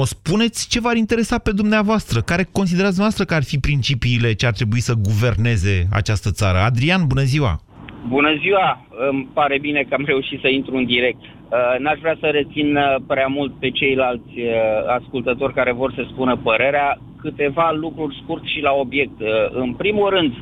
Spuneți 0.05 0.69
ce 0.69 0.81
v-ar 0.81 0.97
interesa 0.97 1.39
pe 1.39 1.53
dumneavoastră. 1.53 2.21
Care 2.21 2.49
considerați 2.53 2.99
noastră 2.99 3.25
că 3.25 3.35
ar 3.35 3.45
fi 3.45 3.59
principiile 3.59 4.33
ce 4.33 4.47
ar 4.47 4.53
trebui 4.53 4.81
să 4.81 4.95
guverneze 4.95 5.89
această 5.91 6.31
țară? 6.31 6.59
Adrian, 6.59 7.07
bună 7.07 7.23
ziua! 7.23 7.61
Bună 8.09 8.29
ziua! 8.41 8.87
Îmi 9.11 9.29
pare 9.35 9.59
bine 9.61 9.87
că 9.89 9.95
am 9.95 10.05
reușit 10.05 10.41
să 10.41 10.49
intru 10.49 10.77
în 10.77 10.85
direct. 10.85 11.36
Uh, 11.51 11.79
n-aș 11.79 11.99
vrea 11.99 12.17
să 12.21 12.27
rețin 12.27 12.77
uh, 12.77 12.95
prea 13.07 13.27
mult 13.27 13.53
pe 13.59 13.71
ceilalți 13.71 14.39
uh, 14.39 14.53
ascultători 14.99 15.53
care 15.55 15.73
vor 15.73 15.93
să 15.93 16.07
spună 16.13 16.37
părerea. 16.43 16.99
Câteva 17.21 17.71
lucruri 17.73 18.21
scurt 18.23 18.45
și 18.45 18.61
la 18.61 18.73
obiect. 18.73 19.21
În 19.51 19.75
primul 19.75 20.09
rând, 20.09 20.33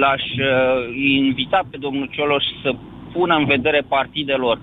l-aș 0.00 0.22
invita 1.18 1.60
pe 1.70 1.76
domnul 1.76 2.08
Cioloș 2.12 2.44
să 2.62 2.72
pună 3.12 3.34
în 3.34 3.44
vedere 3.44 3.82
partidelor 3.88 4.58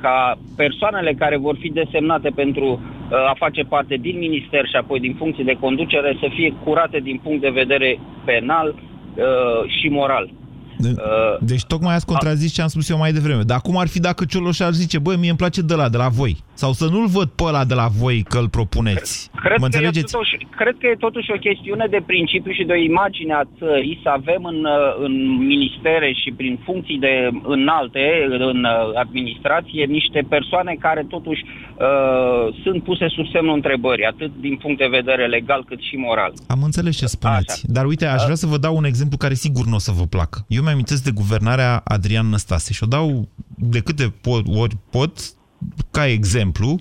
ca 0.00 0.38
persoanele 0.56 1.12
care 1.12 1.36
vor 1.36 1.56
fi 1.60 1.72
desemnate 1.72 2.30
pentru 2.34 2.80
a 3.10 3.34
face 3.38 3.62
parte 3.62 3.96
din 3.96 4.18
minister 4.18 4.66
și 4.66 4.76
apoi 4.76 5.00
din 5.00 5.14
funcție 5.14 5.44
de 5.44 5.56
conducere 5.60 6.16
să 6.20 6.28
fie 6.34 6.54
curate 6.64 6.98
din 6.98 7.20
punct 7.22 7.40
de 7.40 7.50
vedere 7.50 7.98
penal 8.24 8.74
și 9.66 9.88
moral. 9.88 10.30
De, 10.78 10.88
uh, 10.88 11.38
deci 11.40 11.64
tocmai 11.64 11.94
ați 11.94 12.06
contrazis 12.06 12.52
ce 12.52 12.62
am 12.62 12.68
spus 12.68 12.88
eu 12.88 12.98
mai 12.98 13.12
devreme. 13.12 13.42
Dar 13.42 13.60
cum 13.60 13.78
ar 13.78 13.88
fi 13.88 14.00
dacă 14.00 14.24
Cioloș 14.24 14.60
ar 14.60 14.72
zice, 14.72 14.98
băi, 14.98 15.16
mie 15.16 15.28
îmi 15.28 15.38
place 15.38 15.60
de 15.62 15.74
la, 15.74 15.88
de 15.88 15.96
la 15.96 16.08
voi? 16.08 16.36
Sau 16.54 16.72
să 16.72 16.86
nu-l 16.94 17.06
văd 17.06 17.28
pe 17.28 17.42
ăla 17.50 17.64
de 17.64 17.74
la 17.74 17.88
voi 18.00 18.18
că 18.28 18.38
îl 18.38 18.48
propuneți. 18.48 19.30
Cred, 19.42 19.58
mă 19.58 19.68
că 19.68 19.78
e 19.78 19.90
totuși, 19.90 20.36
cred 20.60 20.74
că 20.80 20.86
e 20.86 21.04
totuși 21.06 21.32
o 21.36 21.38
chestiune 21.46 21.86
de 21.90 22.00
principiu 22.06 22.52
și 22.52 22.64
de 22.64 22.72
o 22.72 22.84
imagine 22.90 23.32
a 23.34 23.44
țării 23.58 24.00
să 24.02 24.08
avem 24.08 24.42
în, 24.52 24.58
uh, 24.64 25.04
în 25.06 25.14
ministere 25.52 26.08
și 26.22 26.30
prin 26.36 26.54
funcții 26.64 26.98
de 26.98 27.14
înalte, 27.42 28.04
în 28.50 28.64
uh, 28.64 28.98
administrație, 29.04 29.84
niște 29.84 30.20
persoane 30.28 30.76
care 30.86 31.02
totuși 31.14 31.42
uh, 31.44 32.54
sunt 32.62 32.82
puse 32.82 33.06
sub 33.08 33.26
semnul 33.34 33.54
întrebării, 33.54 34.04
atât 34.04 34.30
din 34.40 34.56
punct 34.56 34.78
de 34.78 34.88
vedere 34.98 35.26
legal 35.26 35.64
cât 35.68 35.80
și 35.88 35.96
moral. 35.96 36.32
Am 36.46 36.62
înțeles 36.62 36.96
ce 36.96 37.06
spuneți. 37.06 37.52
Așa. 37.52 37.74
Dar 37.76 37.84
uite, 37.84 38.06
aș 38.06 38.22
vrea 38.22 38.34
să 38.34 38.46
vă 38.46 38.58
dau 38.58 38.76
un 38.76 38.84
exemplu 38.84 39.16
care 39.16 39.34
sigur 39.34 39.64
nu 39.66 39.74
o 39.74 39.78
să 39.88 39.92
vă 39.98 40.04
placă. 40.14 40.38
Eu 40.48 40.62
mi-am 40.74 41.00
de 41.04 41.10
guvernarea 41.10 41.80
Adrian 41.84 42.26
Năstase 42.26 42.72
și 42.72 42.82
o 42.82 42.86
dau 42.86 43.28
de 43.54 43.80
câte 43.80 44.14
ori 44.46 44.76
pot 44.90 45.20
ca 45.90 46.06
exemplu 46.06 46.80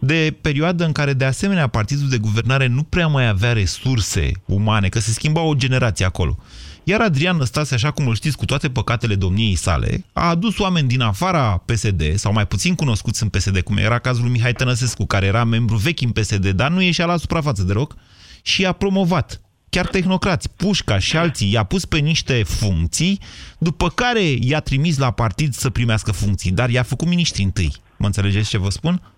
de 0.00 0.36
perioadă 0.40 0.84
în 0.84 0.92
care, 0.92 1.12
de 1.12 1.24
asemenea, 1.24 1.66
partidul 1.66 2.08
de 2.08 2.18
guvernare 2.18 2.66
nu 2.66 2.82
prea 2.82 3.06
mai 3.06 3.28
avea 3.28 3.52
resurse 3.52 4.30
umane, 4.44 4.88
că 4.88 4.98
se 4.98 5.10
schimba 5.10 5.40
o 5.40 5.54
generație 5.54 6.04
acolo. 6.04 6.38
Iar 6.84 7.00
Adrian 7.00 7.36
Năstase, 7.36 7.74
așa 7.74 7.90
cum 7.90 8.06
îl 8.06 8.14
știți, 8.14 8.36
cu 8.36 8.44
toate 8.44 8.70
păcatele 8.70 9.14
domniei 9.14 9.54
sale, 9.54 10.04
a 10.12 10.28
adus 10.28 10.58
oameni 10.58 10.88
din 10.88 11.00
afara 11.00 11.62
PSD, 11.64 12.02
sau 12.14 12.32
mai 12.32 12.46
puțin 12.46 12.74
cunoscuți 12.74 13.22
în 13.22 13.28
PSD, 13.28 13.60
cum 13.60 13.76
era 13.76 13.98
cazul 13.98 14.22
lui 14.22 14.32
Mihai 14.32 14.52
Tănăsescu, 14.52 15.06
care 15.06 15.26
era 15.26 15.44
membru 15.44 15.76
vechi 15.76 16.00
în 16.00 16.10
PSD, 16.10 16.48
dar 16.48 16.70
nu 16.70 16.82
ieșea 16.82 17.06
la 17.06 17.16
suprafață 17.16 17.62
de 17.62 17.72
rog, 17.72 17.96
și 18.42 18.66
a 18.66 18.72
promovat 18.72 19.41
chiar 19.72 19.86
tehnocrați, 19.86 20.50
Pușca 20.56 20.98
și 20.98 21.16
alții, 21.16 21.52
i-a 21.52 21.64
pus 21.64 21.84
pe 21.84 21.98
niște 21.98 22.42
funcții, 22.42 23.20
după 23.58 23.88
care 23.88 24.22
i-a 24.22 24.60
trimis 24.60 24.98
la 24.98 25.10
partid 25.10 25.54
să 25.54 25.70
primească 25.70 26.12
funcții, 26.12 26.50
dar 26.50 26.70
i-a 26.70 26.82
făcut 26.82 27.08
miniștri 27.08 27.42
întâi. 27.42 27.76
Mă 27.96 28.06
înțelegeți 28.06 28.48
ce 28.48 28.58
vă 28.58 28.70
spun? 28.70 29.11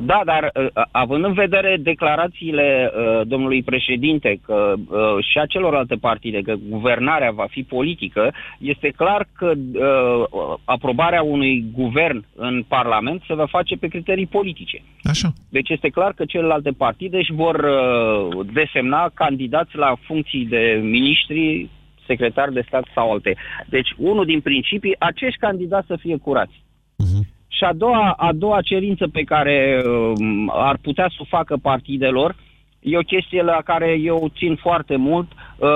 Da, 0.00 0.22
dar 0.24 0.50
uh, 0.54 0.66
având 0.90 1.24
în 1.24 1.32
vedere 1.32 1.76
declarațiile 1.80 2.90
uh, 2.90 3.26
domnului 3.26 3.62
președinte 3.62 4.40
că 4.44 4.74
uh, 4.76 5.24
și 5.30 5.38
a 5.38 5.46
celorlalte 5.46 5.94
partide, 5.94 6.40
că 6.40 6.54
guvernarea 6.68 7.30
va 7.30 7.46
fi 7.50 7.62
politică, 7.62 8.32
este 8.58 8.88
clar 8.96 9.28
că 9.36 9.52
uh, 9.56 10.58
aprobarea 10.64 11.22
unui 11.22 11.64
guvern 11.72 12.24
în 12.34 12.64
Parlament 12.68 13.22
se 13.26 13.34
va 13.34 13.46
face 13.46 13.76
pe 13.76 13.88
criterii 13.88 14.26
politice. 14.26 14.82
Așa. 15.02 15.32
Deci 15.48 15.68
este 15.68 15.88
clar 15.88 16.12
că 16.12 16.24
celelalte 16.24 16.70
partide 16.70 17.16
își 17.16 17.32
vor 17.32 17.54
uh, 17.54 18.46
desemna 18.52 19.10
candidați 19.14 19.76
la 19.76 19.96
funcții 20.06 20.44
de 20.44 20.80
miniștri, 20.82 21.68
secretari 22.06 22.52
de 22.52 22.64
stat 22.66 22.84
sau 22.94 23.12
alte. 23.12 23.36
Deci, 23.66 23.88
unul 23.96 24.24
din 24.24 24.40
principii, 24.40 24.96
acești 24.98 25.38
candidați 25.38 25.86
să 25.86 25.96
fie 25.96 26.16
curați. 26.16 26.54
Uh-huh. 27.04 27.35
Și 27.48 27.64
a 27.64 27.72
doua, 27.72 28.14
a 28.16 28.32
doua 28.32 28.60
cerință 28.60 29.08
pe 29.08 29.22
care 29.22 29.82
uh, 29.84 30.12
ar 30.48 30.76
putea 30.82 31.08
să 31.08 31.16
o 31.18 31.24
facă 31.24 31.56
partidelor 31.56 32.34
e 32.86 32.96
o 32.98 33.10
chestie 33.14 33.42
la 33.42 33.60
care 33.64 33.98
eu 34.02 34.30
țin 34.36 34.54
foarte 34.56 34.96
mult, 34.96 35.26
uh, 35.32 35.68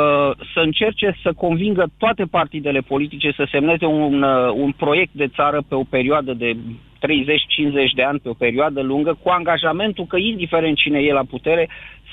să 0.54 0.60
încerce 0.60 1.16
să 1.22 1.32
convingă 1.32 1.86
toate 1.98 2.24
partidele 2.24 2.80
politice 2.80 3.32
să 3.36 3.48
semneze 3.50 3.84
un, 3.84 4.22
uh, 4.22 4.52
un 4.54 4.72
proiect 4.72 5.12
de 5.12 5.28
țară 5.28 5.62
pe 5.68 5.74
o 5.74 5.82
perioadă 5.82 6.32
de 6.32 6.56
30-50 6.98 7.94
de 7.94 8.02
ani, 8.02 8.18
pe 8.18 8.28
o 8.28 8.32
perioadă 8.32 8.80
lungă, 8.82 9.18
cu 9.22 9.28
angajamentul 9.28 10.06
că, 10.06 10.16
indiferent 10.16 10.76
cine 10.76 10.98
e 10.98 11.12
la 11.12 11.24
putere, 11.30 11.68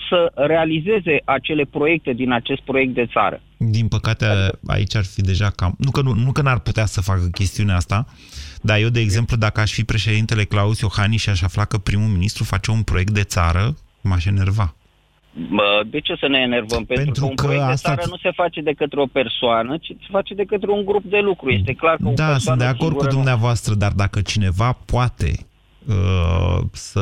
să 0.09 0.31
realizeze 0.35 1.21
acele 1.25 1.63
proiecte 1.63 2.13
din 2.13 2.31
acest 2.31 2.61
proiect 2.61 2.93
de 2.93 3.05
țară. 3.13 3.41
Din 3.57 3.87
păcate, 3.87 4.25
aici 4.67 4.95
ar 4.95 5.03
fi 5.05 5.21
deja 5.21 5.49
cam... 5.49 5.75
Nu 5.77 5.91
că, 5.91 6.01
nu, 6.01 6.13
nu 6.13 6.31
că 6.31 6.41
n-ar 6.41 6.59
putea 6.59 6.85
să 6.85 7.01
facă 7.01 7.27
chestiunea 7.31 7.75
asta, 7.75 8.05
dar 8.61 8.79
eu, 8.79 8.89
de 8.89 8.99
exemplu, 8.99 9.37
dacă 9.37 9.59
aș 9.61 9.71
fi 9.71 9.83
președintele 9.83 10.43
Claus 10.43 10.79
Iohannis 10.79 11.21
și 11.21 11.29
aș 11.29 11.41
afla 11.41 11.65
că 11.65 11.77
primul 11.77 12.07
ministru 12.07 12.43
face 12.43 12.71
un 12.71 12.81
proiect 12.81 13.11
de 13.11 13.23
țară, 13.23 13.75
m-aș 14.01 14.25
enerva. 14.25 14.75
De 15.89 15.99
ce 15.99 16.15
să 16.19 16.27
ne 16.27 16.37
enervăm? 16.39 16.85
Pentru, 16.85 17.03
Pentru 17.03 17.21
că 17.23 17.29
un 17.29 17.35
că 17.35 17.43
proiect 17.43 17.65
de 17.65 17.71
asta- 17.71 17.89
țară 17.95 18.07
nu 18.09 18.17
se 18.17 18.31
face 18.31 18.61
de 18.61 18.71
către 18.73 18.99
o 19.01 19.05
persoană, 19.05 19.77
ci 19.77 19.87
se 19.87 20.07
face 20.11 20.33
de 20.33 20.43
către 20.43 20.71
un 20.71 20.85
grup 20.85 21.03
de 21.03 21.19
lucru. 21.19 21.49
Este 21.49 21.73
clar 21.73 21.95
că 21.95 22.07
o 22.07 22.13
Da, 22.13 22.27
persoană 22.27 22.39
sunt 22.39 22.57
de 22.57 22.63
acord 22.63 22.79
singură 22.81 23.05
cu 23.07 23.11
nu- 23.11 23.17
dumneavoastră, 23.17 23.73
dar 23.73 23.91
dacă 23.91 24.21
cineva 24.21 24.71
poate 24.85 25.31
uh, 25.87 26.59
să 26.71 27.01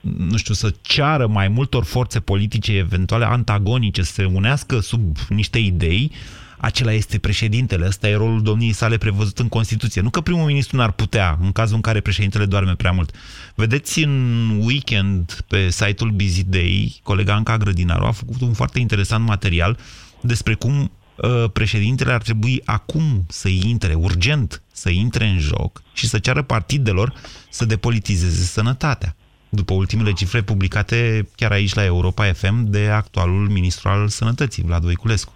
nu 0.00 0.36
știu, 0.36 0.54
să 0.54 0.74
ceară 0.80 1.26
mai 1.26 1.48
multor 1.48 1.84
forțe 1.84 2.20
politice 2.20 2.76
eventuale 2.76 3.24
antagonice 3.24 4.02
să 4.02 4.12
se 4.12 4.24
unească 4.24 4.80
sub 4.80 5.16
niște 5.28 5.58
idei, 5.58 6.12
acela 6.60 6.92
este 6.92 7.18
președintele. 7.18 7.86
Ăsta 7.86 8.08
e 8.08 8.14
rolul 8.14 8.42
domniei 8.42 8.72
sale 8.72 8.96
prevăzut 8.96 9.38
în 9.38 9.48
Constituție. 9.48 10.00
Nu 10.00 10.10
că 10.10 10.20
primul 10.20 10.46
ministru 10.46 10.76
n-ar 10.76 10.92
putea, 10.92 11.38
în 11.40 11.52
cazul 11.52 11.74
în 11.74 11.80
care 11.80 12.00
președintele 12.00 12.44
doarme 12.44 12.74
prea 12.74 12.92
mult. 12.92 13.14
Vedeți, 13.54 14.02
în 14.02 14.48
weekend, 14.62 15.44
pe 15.48 15.70
site-ul 15.70 16.10
Busy 16.10 16.44
Day, 16.44 17.00
colega 17.02 17.34
Anca 17.34 17.56
Grădinaru 17.56 18.04
a 18.04 18.10
făcut 18.10 18.40
un 18.40 18.52
foarte 18.52 18.78
interesant 18.78 19.26
material 19.26 19.78
despre 20.20 20.54
cum 20.54 20.90
uh, 21.16 21.50
președintele 21.52 22.12
ar 22.12 22.22
trebui 22.22 22.62
acum 22.64 23.24
să 23.28 23.48
intre, 23.48 23.94
urgent, 23.94 24.62
să 24.72 24.90
intre 24.90 25.26
în 25.26 25.38
joc 25.38 25.82
și 25.92 26.06
să 26.06 26.18
ceară 26.18 26.42
partidelor 26.42 27.14
să 27.50 27.64
depolitizeze 27.64 28.42
sănătatea. 28.42 29.16
După 29.50 29.74
ultimele 29.74 30.12
cifre 30.12 30.40
publicate 30.40 31.28
chiar 31.36 31.50
aici 31.50 31.74
la 31.74 31.84
Europa 31.84 32.24
FM 32.24 32.70
de 32.70 32.88
actualul 32.92 33.48
ministru 33.48 33.88
al 33.88 34.08
sănătății, 34.08 34.62
Vlad 34.66 34.82
Voiculescu. 34.82 35.32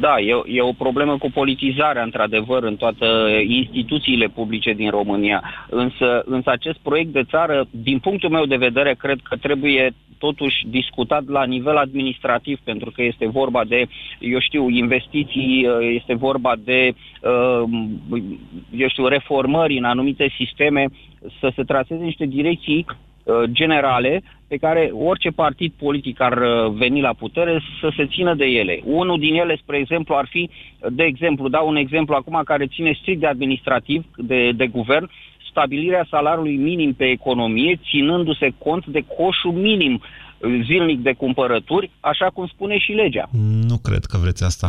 Da, 0.00 0.18
e, 0.18 0.42
e 0.46 0.62
o 0.62 0.72
problemă 0.72 1.18
cu 1.18 1.30
politizarea, 1.30 2.02
într-adevăr, 2.02 2.62
în 2.62 2.76
toate 2.76 3.06
instituțiile 3.46 4.26
publice 4.26 4.72
din 4.72 4.90
România. 4.90 5.42
Însă, 5.70 6.22
însă 6.24 6.50
acest 6.50 6.78
proiect 6.78 7.12
de 7.12 7.24
țară, 7.24 7.66
din 7.70 7.98
punctul 7.98 8.30
meu 8.30 8.44
de 8.44 8.56
vedere, 8.56 8.94
cred 8.94 9.18
că 9.22 9.36
trebuie 9.36 9.94
totuși 10.18 10.66
discutat 10.66 11.28
la 11.28 11.44
nivel 11.44 11.76
administrativ, 11.76 12.58
pentru 12.64 12.90
că 12.90 13.02
este 13.02 13.26
vorba 13.26 13.64
de, 13.64 13.86
eu 14.18 14.40
știu, 14.40 14.68
investiții, 14.68 15.68
este 15.80 16.14
vorba 16.14 16.54
de, 16.64 16.94
eu 18.70 18.88
știu, 18.88 19.06
reformări 19.06 19.78
în 19.78 19.84
anumite 19.84 20.32
sisteme, 20.36 20.86
să 21.40 21.52
se 21.56 21.62
traseze 21.62 22.02
niște 22.02 22.24
direcții 22.24 22.86
generale 23.44 24.22
pe 24.48 24.56
care 24.56 24.90
orice 24.92 25.30
partid 25.30 25.72
politic 25.78 26.20
ar 26.20 26.36
uh, 26.36 26.72
veni 26.72 27.00
la 27.00 27.12
putere 27.12 27.62
să 27.80 27.92
se 27.96 28.06
țină 28.06 28.34
de 28.34 28.44
ele. 28.44 28.80
Unul 28.84 29.18
din 29.18 29.34
ele, 29.34 29.56
spre 29.62 29.76
exemplu, 29.76 30.14
ar 30.14 30.26
fi, 30.30 30.50
de 30.88 31.02
exemplu, 31.02 31.48
dau 31.48 31.68
un 31.68 31.76
exemplu 31.76 32.14
acum 32.14 32.40
care 32.44 32.66
ține 32.66 32.98
strict 33.00 33.20
de 33.20 33.26
administrativ, 33.26 34.06
de, 34.16 34.52
de 34.52 34.66
guvern, 34.66 35.10
stabilirea 35.50 36.06
salariului 36.10 36.56
minim 36.56 36.92
pe 36.92 37.04
economie, 37.04 37.80
ținându-se 37.90 38.54
cont 38.58 38.86
de 38.86 39.04
coșul 39.16 39.52
minim 39.52 40.02
zilnic 40.64 41.02
de 41.02 41.12
cumpărături, 41.12 41.90
așa 42.00 42.26
cum 42.34 42.46
spune 42.46 42.78
și 42.78 42.92
legea. 42.92 43.28
Nu 43.68 43.78
cred 43.82 44.04
că 44.04 44.18
vreți 44.18 44.44
asta. 44.44 44.68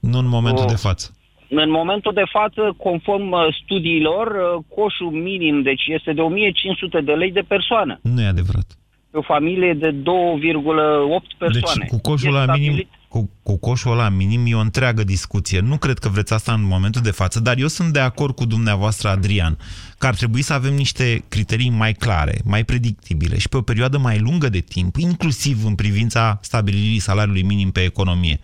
Nu 0.00 0.18
în 0.18 0.28
momentul 0.28 0.64
O- 0.64 0.68
de 0.68 0.74
față. 0.76 1.14
În 1.50 1.70
momentul 1.70 2.12
de 2.12 2.24
față, 2.30 2.74
conform 2.76 3.30
uh, 3.30 3.40
studiilor, 3.62 4.26
uh, 4.26 4.64
coșul 4.74 5.10
minim 5.10 5.62
deci 5.62 5.82
este 5.86 6.12
de 6.12 6.20
1500 6.20 7.00
de 7.00 7.12
lei 7.12 7.32
de 7.32 7.44
persoană. 7.48 7.98
Nu 8.02 8.20
e 8.22 8.26
adevărat. 8.26 8.66
Pe 9.10 9.18
o 9.18 9.22
familie 9.22 9.72
de 9.74 9.90
2,8 9.90 11.38
persoane. 11.38 11.80
Deci 11.80 11.88
cu 11.88 12.00
coșul 12.00 12.34
Este 12.34 12.46
la 12.46 12.52
minim, 12.54 12.72
stabilit- 12.72 12.98
cu, 13.08 13.30
cu 13.42 13.58
coșul 13.58 13.92
ăla 13.92 14.08
minim 14.08 14.42
e 14.46 14.54
o 14.54 14.58
întreagă 14.60 15.04
discuție. 15.04 15.60
Nu 15.60 15.76
cred 15.76 15.98
că 15.98 16.08
vreți 16.08 16.32
asta 16.32 16.52
în 16.52 16.66
momentul 16.66 17.00
de 17.02 17.10
față, 17.10 17.40
dar 17.40 17.58
eu 17.58 17.66
sunt 17.66 17.92
de 17.92 17.98
acord 17.98 18.34
cu 18.34 18.44
dumneavoastră, 18.44 19.08
Adrian, 19.08 19.58
că 19.98 20.06
ar 20.06 20.14
trebui 20.14 20.42
să 20.42 20.52
avem 20.52 20.74
niște 20.74 21.24
criterii 21.28 21.70
mai 21.70 21.92
clare, 21.92 22.34
mai 22.44 22.64
predictibile 22.64 23.38
și 23.38 23.48
pe 23.48 23.56
o 23.56 23.62
perioadă 23.62 23.98
mai 23.98 24.18
lungă 24.18 24.48
de 24.48 24.58
timp, 24.58 24.96
inclusiv 24.96 25.64
în 25.64 25.74
privința 25.74 26.38
stabilirii 26.42 26.98
salariului 26.98 27.42
minim 27.42 27.70
pe 27.70 27.80
economie. 27.80 28.40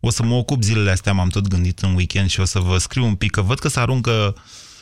O 0.00 0.10
să 0.10 0.22
mă 0.22 0.34
ocup 0.34 0.62
zilele 0.62 0.90
astea, 0.90 1.12
m-am 1.12 1.28
tot 1.28 1.48
gândit 1.48 1.78
în 1.78 1.94
weekend 1.94 2.28
și 2.28 2.40
o 2.40 2.44
să 2.44 2.58
vă 2.58 2.78
scriu 2.78 3.04
un 3.04 3.14
pic, 3.14 3.30
că 3.30 3.42
văd 3.42 3.58
că 3.58 3.68
se 3.68 3.80
aruncă 3.80 4.34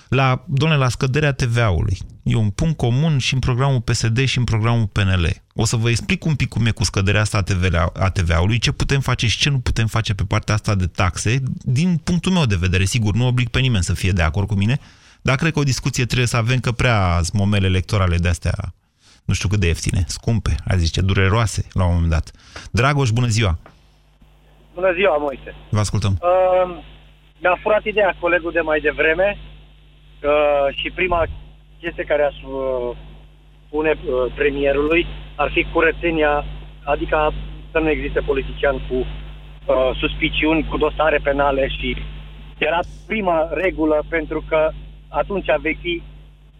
la, 0.09 0.45
domnule, 0.49 0.81
la 0.81 0.89
scăderea 0.89 1.33
TVA-ului. 1.33 1.99
E 2.23 2.35
un 2.35 2.51
punct 2.51 2.77
comun 2.77 3.19
și 3.19 3.35
în 3.35 3.41
programul 3.41 3.81
PSD 3.81 4.25
și 4.25 4.39
în 4.39 4.45
programul 4.45 4.87
PNL. 4.87 5.43
O 5.55 5.65
să 5.65 5.77
vă 5.77 5.91
explic 5.91 6.25
un 6.25 6.35
pic 6.35 6.49
cum 6.49 6.67
e 6.67 6.71
cu 6.71 6.85
scăderea 6.85 7.21
asta 7.21 7.39
a 7.39 7.43
TVA 7.43 7.93
a 7.95 8.11
TVA-ului, 8.11 8.59
ce 8.59 8.73
putem 8.73 9.01
face 9.01 9.27
și 9.27 9.39
ce 9.39 9.51
nu 9.51 9.59
putem 9.59 9.87
face 9.87 10.15
pe 10.15 10.25
partea 10.25 10.55
asta 10.55 10.75
de 10.75 10.87
taxe, 10.87 11.43
din 11.63 11.97
punctul 11.97 12.33
meu 12.33 12.47
de 12.47 12.57
vedere. 12.57 12.85
Sigur, 12.85 13.15
nu 13.15 13.27
oblig 13.27 13.49
pe 13.49 13.61
nimeni 13.61 13.85
să 13.85 13.95
fie 13.95 14.11
de 14.11 14.23
acord 14.23 14.47
cu 14.47 14.55
mine, 14.55 14.81
dar 15.23 15.37
cred 15.37 15.53
că 15.53 15.59
o 15.59 15.63
discuție 15.63 16.05
trebuie 16.05 16.27
să 16.27 16.37
avem 16.37 16.61
că 16.61 16.73
prea 16.73 17.21
sunt 17.23 17.33
momele 17.33 17.67
electorale 17.67 18.17
de 18.17 18.29
astea, 18.29 18.75
nu 19.25 19.35
știu 19.35 19.49
cât 19.49 19.61
de 19.61 19.67
ieftine, 19.67 20.05
scumpe, 20.09 20.57
a 20.65 20.77
zice, 20.77 21.01
dureroase 21.01 21.67
la 21.73 21.85
un 21.85 21.93
moment 21.93 22.11
dat. 22.11 22.31
Dragoș, 22.71 23.11
bună 23.11 23.27
ziua! 23.27 23.59
Bună 24.81 24.93
ziua, 24.93 25.17
Moise. 25.17 25.55
Vă 25.69 25.79
ascultăm. 25.79 26.13
Uh, 26.21 26.77
mi-a 27.43 27.59
furat 27.63 27.85
ideea 27.85 28.17
colegul 28.21 28.53
de 28.53 28.61
mai 28.61 28.81
devreme 28.81 29.39
uh, 29.39 30.75
și 30.79 30.91
prima 30.91 31.27
chestie 31.81 32.05
care 32.05 32.23
aș 32.23 32.35
uh, 32.43 32.97
pune 33.71 33.91
uh, 33.91 34.33
premierului 34.35 35.07
ar 35.37 35.51
fi 35.51 35.67
curățenia, 35.73 36.45
adică 36.85 37.33
să 37.71 37.79
nu 37.79 37.91
existe 37.91 38.21
politician 38.21 38.77
cu 38.89 38.95
uh, 38.95 39.91
suspiciuni, 40.01 40.67
cu 40.71 40.77
dosare 40.77 41.19
penale 41.23 41.69
și 41.69 41.97
era 42.59 42.79
prima 43.07 43.49
regulă 43.51 44.03
pentru 44.09 44.45
că 44.49 44.71
atunci 45.09 45.47
vei 45.61 45.79
fi 45.81 46.03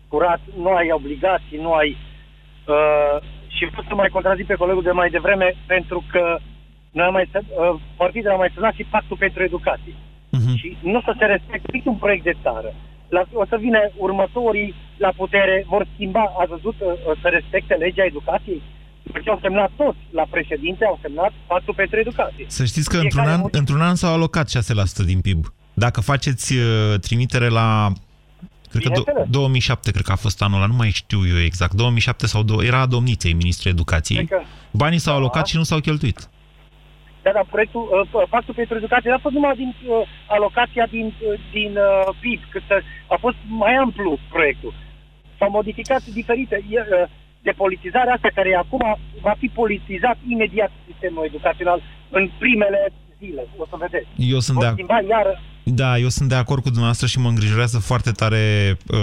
curat, 0.09 0.41
nu 0.57 0.71
ai 0.75 0.89
obligații, 0.93 1.59
nu 1.61 1.73
ai... 1.73 1.97
Uh, 2.67 3.17
și 3.47 3.67
vreau 3.67 3.85
să 3.89 3.95
mai 3.95 4.09
contrazic 4.09 4.47
pe 4.47 4.55
colegul 4.55 4.83
de 4.83 4.91
mai 4.91 5.11
devreme 5.11 5.55
pentru 5.67 6.05
că 6.11 6.39
noi 6.97 7.07
am 7.07 7.13
mai, 7.13 7.29
să- 7.33 7.45
uh, 7.49 7.81
partidele 7.97 8.33
au 8.33 8.39
mai 8.45 8.51
semnat 8.55 8.75
și 8.75 8.85
pactul 8.95 9.17
pentru 9.25 9.43
educație. 9.43 9.95
Mhm. 10.31 10.57
Și 10.57 10.77
nu 10.83 10.97
o 10.99 11.03
să 11.09 11.13
se 11.19 11.25
respecte 11.25 11.69
nici 11.73 11.85
un 11.93 11.99
proiect 12.05 12.25
de 12.25 12.37
țară. 12.43 12.71
La, 13.09 13.23
o 13.33 13.45
să 13.51 13.57
vină 13.61 13.79
următorii 13.97 14.75
la 14.97 15.11
putere, 15.17 15.65
vor 15.69 15.87
schimba, 15.95 16.25
ați 16.41 16.49
văzut, 16.57 16.77
uh, 16.81 16.87
uh, 16.89 17.19
să 17.23 17.29
respecte 17.29 17.75
legea 17.75 18.05
educației? 18.05 18.63
După 19.03 19.19
ce 19.25 19.31
au 19.31 19.39
semnat 19.43 19.71
toți 19.77 19.99
la 20.11 20.25
președinte, 20.31 20.85
au 20.85 20.99
semnat 21.03 21.33
pactul 21.47 21.75
pentru 21.75 21.99
educație. 21.99 22.45
Să 22.49 22.65
știți 22.65 22.89
că 22.89 22.97
Fiecare 22.99 23.07
într-un 23.21 23.35
an, 23.35 23.41
motiv- 23.41 23.59
într-un 23.61 23.81
an 23.81 23.95
s-au 23.95 24.13
alocat 24.13 24.49
6% 24.51 25.05
din 25.05 25.21
PIB. 25.21 25.45
Dacă 25.75 26.01
faceți 26.01 26.55
uh, 26.57 26.99
trimitere 27.01 27.49
la... 27.49 27.93
Cred 28.71 28.83
că 28.83 28.89
do- 28.89 28.95
Bineînțeles. 29.05 29.29
2007, 29.31 29.91
cred 29.91 30.05
că 30.05 30.13
a 30.13 30.17
fost 30.17 30.43
anul 30.43 30.57
ăla, 30.57 30.67
nu 30.67 30.75
mai 30.75 30.91
știu 30.91 31.27
eu 31.29 31.39
exact. 31.41 31.73
2007 31.75 32.27
sau 32.27 32.43
do- 32.45 32.65
era 32.67 32.81
a 32.81 32.87
domniței, 32.87 33.33
ministrul 33.33 33.73
educației. 33.73 34.25
Cred 34.25 34.39
că- 34.41 34.47
Banii 34.73 34.99
s-au 34.99 35.13
Da. 35.15 35.19
alocat 35.19 35.47
și 35.47 35.57
nu 35.57 35.63
s-au 35.63 35.79
cheltuit. 35.81 36.29
Da, 37.29 37.35
dar 37.39 37.47
proiectul, 37.55 37.85
uh, 37.91 38.23
pactul 38.35 38.55
pentru 38.61 38.77
educație 38.77 39.11
n-a 39.11 39.25
fost 39.27 39.35
numai 39.35 39.55
din 39.63 39.71
uh, 39.77 39.95
alocația 40.37 40.87
din, 40.97 41.07
uh, 41.07 41.41
din 41.57 41.73
uh, 41.77 42.17
PIB, 42.21 42.41
cât 42.53 42.63
să, 42.71 42.77
a 43.15 43.17
fost 43.25 43.39
mai 43.63 43.75
amplu 43.85 44.19
proiectul. 44.35 44.73
S-au 45.39 45.51
modificat 45.51 46.03
diferite. 46.21 46.57
E, 46.71 46.79
uh, 46.81 47.09
depolitizarea 47.43 48.15
asta, 48.15 48.29
care 48.35 48.55
acum 48.65 48.85
va 49.27 49.35
fi 49.39 49.47
politizat 49.61 50.19
imediat 50.35 50.71
sistemul 50.89 51.25
educațional 51.31 51.81
în 52.19 52.31
primele 52.39 52.81
zile, 53.21 53.43
o 53.57 53.65
să 53.71 53.77
vedeți. 53.79 54.07
Eu 54.17 54.39
sunt 54.39 54.57
Vor 54.57 54.65
de 54.65 54.71
ac- 54.71 54.73
schimba 54.73 54.99
iară 55.09 55.41
Da, 55.65 55.99
eu 55.99 56.09
sunt 56.09 56.29
de 56.29 56.35
acord 56.35 56.61
cu 56.63 56.69
dumneavoastră 56.69 57.07
și 57.07 57.19
mă 57.19 57.29
îngrijorează 57.29 57.79
foarte 57.79 58.11
tare 58.11 58.77
uh, 58.91 58.99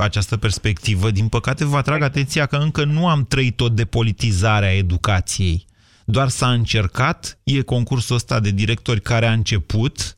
această 0.00 0.36
perspectivă. 0.36 1.10
Din 1.10 1.28
păcate, 1.28 1.64
vă 1.64 1.76
atrag 1.76 2.02
atenția 2.02 2.46
că 2.46 2.56
încă 2.56 2.84
nu 2.84 3.08
am 3.08 3.24
trăit 3.28 3.60
o 3.60 3.68
depolitizare 3.68 4.66
a 4.66 4.76
educației. 4.76 5.68
Doar 6.10 6.28
s-a 6.28 6.52
încercat, 6.52 7.38
e 7.42 7.60
concursul 7.60 8.16
ăsta 8.16 8.40
de 8.40 8.50
directori 8.50 9.00
care 9.00 9.26
a 9.26 9.32
început, 9.32 10.14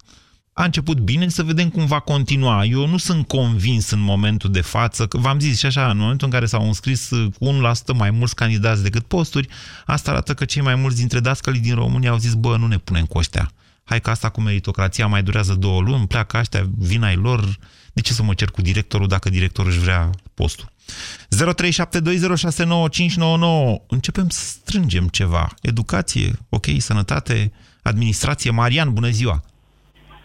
a 0.53 0.65
început 0.65 0.99
bine, 0.99 1.29
să 1.29 1.43
vedem 1.43 1.69
cum 1.69 1.87
va 1.87 1.99
continua. 2.01 2.65
Eu 2.65 2.87
nu 2.87 2.97
sunt 2.97 3.27
convins 3.27 3.91
în 3.91 4.01
momentul 4.01 4.51
de 4.51 4.61
față, 4.61 5.07
că 5.07 5.19
v-am 5.19 5.41
zis 5.41 5.59
și 5.59 5.67
așa, 5.67 5.91
în 5.91 5.97
momentul 5.97 6.27
în 6.27 6.33
care 6.33 6.47
s-au 6.47 6.67
înscris 6.67 7.11
uh, 7.11 7.33
cu 7.39 7.73
1% 7.93 7.97
mai 7.97 8.11
mulți 8.11 8.35
candidați 8.35 8.83
decât 8.83 9.05
posturi, 9.05 9.49
asta 9.87 10.11
arată 10.11 10.35
că 10.35 10.45
cei 10.45 10.63
mai 10.63 10.75
mulți 10.75 10.97
dintre 10.97 11.21
dascălii 11.21 11.61
din 11.61 11.75
România 11.75 12.11
au 12.11 12.19
zis, 12.19 12.35
bă, 12.35 12.57
nu 12.57 12.67
ne 12.67 12.79
punem 12.79 13.05
cu 13.05 13.19
ăștia. 13.19 13.51
Hai 13.85 14.01
că 14.01 14.11
asta 14.11 14.29
cu 14.29 14.41
meritocrația 14.41 15.07
mai 15.07 15.23
durează 15.23 15.55
două 15.55 15.81
luni, 15.81 16.07
pleacă 16.07 16.39
ăștia, 16.39 16.67
vina 16.79 17.07
ai 17.07 17.17
lor. 17.17 17.59
De 17.93 18.01
ce 18.01 18.13
să 18.13 18.23
mă 18.23 18.35
cer 18.35 18.51
cu 18.51 18.63
directorul 18.63 19.09
dacă 19.09 19.31
directorul 19.31 19.71
își 19.71 19.81
vrea 19.81 20.11
postul? 20.35 20.72
0372069599. 20.93 20.97
Începem 23.89 24.29
să 24.29 24.41
strângem 24.41 25.07
ceva. 25.11 25.49
Educație, 25.63 26.31
ok, 26.49 26.65
sănătate, 26.79 27.53
administrație. 27.83 28.51
Marian, 28.51 28.93
bună 28.93 29.09
ziua! 29.09 29.41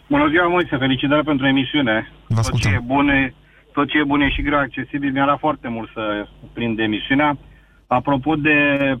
Bună 0.08 0.28
ziua, 0.28 0.48
Moise, 0.48 0.76
felicitări 0.76 1.24
pentru 1.24 1.46
emisiune. 1.46 2.12
Vă 2.26 2.34
tot 2.34 2.34
ce, 2.34 2.40
ascultăm. 2.40 2.72
e 2.72 2.82
bune, 2.86 3.34
tot 3.72 3.88
ce 3.88 3.98
e 3.98 4.04
bun 4.04 4.20
e 4.20 4.28
și 4.28 4.42
greu 4.42 4.58
accesibil, 4.58 5.12
mi-era 5.12 5.36
foarte 5.36 5.68
mult 5.68 5.90
să 5.94 6.26
prind 6.52 6.78
emisiunea. 6.78 7.38
Apropo 7.86 8.34
de 8.34 8.54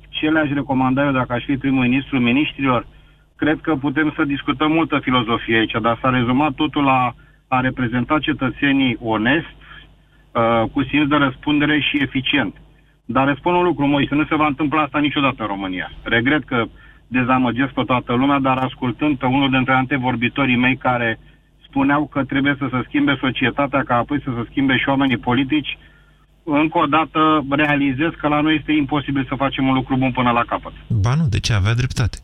ce 0.08 0.28
le-aș 0.28 0.50
recomanda 0.50 1.04
eu 1.04 1.12
dacă 1.12 1.32
aș 1.32 1.44
fi 1.44 1.56
primul 1.56 1.82
ministru 1.82 2.20
ministrilor, 2.20 2.86
cred 3.36 3.58
că 3.60 3.74
putem 3.74 4.12
să 4.16 4.24
discutăm 4.24 4.72
multă 4.72 4.98
filozofie 5.02 5.58
aici, 5.58 5.72
dar 5.82 5.98
s-a 6.02 6.10
rezumat 6.10 6.52
totul 6.52 6.84
la 6.84 7.14
a 7.48 7.60
reprezenta 7.60 8.18
cetățenii 8.18 8.96
onest, 9.00 9.56
uh, 9.57 9.57
cu 10.72 10.82
simț 10.82 11.08
de 11.08 11.16
răspundere 11.16 11.80
și 11.80 12.02
eficient. 12.02 12.54
Dar 13.04 13.26
răspund 13.26 13.56
un 13.56 13.64
lucru, 13.64 13.86
Moise, 13.86 14.14
nu 14.14 14.24
se 14.24 14.34
va 14.34 14.46
întâmpla 14.46 14.82
asta 14.82 14.98
niciodată 14.98 15.42
în 15.42 15.46
România. 15.46 15.90
Regret 16.02 16.44
că 16.44 16.64
dezamăgesc 17.06 17.72
pe 17.72 17.82
toată 17.82 18.12
lumea, 18.14 18.38
dar 18.38 18.56
ascultând 18.56 19.18
pe 19.18 19.26
unul 19.26 19.50
dintre 19.50 19.72
antevorbitorii 19.72 20.56
mei 20.56 20.76
care 20.76 21.18
spuneau 21.68 22.06
că 22.06 22.24
trebuie 22.24 22.56
să 22.58 22.66
se 22.70 22.82
schimbe 22.86 23.16
societatea, 23.20 23.82
ca 23.82 23.96
apoi 23.96 24.20
să 24.20 24.30
se 24.36 24.46
schimbe 24.50 24.76
și 24.76 24.88
oamenii 24.88 25.16
politici, 25.16 25.78
încă 26.44 26.78
o 26.78 26.86
dată 26.86 27.44
realizez 27.48 28.10
că 28.20 28.28
la 28.28 28.40
noi 28.40 28.54
este 28.54 28.72
imposibil 28.72 29.24
să 29.28 29.34
facem 29.34 29.68
un 29.68 29.74
lucru 29.74 29.96
bun 29.96 30.12
până 30.12 30.30
la 30.30 30.44
capăt. 30.46 30.72
Ba 30.88 31.14
nu, 31.14 31.26
de 31.28 31.40
ce? 31.40 31.52
Avea 31.52 31.74
dreptate. 31.74 32.18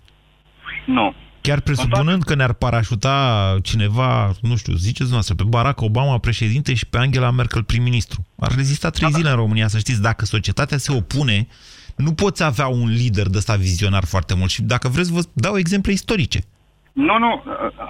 Nu. 0.86 1.14
Chiar 1.46 1.60
presupunând 1.60 2.22
că 2.22 2.34
ne-ar 2.34 2.52
parașuta 2.52 3.16
cineva, 3.62 4.30
nu 4.42 4.56
știu, 4.56 4.72
ziceți 4.72 5.12
noastră, 5.12 5.34
pe 5.34 5.44
Barack 5.48 5.80
Obama 5.80 6.18
președinte 6.18 6.74
și 6.74 6.86
pe 6.86 6.98
Angela 6.98 7.30
Merkel 7.30 7.64
prim-ministru. 7.64 8.20
Ar 8.38 8.52
rezista 8.54 8.90
trei 8.90 9.10
zile 9.10 9.30
în 9.30 9.36
România, 9.36 9.66
să 9.66 9.78
știți, 9.78 10.02
dacă 10.02 10.24
societatea 10.24 10.76
se 10.76 10.92
opune, 10.92 11.46
nu 11.96 12.12
poți 12.12 12.44
avea 12.44 12.66
un 12.66 12.88
lider 12.88 13.26
de 13.26 13.36
ăsta 13.36 13.54
vizionar 13.54 14.04
foarte 14.04 14.34
mult. 14.38 14.50
Și 14.50 14.62
dacă 14.62 14.88
vreți, 14.88 15.12
vă 15.12 15.20
dau 15.32 15.56
exemple 15.56 15.92
istorice. 15.92 16.40
Nu, 16.92 17.18
nu, 17.18 17.42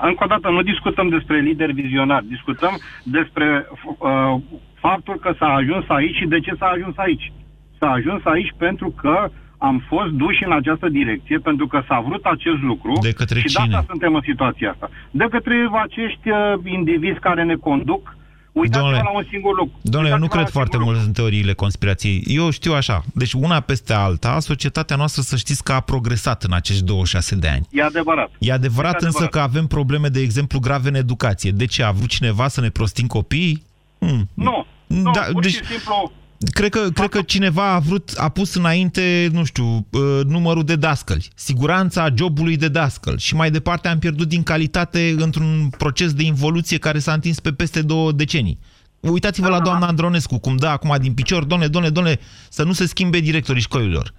încă 0.02 0.24
o 0.24 0.26
dată, 0.26 0.48
nu 0.48 0.62
discutăm 0.62 1.08
despre 1.08 1.40
lider 1.40 1.70
vizionar, 1.72 2.22
discutăm 2.28 2.78
despre 3.02 3.66
uh, 3.98 4.42
faptul 4.74 5.18
că 5.18 5.34
s-a 5.38 5.50
ajuns 5.60 5.84
aici 5.88 6.16
și 6.16 6.26
de 6.26 6.40
ce 6.40 6.52
s-a 6.58 6.66
ajuns 6.66 6.96
aici. 6.96 7.32
S-a 7.78 7.90
ajuns 7.90 8.24
aici 8.24 8.52
pentru 8.56 8.88
că 8.90 9.30
am 9.68 9.76
fost 9.88 10.10
duși 10.22 10.44
în 10.48 10.52
această 10.52 10.88
direcție 10.88 11.38
pentru 11.38 11.66
că 11.66 11.78
s-a 11.88 11.98
vrut 12.06 12.24
acest 12.24 12.60
lucru 12.70 12.92
de 13.00 13.12
către 13.12 13.38
și 13.40 13.46
cine? 13.46 13.66
de 13.68 13.74
asta 13.74 13.86
suntem 13.90 14.14
în 14.14 14.20
situația 14.30 14.70
asta. 14.70 14.90
De 15.10 15.26
către 15.30 15.54
acești 15.86 16.28
uh, 16.30 16.36
indivizi 16.78 17.18
care 17.18 17.42
ne 17.44 17.54
conduc, 17.54 18.16
uitați-vă 18.52 18.84
Domnule, 18.84 19.02
la 19.12 19.16
un 19.18 19.24
singur 19.30 19.54
lucru. 19.58 19.74
Doamne, 19.82 20.08
eu 20.10 20.16
nu 20.16 20.22
Uitați-vă 20.22 20.36
la 20.38 20.42
cred 20.42 20.54
un 20.54 20.60
foarte 20.60 20.76
singur 20.76 20.92
mult 20.94 21.06
în 21.06 21.12
teoriile 21.12 21.52
conspirației. 21.52 22.22
Eu 22.26 22.50
știu 22.50 22.72
așa. 22.74 23.02
Deci 23.14 23.32
una 23.32 23.60
peste 23.60 23.92
alta, 23.92 24.38
societatea 24.40 24.96
noastră 24.96 25.22
să 25.22 25.36
știți 25.36 25.62
că 25.64 25.72
a 25.72 25.80
progresat 25.80 26.42
în 26.42 26.52
acești 26.52 26.84
26 26.84 27.36
de 27.36 27.48
ani. 27.48 27.66
E 27.70 27.82
adevărat. 27.82 28.30
E 28.38 28.52
adevărat 28.52 28.94
Este 28.94 29.04
însă 29.06 29.18
adevărat. 29.22 29.50
că 29.50 29.50
avem 29.50 29.66
probleme, 29.66 30.08
de 30.08 30.20
exemplu, 30.20 30.58
grave 30.58 30.88
în 30.88 30.94
educație. 30.94 31.50
De 31.50 31.64
ce? 31.64 31.82
A 31.82 31.90
vrut 31.90 32.08
cineva 32.08 32.48
să 32.48 32.60
ne 32.60 32.68
prostim 32.68 33.06
copiii? 33.06 33.62
Hmm. 33.98 34.28
Nu, 34.34 34.66
nu, 34.86 35.10
Da, 35.10 35.20
pur 35.32 35.42
deci- 35.42 35.52
și 35.54 35.64
simplu... 35.64 36.12
Cred 36.52 36.70
că, 36.70 36.88
cred 36.94 37.08
că 37.08 37.22
cineva 37.22 37.72
a 37.72 37.78
vrut, 37.78 38.10
a 38.16 38.28
pus 38.28 38.54
înainte, 38.54 39.28
nu 39.32 39.44
știu, 39.44 39.64
uh, 39.90 40.20
numărul 40.26 40.64
de 40.64 40.76
dascăli, 40.76 41.28
siguranța 41.34 42.08
jobului 42.16 42.56
de 42.56 42.68
dascăl 42.68 43.18
și 43.18 43.34
mai 43.34 43.50
departe 43.50 43.88
am 43.88 43.98
pierdut 43.98 44.28
din 44.28 44.42
calitate 44.42 45.14
într-un 45.18 45.68
proces 45.78 46.12
de 46.12 46.22
involuție 46.22 46.78
care 46.78 46.98
s-a 46.98 47.12
întins 47.12 47.40
pe 47.40 47.52
peste 47.52 47.82
două 47.82 48.12
decenii. 48.12 48.58
Uitați-vă 49.00 49.48
la 49.48 49.60
doamna 49.60 49.86
Andronescu, 49.86 50.38
cum 50.38 50.56
dă 50.56 50.66
acum 50.66 50.96
din 51.00 51.14
picior, 51.14 51.44
doamne, 51.44 51.66
doamne, 51.66 51.88
doamne, 51.90 52.18
să 52.48 52.64
nu 52.64 52.72
se 52.72 52.86
schimbe 52.86 53.18
directorii 53.18 53.60
școlilor 53.62 54.12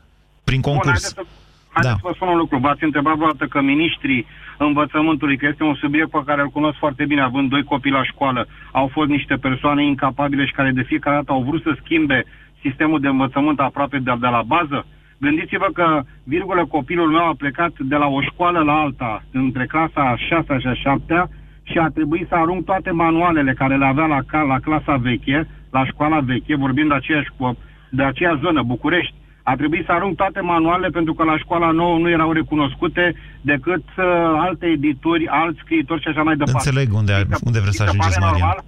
prin 0.44 0.60
Bun, 0.60 0.72
concurs. 0.72 1.02
haideți 1.02 1.14
să, 1.14 1.24
haideți 1.70 1.94
Da. 1.94 2.00
să 2.02 2.08
vă 2.08 2.12
spun 2.16 2.28
un 2.28 2.38
lucru. 2.38 2.58
V-ați 2.58 2.84
întrebat 2.84 3.16
vreodată 3.16 3.46
că 3.46 3.62
ministrii 3.62 4.26
învățământului, 4.58 5.38
că 5.38 5.46
este 5.46 5.64
un 5.64 5.76
subiect 5.76 6.10
pe 6.10 6.24
care 6.26 6.42
îl 6.42 6.48
cunosc 6.48 6.78
foarte 6.78 7.06
bine, 7.06 7.22
având 7.22 7.50
doi 7.50 7.64
copii 7.64 7.92
la 7.92 8.04
școală, 8.04 8.48
au 8.72 8.88
fost 8.88 9.10
niște 9.10 9.36
persoane 9.36 9.86
incapabile 9.86 10.46
și 10.46 10.52
care 10.54 10.72
de 10.72 10.82
fiecare 10.82 11.16
dată 11.16 11.32
au 11.32 11.44
vrut 11.44 11.62
să 11.62 11.78
schimbe 11.84 12.24
sistemul 12.62 13.00
de 13.00 13.08
învățământ 13.08 13.60
aproape 13.60 13.98
de, 13.98 14.14
de 14.20 14.28
la 14.28 14.42
bază? 14.48 14.86
Gândiți-vă 15.18 15.68
că, 15.74 16.02
virgulă, 16.24 16.66
copilul 16.66 17.10
meu 17.10 17.26
a 17.28 17.34
plecat 17.38 17.72
de 17.80 17.96
la 17.96 18.08
o 18.08 18.22
școală 18.22 18.60
la 18.60 18.74
alta, 18.74 19.24
între 19.32 19.66
clasa 19.66 20.02
a 20.02 20.16
6 20.16 20.58
și 20.60 20.68
a 20.68 20.74
7 20.74 21.30
și 21.64 21.78
a 21.78 21.88
trebuit 21.88 22.28
să 22.28 22.36
arunc 22.36 22.66
toate 22.66 22.92
manualele 22.92 23.54
care 23.54 23.76
le 23.78 23.86
avea 23.86 24.06
la, 24.06 24.20
ca- 24.28 24.42
la 24.42 24.60
clasa 24.60 24.96
veche, 24.96 25.48
la 25.72 25.86
școala 25.86 26.20
veche, 26.20 26.56
vorbind 26.56 26.90
de 26.90 26.96
aceeași, 26.96 27.30
cu- 27.38 27.58
de 27.90 28.04
aceea 28.04 28.40
zonă, 28.44 28.62
București. 28.62 29.14
A 29.52 29.56
trebuit 29.56 29.86
să 29.86 29.92
arunc 29.92 30.16
toate 30.16 30.40
manualele 30.40 30.90
pentru 30.90 31.14
că 31.14 31.24
la 31.24 31.38
școala 31.38 31.72
nouă 31.72 31.98
nu 31.98 32.10
erau 32.10 32.32
recunoscute 32.32 33.16
decât 33.42 33.84
uh, 33.98 34.06
alte 34.48 34.66
edituri, 34.66 35.28
alți 35.28 35.60
scriitori 35.64 36.02
și 36.02 36.08
așa 36.08 36.24
mai 36.24 36.36
departe. 36.36 36.70
Înțeleg 36.70 36.94
unde, 36.94 37.14
unde 37.44 37.60
vreți 37.60 37.78
să 37.78 37.84
vi 37.84 37.90
se 37.90 37.98
ajungeți, 37.98 38.20
pare 38.20 38.32
Marian. 38.32 38.48
normal? 38.48 38.64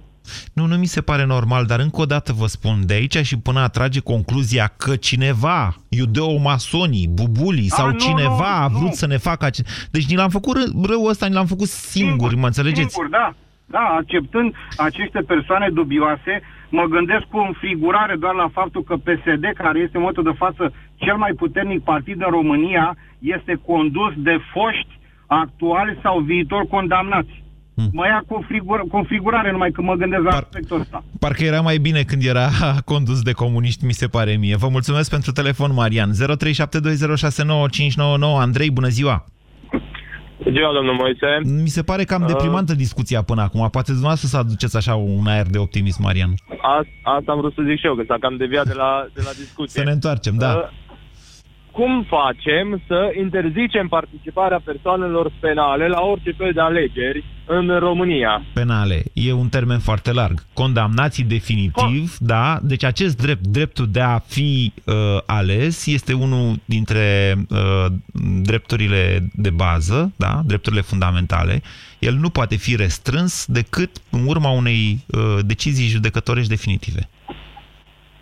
Nu, 0.52 0.66
nu 0.66 0.76
mi 0.76 0.86
se 0.86 1.00
pare 1.00 1.24
normal, 1.24 1.64
dar 1.64 1.80
încă 1.80 2.00
o 2.00 2.04
dată 2.04 2.32
vă 2.32 2.46
spun, 2.46 2.76
de 2.86 2.94
aici 2.94 3.16
și 3.16 3.38
până 3.38 3.60
a 3.60 3.68
trage 3.68 4.00
concluzia 4.00 4.66
că 4.76 4.96
cineva, 4.96 5.74
iudeo-masonii, 5.88 7.08
bubulii 7.08 7.70
A, 7.70 7.74
sau 7.74 7.86
nu, 7.90 7.98
cineva 7.98 8.58
nu, 8.58 8.64
a 8.64 8.68
vrut 8.68 8.82
nu. 8.82 9.00
să 9.02 9.06
ne 9.06 9.16
facă... 9.16 9.44
Ace... 9.44 9.62
Deci 9.90 10.08
ni 10.10 10.16
l-am 10.16 10.28
făcut 10.28 10.56
ră- 10.58 10.86
răul 10.88 11.08
ăsta, 11.08 11.26
ni 11.26 11.34
l-am 11.34 11.46
făcut 11.46 11.68
singuri, 11.68 12.36
mă 12.36 12.46
înțelegeți? 12.46 12.92
Singur, 12.94 13.10
da. 13.10 13.34
Da, 13.70 13.84
acceptând 14.00 14.54
aceste 14.76 15.20
persoane 15.20 15.68
dubioase, 15.72 16.42
mă 16.68 16.84
gândesc 16.84 17.24
cu 17.24 17.38
înfrigurare 17.38 18.16
doar 18.16 18.34
la 18.34 18.48
faptul 18.52 18.82
că 18.82 18.96
PSD, 18.96 19.44
care 19.54 19.78
este 19.78 19.96
în 19.96 20.00
momentul 20.00 20.28
de 20.30 20.38
față 20.44 20.72
cel 20.96 21.16
mai 21.16 21.32
puternic 21.32 21.82
partid 21.82 22.20
în 22.20 22.30
România, 22.30 22.96
este 23.18 23.60
condus 23.66 24.12
de 24.16 24.36
foști 24.52 24.98
actuali 25.26 25.98
sau 26.02 26.20
viitor 26.20 26.66
condamnați. 26.66 27.44
Hmm. 27.74 27.90
Mă 27.92 28.06
ia 28.06 28.22
cu, 28.26 28.44
frigur, 28.48 28.80
cu 28.90 28.96
înfrigurare 28.96 29.50
numai 29.50 29.70
că 29.70 29.82
mă 29.82 29.94
gândesc 29.94 30.22
la 30.22 30.30
aspectul 30.30 30.80
ăsta. 30.80 31.04
Parcă 31.18 31.44
era 31.44 31.60
mai 31.60 31.78
bine 31.78 32.02
când 32.02 32.24
era 32.24 32.48
condus 32.92 33.22
de 33.22 33.32
comuniști, 33.32 33.84
mi 33.84 33.92
se 33.92 34.06
pare 34.06 34.36
mie. 34.36 34.56
Vă 34.56 34.68
mulțumesc 34.68 35.10
pentru 35.10 35.32
telefon, 35.32 35.72
Marian. 35.72 36.10
0372069599. 36.12 36.14
Andrei, 38.38 38.70
bună 38.70 38.88
ziua! 38.88 39.24
Ziua, 40.42 40.72
domnul 40.72 40.94
Moise. 40.94 41.60
Mi 41.62 41.68
se 41.68 41.82
pare 41.82 42.04
cam 42.04 42.22
Uh. 42.22 42.28
deprimantă 42.28 42.74
discuția 42.74 43.22
până 43.22 43.42
acum. 43.42 43.68
Poate 43.70 43.90
dumneavoastră 43.90 44.28
să 44.28 44.36
aduceți 44.36 44.76
așa 44.76 44.94
un 44.94 45.26
aer 45.26 45.46
de 45.46 45.58
optimism, 45.58 46.02
Marian. 46.02 46.34
A, 46.62 46.84
asta 47.02 47.32
am 47.32 47.38
vrut 47.38 47.54
să 47.54 47.62
zic 47.68 47.78
și 47.78 47.86
eu, 47.86 47.94
că 47.94 48.02
s-a 48.06 48.16
cam 48.20 48.36
deviat 48.36 48.66
de 48.66 48.74
la, 48.74 49.06
de 49.14 49.20
la 49.24 49.30
discuție. 49.30 49.80
Să 49.80 49.86
ne 49.86 49.92
întoarcem, 49.92 50.34
da. 50.36 50.52
Uh, 50.54 50.68
cum 51.78 52.06
facem 52.08 52.82
să 52.86 53.12
interzicem 53.18 53.88
participarea 53.88 54.60
persoanelor 54.64 55.32
penale 55.40 55.88
la 55.88 56.00
orice 56.00 56.32
fel 56.32 56.52
de 56.52 56.60
alegeri 56.60 57.24
în 57.46 57.78
România? 57.78 58.42
penale. 58.52 59.02
E 59.12 59.32
un 59.32 59.48
termen 59.48 59.78
foarte 59.78 60.12
larg. 60.12 60.44
Condamnații 60.52 61.24
definitiv, 61.24 62.16
da. 62.18 62.58
Deci 62.62 62.84
acest 62.84 63.16
drept, 63.16 63.46
dreptul 63.46 63.88
de 63.90 64.00
a 64.00 64.18
fi 64.18 64.72
uh, 64.84 64.94
ales, 65.26 65.86
este 65.86 66.12
unul 66.12 66.60
dintre 66.64 67.34
uh, 67.48 67.86
drepturile 68.42 69.28
de 69.32 69.50
bază, 69.50 70.12
da, 70.16 70.42
drepturile 70.44 70.80
fundamentale. 70.80 71.62
El 71.98 72.14
nu 72.14 72.28
poate 72.28 72.56
fi 72.56 72.76
restrâns 72.76 73.46
decât 73.46 73.90
în 74.10 74.26
urma 74.26 74.50
unei 74.50 75.04
uh, 75.06 75.38
decizii 75.44 75.88
judecătorești 75.88 76.48
definitive. 76.48 77.08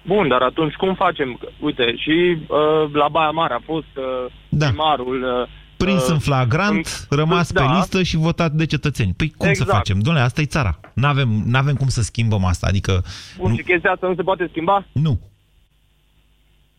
Bun, 0.07 0.29
dar 0.29 0.43
atunci 0.43 0.75
cum 0.75 0.95
facem? 0.95 1.37
Că, 1.41 1.49
Uite, 1.61 1.95
și 1.97 2.37
uh, 2.49 2.93
la 2.93 3.09
Baia 3.09 3.31
Mare 3.31 3.55
a 3.55 3.61
fost 3.65 3.93
uh, 3.97 4.33
Da. 4.49 4.67
primarul... 4.67 5.23
Uh, 5.43 5.49
Prins 5.77 6.03
uh, 6.07 6.11
în 6.13 6.19
flagrant, 6.19 7.07
în- 7.11 7.17
rămas 7.17 7.53
pe 7.53 7.59
da. 7.61 7.77
listă 7.77 8.03
și 8.03 8.17
votat 8.17 8.53
de 8.53 8.67
cetățeni. 8.67 9.13
Păi 9.17 9.29
cum 9.37 9.47
să 9.47 9.51
Exact. 9.63 9.71
facem? 9.71 9.99
Dom'le, 10.03 10.21
asta 10.23 10.41
e 10.41 10.45
țara. 10.45 10.81
N-avem, 10.95 11.29
n-avem 11.45 11.75
cum 11.75 11.89
să 11.89 12.03
schimbăm 12.03 12.45
asta. 12.45 12.67
Adică 12.67 13.05
Bun, 13.39 13.55
și 13.57 13.63
chestia 13.63 13.91
asta 13.91 14.07
nu 14.07 14.15
se 14.15 14.23
poate 14.23 14.47
schimba? 14.51 14.87
Nu. 14.93 15.21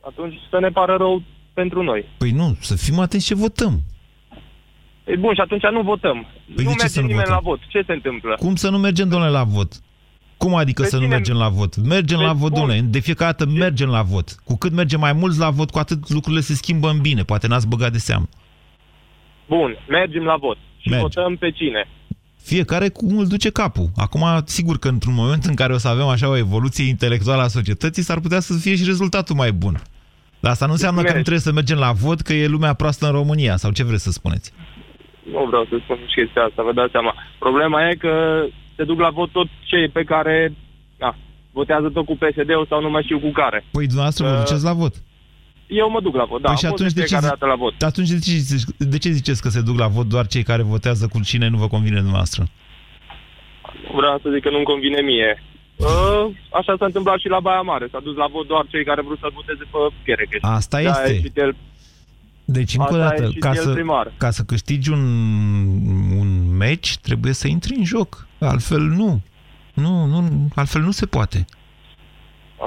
Atunci 0.01 0.35
să 0.49 0.59
ne 0.59 0.69
pară 0.69 0.95
rău 0.95 1.21
pentru 1.53 1.83
noi. 1.83 2.05
Păi 2.17 2.31
nu, 2.31 2.57
să 2.61 2.75
fim 2.75 2.99
atenți 2.99 3.25
ce 3.25 3.35
votăm. 3.35 3.79
E 5.03 5.15
bun, 5.15 5.33
și 5.33 5.41
atunci 5.41 5.63
nu 5.71 5.81
votăm. 5.81 6.25
Păi 6.55 6.63
nu 6.63 6.69
de 6.69 6.75
ce 6.75 6.75
merge 6.77 6.87
să 6.87 6.99
nu 7.01 7.05
nimeni 7.07 7.25
votăm? 7.27 7.41
la 7.43 7.49
vot. 7.49 7.59
Ce 7.67 7.83
se 7.85 7.93
întâmplă? 7.93 8.35
Cum 8.39 8.55
să 8.55 8.69
nu 8.69 8.77
mergem, 8.77 9.09
domnule, 9.09 9.31
la 9.31 9.43
vot? 9.43 9.73
Cum 10.38 10.56
adică 10.56 10.82
Pe 10.82 10.88
să 10.88 10.95
nu 10.95 11.02
cine- 11.02 11.13
mergem 11.15 11.36
la 11.38 11.50
vot? 11.50 11.76
Mergem 11.76 12.17
Pe- 12.17 12.23
la 12.23 12.34
vot, 12.34 12.50
bun. 12.52 12.60
domnule. 12.60 12.80
De 12.80 13.00
fiecare 13.00 13.32
dată 13.38 13.52
mergem 13.52 13.89
la 13.89 14.02
vot. 14.02 14.36
Cu 14.43 14.58
cât 14.58 14.71
mergem 14.73 15.00
mai 15.00 15.13
mulți 15.13 15.39
la 15.39 15.50
vot, 15.50 15.69
cu 15.69 15.78
atât 15.80 16.10
lucrurile 16.10 16.41
se 16.41 16.54
schimbă 16.54 16.89
în 16.89 17.02
bine. 17.02 17.23
Poate 17.23 17.47
n-ați 17.47 17.67
băgat 17.67 17.91
de 17.91 17.97
seamă. 17.97 18.28
Bun, 19.47 19.78
mergem 19.89 20.23
la 20.23 20.36
vot. 20.36 20.58
Și 20.78 20.89
Mergem. 20.89 21.08
votăm 21.13 21.36
pe 21.36 21.52
cine? 21.52 21.88
Fiecare 22.43 22.89
cum 22.89 23.17
îl 23.17 23.28
duce 23.28 23.50
capul. 23.50 23.89
Acum, 23.95 24.23
sigur 24.45 24.78
că 24.78 24.88
într-un 24.88 25.13
moment 25.13 25.43
în 25.45 25.54
care 25.56 25.73
o 25.73 25.78
să 25.78 25.88
avem 25.88 26.06
așa 26.08 26.30
o 26.30 26.38
evoluție 26.38 26.88
intelectuală 26.88 27.41
a 27.41 27.47
societății, 27.47 28.04
s-ar 28.04 28.19
putea 28.19 28.39
să 28.39 28.54
fie 28.60 28.76
și 28.76 28.84
rezultatul 28.86 29.36
mai 29.36 29.52
bun. 29.52 29.82
Dar 30.39 30.52
asta 30.52 30.65
nu 30.65 30.71
înseamnă 30.71 31.02
că 31.02 31.08
nu 31.08 31.13
Mergi. 31.13 31.30
trebuie 31.30 31.47
să 31.47 31.52
mergem 31.60 31.78
la 31.78 31.91
vot, 31.91 32.21
că 32.21 32.34
e 32.34 32.47
lumea 32.47 32.73
proastă 32.73 33.06
în 33.06 33.12
România, 33.12 33.56
sau 33.58 33.71
ce 33.71 33.84
vreți 33.84 34.04
să 34.04 34.12
spuneți? 34.12 34.54
Nu 35.32 35.45
vreau 35.45 35.65
să 35.69 35.76
spun 35.84 35.97
și 36.08 36.15
chestia 36.21 36.43
asta, 36.43 36.63
vă 36.63 36.73
dați 36.73 36.91
seama. 36.91 37.13
Problema 37.39 37.89
e 37.89 37.95
că 37.95 38.13
se 38.77 38.83
duc 38.83 38.99
la 38.99 39.09
vot 39.09 39.29
tot 39.31 39.47
cei 39.69 39.87
pe 39.89 40.03
care 40.03 40.53
na, 40.97 41.15
votează 41.51 41.89
tot 41.89 42.05
cu 42.05 42.15
PSD-ul 42.21 42.65
sau 42.69 42.81
nu 42.81 42.89
mai 42.89 43.03
știu 43.03 43.19
cu 43.19 43.31
care. 43.31 43.65
Păi 43.71 43.85
dumneavoastră 43.85 44.25
vă 44.25 44.31
Uh, 44.31 44.37
duceți 44.43 44.63
la 44.63 44.73
vot. 44.73 44.93
Eu 45.67 45.89
mă 45.89 46.01
duc 46.01 46.15
la 46.15 46.25
vot, 46.31 46.41
da, 46.41 46.47
Păi 46.47 46.49
am 46.51 46.55
și 46.55 46.65
fost 46.67 46.73
atunci 46.81 46.93
de 46.93 46.99
de 47.01 47.05
ce, 47.05 47.07
fiecare 47.07 47.25
zi- 47.27 47.33
dată 47.39 47.45
la 47.53 47.55
vot. 47.63 47.73
atunci 47.91 48.09
de 48.09 48.19
ce, 48.19 48.31
ziceți, 48.31 48.65
de 48.93 48.97
ce 48.97 49.09
ziceți 49.09 49.41
că 49.41 49.49
se 49.49 49.61
duc 49.61 49.77
la 49.77 49.87
vot 49.87 50.05
doar 50.07 50.27
cei 50.27 50.43
care 50.43 50.61
votează 50.61 51.07
cu 51.11 51.19
cine 51.29 51.47
nu 51.47 51.57
vă 51.57 51.67
convine 51.67 51.95
dumneavoastră? 51.95 52.43
Vreau 53.95 54.19
să 54.23 54.29
zic 54.33 54.41
că 54.43 54.49
nu-mi 54.49 54.63
convine 54.73 55.01
mie. 55.01 55.43
Uh, 55.75 56.25
așa 56.59 56.73
s-a 56.79 56.85
întâmplat 56.85 57.19
și 57.19 57.27
la 57.35 57.39
Baia 57.39 57.61
Mare. 57.61 57.87
S-a 57.91 57.99
dus 58.03 58.15
la 58.15 58.27
vot 58.35 58.47
doar 58.47 58.65
cei 58.71 58.83
care 58.89 59.01
vreau 59.01 59.17
să 59.21 59.27
voteze 59.33 59.63
pe 59.71 59.77
Cherecheș. 60.05 60.39
Asta 60.41 60.77
De-aia 60.77 60.89
este. 60.97 61.09
a 61.09 61.13
ieșit 61.13 61.37
el 61.37 61.55
Deci, 62.49 62.75
încă 62.77 62.93
o 62.93 62.95
Asta 62.95 63.05
a 63.05 63.10
dată, 63.10 63.23
ieșit 63.23 63.41
ca 63.41 63.49
el 63.53 63.62
să, 63.63 63.73
primar. 63.73 64.13
ca 64.17 64.31
să 64.31 64.43
câștigi 64.43 64.91
un, 64.91 65.00
un 66.17 66.56
meci, 66.58 66.98
trebuie 66.98 67.33
să 67.33 67.48
intri 67.48 67.75
în 67.77 67.83
joc. 67.83 68.27
Altfel 68.39 68.81
nu. 68.81 69.21
Nu, 69.73 70.06
nu, 70.06 70.48
altfel 70.56 70.81
nu 70.81 70.91
se 70.91 71.06
poate. 71.06 71.45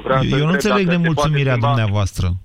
Vreau 0.03 0.22
să 0.22 0.28
Eu 0.28 0.31
nu 0.31 0.37
întreb 0.37 0.53
înțeleg 0.53 0.87
dacă 0.87 0.91
se 0.91 0.97
nemulțumirea 0.97 1.43
poate 1.43 1.59
schimba 1.59 1.66
dumneavoastră. 1.66 2.37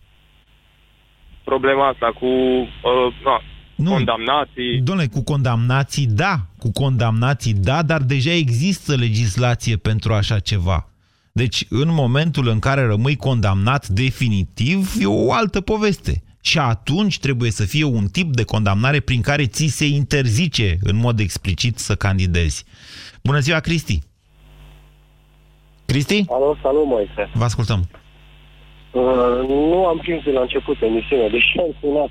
Problema 1.43 1.87
asta 1.89 2.11
cu... 2.19 2.25
Uh, 2.25 3.23
na, 3.23 3.41
Nu. 3.75 3.89
condamnații. 3.91 4.81
Domnule, 4.83 5.07
cu 5.07 5.23
condamnații, 5.23 6.05
da. 6.07 6.39
Cu 6.57 6.71
condamnații, 6.71 7.53
da, 7.53 7.81
dar 7.83 8.01
deja 8.01 8.31
există 8.31 8.95
legislație 8.95 9.75
pentru 9.75 10.13
așa 10.13 10.39
ceva. 10.39 10.89
Deci, 11.31 11.65
în 11.69 11.93
momentul 11.93 12.47
în 12.47 12.59
care 12.59 12.85
rămâi 12.85 13.15
condamnat 13.15 13.87
definitiv, 13.87 14.93
e 14.99 15.05
o 15.05 15.33
altă 15.33 15.61
poveste. 15.61 16.23
Și 16.45 16.57
atunci 16.59 17.19
trebuie 17.19 17.51
să 17.51 17.63
fie 17.65 17.83
un 17.83 18.07
tip 18.07 18.33
de 18.33 18.43
condamnare 18.43 18.99
prin 18.99 19.21
care 19.21 19.45
ți 19.45 19.65
se 19.65 19.85
interzice 19.85 20.77
în 20.81 20.95
mod 20.95 21.19
explicit 21.19 21.77
să 21.77 21.95
candidezi. 21.95 22.65
Bună 23.23 23.39
ziua, 23.39 23.59
Cristi! 23.59 23.99
Cristi? 25.85 26.25
Alo, 26.29 26.57
salut, 26.61 26.85
Moise. 26.85 27.29
Vă 27.33 27.43
ascultăm. 27.43 27.89
Uh, 28.91 29.47
nu 29.47 29.85
am 29.85 29.97
prins 29.97 30.23
de 30.23 30.31
la 30.31 30.41
început 30.41 30.81
emisiunea, 30.81 31.29
deși 31.29 31.57
am 31.59 31.75
sunat. 31.79 32.09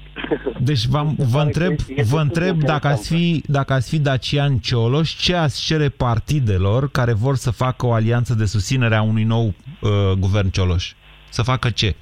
Deci 0.68 0.84
vă, 0.84 1.06
vă 1.16 1.40
întreb, 1.40 1.72
este 1.72 2.02
vă 2.02 2.20
întreb 2.20 2.54
interesant. 2.54 2.82
dacă 2.82 2.86
ați, 2.94 3.08
fi, 3.14 3.42
dacă 3.46 3.72
ați 3.72 3.88
fi 3.88 3.98
Dacian 3.98 4.58
Cioloș, 4.58 5.16
ce 5.16 5.34
ați 5.34 5.64
cere 5.64 5.88
partidelor 5.88 6.90
care 6.90 7.12
vor 7.12 7.36
să 7.36 7.50
facă 7.50 7.86
o 7.86 7.92
alianță 7.92 8.34
de 8.34 8.44
susținere 8.44 8.94
a 8.94 9.02
unui 9.02 9.24
nou 9.24 9.46
uh, 9.46 9.90
guvern 10.18 10.48
Cioloș? 10.50 10.92
Să 11.30 11.42
facă 11.42 11.70
ce? 11.70 11.94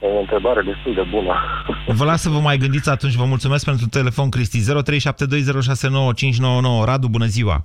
E 0.00 0.06
o 0.06 0.20
întrebare 0.20 0.62
destul 0.62 0.94
de 0.94 1.06
bună. 1.10 1.34
Vă 1.86 2.04
las 2.04 2.22
să 2.22 2.28
vă 2.28 2.38
mai 2.38 2.58
gândiți 2.58 2.90
atunci. 2.90 3.14
Vă 3.14 3.24
mulțumesc 3.24 3.64
pentru 3.64 3.86
telefon, 3.86 4.30
Cristi. 4.30 4.58
0372069599. 4.58 4.64
Radu, 6.84 7.08
bună 7.08 7.24
ziua! 7.24 7.64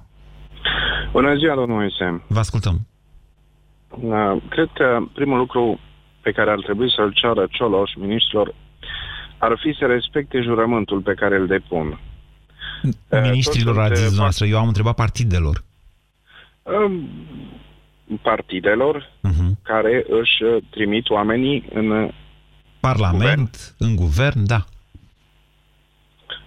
Bună 1.12 1.36
ziua, 1.36 1.56
domnul 1.56 1.78
Moise. 1.78 2.24
Vă 2.28 2.40
ascultăm. 2.40 2.88
Uh, 3.90 4.36
Cred 4.50 4.70
că 4.74 5.00
primul 5.14 5.38
lucru 5.38 5.80
pe 6.22 6.32
care 6.32 6.52
ar 6.52 6.60
trebui 6.60 6.94
să-l 6.96 7.14
ceară 7.14 7.48
Cioloș 7.50 7.92
ministrilor 7.96 8.54
ar 9.38 9.58
fi 9.62 9.76
să 9.80 9.86
respecte 9.86 10.42
jurământul 10.42 11.02
pe 11.02 11.14
care 11.14 11.36
îl 11.36 11.48
depun. 11.48 12.00
Ministrilor 13.32 13.76
toți 13.76 13.88
ați 13.88 14.00
sunt, 14.00 14.10
zis 14.10 14.18
uh, 14.18 14.22
noastră. 14.22 14.46
Eu 14.46 14.58
am 14.58 14.68
întrebat 14.68 14.96
partidelor. 14.96 15.64
Um, 18.12 18.20
partidelor 18.22 19.10
uh-huh. 19.28 19.52
care 19.62 20.06
își 20.10 20.44
uh, 20.44 20.64
trimit 20.70 21.10
oamenii 21.10 21.66
în 21.74 21.90
uh, 21.90 22.14
Parlament, 22.80 23.76
în 23.78 23.96
guvern, 23.96 24.46
da. 24.46 24.66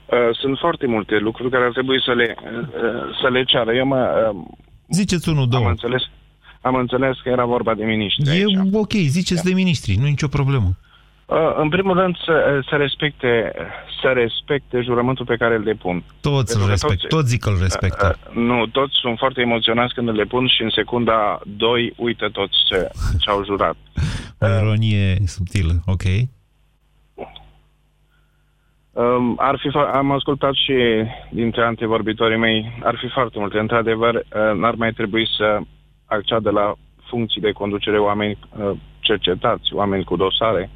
Uh, 0.07 0.37
sunt 0.41 0.59
foarte 0.59 0.87
multe 0.87 1.19
lucruri 1.19 1.51
care 1.51 1.65
ar 1.65 1.73
trebui 1.73 2.03
să 2.03 2.13
le, 2.13 2.37
uh, 2.43 3.17
să 3.23 3.29
le 3.29 3.45
ceară. 3.45 3.73
Eu 3.75 3.87
mă, 3.87 4.31
uh, 4.35 4.45
Ziceți 4.89 5.29
unul, 5.29 5.49
două. 5.49 5.65
am 5.65 5.71
înțeles, 5.71 6.03
am 6.61 6.75
înțeles 6.75 7.21
că 7.23 7.29
era 7.29 7.45
vorba 7.45 7.75
de 7.75 7.85
miniștri. 7.85 8.39
E 8.39 8.45
ok, 8.73 8.93
ziceți 8.93 9.45
de 9.45 9.53
ministri, 9.53 9.95
nu 9.95 10.07
e 10.07 10.09
nicio 10.09 10.29
problemă. 10.29 10.67
Uh, 10.67 10.94
În 11.57 11.69
primul 11.69 11.97
rând 11.97 12.17
să, 12.25 12.61
să 12.69 12.77
respecte 12.77 13.53
să 14.05 14.13
respecte 14.13 14.81
jurământul 14.81 15.25
pe 15.25 15.37
care 15.37 15.55
îl 15.55 15.63
depun. 15.63 16.05
Toți 16.21 16.57
îl 16.57 16.61
Pentru 16.61 16.65
că 16.65 16.71
respect, 16.71 17.09
toți 17.09 17.29
zic 17.29 17.41
că 17.41 17.49
îl 17.49 17.59
respectă. 17.61 18.19
Uh, 18.29 18.35
Nu, 18.35 18.67
toți 18.67 18.93
sunt 19.01 19.19
foarte 19.19 19.41
emoționați 19.41 19.95
când 19.95 20.09
îl 20.09 20.17
depun 20.17 20.47
și 20.47 20.63
în 20.63 20.71
secunda 20.71 21.41
2 21.47 21.93
uită 21.97 22.29
toți 22.33 22.57
ce, 22.69 22.89
ce 23.19 23.31
au 23.31 23.45
jurat. 23.45 23.77
O 24.41 24.47
ironie 24.61 25.17
subtilă, 25.27 25.73
ok? 25.87 26.03
Um, 28.93 29.37
ar 29.39 29.59
fi, 29.59 29.69
fa- 29.69 29.91
am 29.93 30.11
ascultat 30.11 30.53
și 30.55 30.75
dintre 31.31 31.63
antevorbitorii 31.65 32.39
mei, 32.39 32.81
ar 32.83 32.97
fi 33.01 33.09
foarte 33.09 33.39
multe. 33.39 33.59
Într-adevăr, 33.59 34.15
uh, 34.15 34.23
n-ar 34.57 34.75
mai 34.75 34.93
trebui 34.93 35.29
să 35.37 35.59
acceadă 36.07 36.51
la 36.51 36.75
funcții 37.09 37.41
de 37.41 37.51
conducere 37.51 37.99
oameni 37.99 38.39
uh, 38.59 38.71
cercetați, 39.01 39.75
oameni 39.75 40.05
cu 40.05 40.17
dosare. 40.17 40.71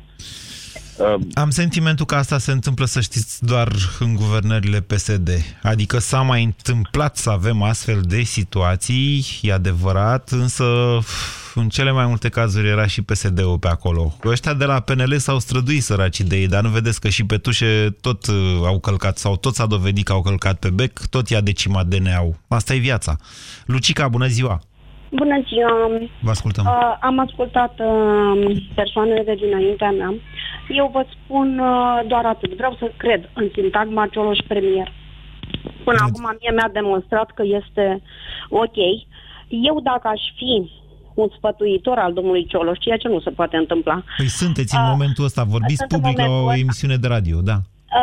Uh, 0.99 1.21
Am 1.35 1.51
sentimentul 1.51 2.07
că 2.07 2.15
asta 2.15 2.39
se 2.39 2.53
întâmplă, 2.53 2.85
să 2.85 3.01
știți, 3.01 3.45
doar 3.45 3.73
în 3.99 4.15
guvernările 4.15 4.81
PSD. 4.81 5.31
Adică 5.63 5.99
s-a 5.99 6.21
mai 6.21 6.45
întâmplat 6.45 7.17
să 7.17 7.31
avem 7.31 7.63
astfel 7.63 8.01
de 8.01 8.23
situații, 8.23 9.27
e 9.43 9.53
adevărat, 9.53 10.31
însă 10.31 10.65
în 11.55 11.69
cele 11.69 11.91
mai 11.91 12.07
multe 12.07 12.29
cazuri 12.29 12.69
era 12.69 12.87
și 12.87 13.03
PSD-ul 13.03 13.59
pe 13.59 13.69
acolo. 13.69 14.17
Ăștia 14.25 14.55
de 14.55 14.65
la 14.65 14.81
PNL 14.81 15.19
s-au 15.19 15.39
străduit 15.39 15.83
săraci 15.83 16.21
de 16.21 16.37
ei, 16.37 16.49
dar 16.49 16.63
nu 16.63 16.69
vedeți 16.69 17.01
că 17.01 17.09
și 17.09 17.25
pe 17.25 17.39
tușe 17.39 17.97
tot 18.01 18.27
uh, 18.27 18.35
au 18.65 18.81
călcat, 18.81 19.19
sau 19.19 19.37
tot 19.37 19.55
s-a 19.55 19.67
dovedit 19.67 20.05
că 20.05 20.13
au 20.13 20.23
călcat 20.23 20.59
pe 20.59 20.71
bec, 20.71 21.07
tot 21.07 21.29
i-a 21.29 21.41
decimat 21.41 21.87
DNA-ul. 21.87 22.41
Asta 22.49 22.75
e 22.75 22.79
viața. 22.79 23.17
Lucica, 23.67 24.09
bună 24.09 24.27
ziua! 24.27 24.63
Bună 25.11 25.43
ziua! 25.47 25.71
Vă 26.21 26.31
ascultăm. 26.31 26.65
Uh, 26.65 26.97
am 27.01 27.19
ascultat 27.19 27.75
uh, 27.79 28.57
persoanele 28.75 29.23
de 29.23 29.35
dinaintea 29.35 29.91
mea. 29.91 30.15
Eu 30.69 30.91
vă 30.93 31.07
spun 31.15 31.59
uh, 31.59 32.01
doar 32.07 32.25
atât. 32.25 32.55
Vreau 32.57 32.77
să 32.79 32.93
cred 32.97 33.31
în 33.35 33.49
sintagma 33.55 34.07
Cioloș 34.07 34.39
premier. 34.49 34.93
Până 35.85 35.99
acum 36.01 36.37
mie 36.41 36.53
mi-a 36.55 36.71
demonstrat 36.73 37.31
că 37.31 37.43
este 37.61 38.03
ok. 38.49 38.79
Eu 39.49 39.81
dacă 39.83 40.09
aș 40.09 40.21
fi 40.37 40.71
un 41.15 41.29
sfătuitor 41.37 41.99
al 41.99 42.13
domnului 42.13 42.47
Cioloș, 42.47 42.79
ceea 42.79 42.97
ce 42.97 43.09
nu 43.09 43.21
se 43.21 43.31
poate 43.31 43.57
întâmpla. 43.57 44.03
Păi 44.17 44.27
sunteți 44.27 44.75
în 44.77 44.85
momentul 44.91 45.25
ăsta, 45.25 45.43
vorbiți 45.45 45.75
sunt 45.77 45.93
în 45.93 46.01
public 46.01 46.19
la 46.19 46.25
momentul 46.25 46.47
o 46.47 46.51
ăsta. 46.51 46.61
emisiune 46.61 46.97
de 46.97 47.09
radio, 47.09 47.41
da. 47.41 47.57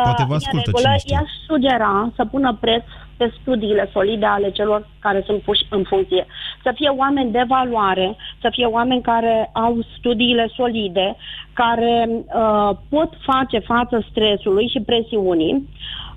Poate 0.04 0.24
vă 0.24 0.34
Uh, 0.34 0.40
ascultă, 0.40 0.70
în 0.70 0.72
regulă, 0.76 0.82
cine 0.82 0.98
știe. 0.98 1.14
i-aș 1.14 1.30
sugera 1.46 2.12
să 2.16 2.24
pună 2.24 2.56
preț 2.60 2.84
pe 3.16 3.32
studiile 3.40 3.88
solide 3.92 4.26
ale 4.26 4.50
celor 4.50 4.88
care 5.00 5.22
sunt 5.26 5.42
puși 5.42 5.66
în 5.70 5.82
funcție. 5.82 6.26
Să 6.62 6.72
fie 6.74 6.88
oameni 6.88 7.30
de 7.30 7.44
valoare, 7.48 8.16
să 8.40 8.48
fie 8.52 8.66
oameni 8.66 9.02
care 9.02 9.50
au 9.52 9.78
studiile 9.98 10.50
solide, 10.56 11.16
care 11.52 12.08
uh, 12.08 12.70
pot 12.90 13.10
face 13.20 13.58
față 13.58 14.06
stresului 14.10 14.68
și 14.68 14.80
presiunii. 14.80 15.68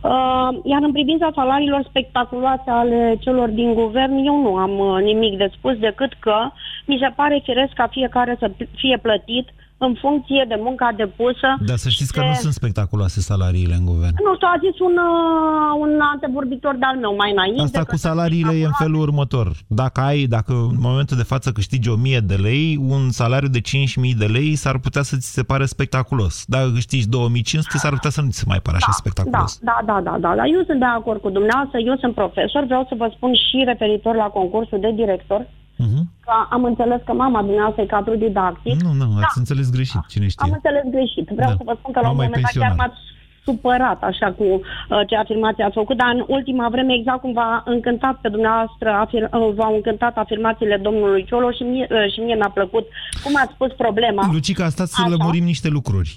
Uh, 0.02 0.50
iar 0.64 0.82
în 0.82 0.91
privința 0.91 1.32
salariilor 1.36 1.84
spectaculoase 1.89 2.70
ale 2.70 3.18
celor 3.20 3.50
din 3.50 3.74
guvern, 3.74 4.26
eu 4.26 4.41
nu 4.41 4.56
am 4.56 4.80
uh, 4.80 5.02
nimic 5.02 5.38
de 5.38 5.50
spus 5.58 5.78
decât 5.78 6.14
că 6.20 6.38
mi 6.86 6.97
se 7.02 7.14
pare 7.16 7.41
firesc 7.43 7.74
ca 7.74 7.88
fiecare 7.88 8.36
să 8.39 8.52
fie 8.76 8.97
plătit 9.02 9.50
în 9.86 9.93
funcție 10.03 10.45
de 10.47 10.57
munca 10.67 10.89
depusă. 11.03 11.47
Dar 11.69 11.77
să 11.77 11.89
știți 11.89 12.13
că 12.13 12.19
de- 12.19 12.25
nu 12.27 12.34
sunt 12.34 12.53
spectaculoase 12.53 13.19
salariile 13.32 13.73
în 13.82 13.86
guvern. 13.86 14.15
nu 14.27 14.34
știu, 14.36 14.47
a 14.55 14.57
zis 14.65 14.80
un, 14.88 14.95
uh, 15.09 15.71
un 15.84 15.91
antevorbitor 16.13 16.75
de-al 16.80 16.97
meu 16.97 17.15
mai 17.15 17.32
înainte. 17.32 17.61
Asta 17.61 17.80
că 17.80 17.86
cu 17.91 17.95
salariile 17.97 18.53
e 18.55 18.65
în 18.65 18.77
felul 18.77 18.99
următor. 19.01 19.47
Dacă 19.67 20.01
ai, 20.01 20.19
dacă 20.38 20.51
în 20.53 20.77
momentul 20.80 21.17
de 21.17 21.23
față 21.23 21.51
câștigi 21.51 21.89
1000 21.89 22.19
de 22.19 22.36
lei, 22.36 22.77
un 22.95 23.09
salariu 23.09 23.47
de 23.49 23.61
5000 23.61 24.13
de 24.15 24.25
lei 24.25 24.55
s-ar 24.55 24.77
putea 24.80 25.01
să 25.01 25.15
ți 25.17 25.34
se 25.34 25.43
pare 25.43 25.65
spectaculos. 25.65 26.43
Dacă 26.47 26.69
câștigi 26.73 27.07
2500, 27.09 27.77
s-ar 27.77 27.91
putea 27.93 28.09
să 28.09 28.21
nu 28.21 28.30
ți 28.30 28.38
se 28.38 28.43
mai 28.47 28.59
pare 28.65 28.75
așa 28.77 28.91
Da, 28.91 29.01
spectaculos. 29.01 29.59
da, 29.61 29.77
da, 29.86 30.01
da, 30.03 30.17
da, 30.19 30.36
da. 30.36 30.45
Eu 30.45 30.63
sunt 30.65 30.80
de 30.80 30.86
acord 30.86 31.19
cu 31.21 31.30
dumneavoastră, 31.30 31.80
eu 31.80 31.95
sunt 31.99 32.13
profesor, 32.13 32.63
vreau 32.65 32.86
să 32.89 32.95
vă 32.97 33.11
spun 33.15 33.34
și 33.34 33.63
referitor 33.65 34.15
la 34.15 34.23
concursul 34.39 34.80
de 34.80 34.91
director, 34.95 35.47
Mhm. 35.88 36.01
Că 36.30 36.36
am 36.55 36.63
înțeles 36.71 36.99
că 37.07 37.13
mama 37.23 37.39
dumneavoastră 37.47 37.82
e 37.84 37.93
cadru 37.95 38.15
didactic. 38.25 38.77
Nu, 38.86 38.91
nu, 39.01 39.05
Da. 39.19 39.25
ați 39.25 39.38
înțeles 39.43 39.67
greșit, 39.77 40.03
cine 40.13 40.27
Am 40.30 40.34
știe. 40.36 40.51
înțeles 40.57 40.86
greșit. 40.95 41.25
Vreau 41.39 41.51
Da. 41.51 41.57
să 41.59 41.63
vă 41.69 41.75
spun 41.80 41.91
că 41.95 41.99
la 42.03 42.09
un 42.09 42.15
Mama 42.15 42.23
e 42.23 42.27
moment 42.27 42.43
dat 42.45 42.51
chiar 42.51 42.61
pensionar. 42.61 42.80
m-ați 42.82 42.99
supărat 43.47 43.99
așa 44.11 44.30
cu 44.39 44.43
uh, 44.53 45.01
ce 45.09 45.15
afirmație 45.23 45.63
ați 45.63 45.80
făcut, 45.82 45.97
dar 46.01 46.09
în 46.17 46.21
ultima 46.38 46.65
vreme 46.75 46.93
exact 46.99 47.21
cum 47.25 47.34
v-a 47.39 47.53
încântat 47.75 48.15
pe 48.23 48.30
dumneavoastră, 48.36 48.89
afir, 49.03 49.23
uh, 49.23 49.49
v-au 49.59 49.73
încântat 49.80 50.13
afirmațiile 50.23 50.77
domnului 50.88 51.25
Ciolo 51.30 51.49
și 51.57 51.63
mie, 51.71 51.88
uh, 51.91 52.13
și 52.13 52.19
mie 52.25 52.36
mi-a 52.36 52.51
plăcut 52.59 52.86
cum 53.23 53.34
ați 53.43 53.53
spus 53.57 53.71
problema. 53.84 54.21
Lucica, 54.38 54.69
stați 54.75 54.93
să 54.95 55.01
Așa. 55.05 55.09
lămurim 55.13 55.43
niște 55.53 55.69
lucruri. 55.77 56.11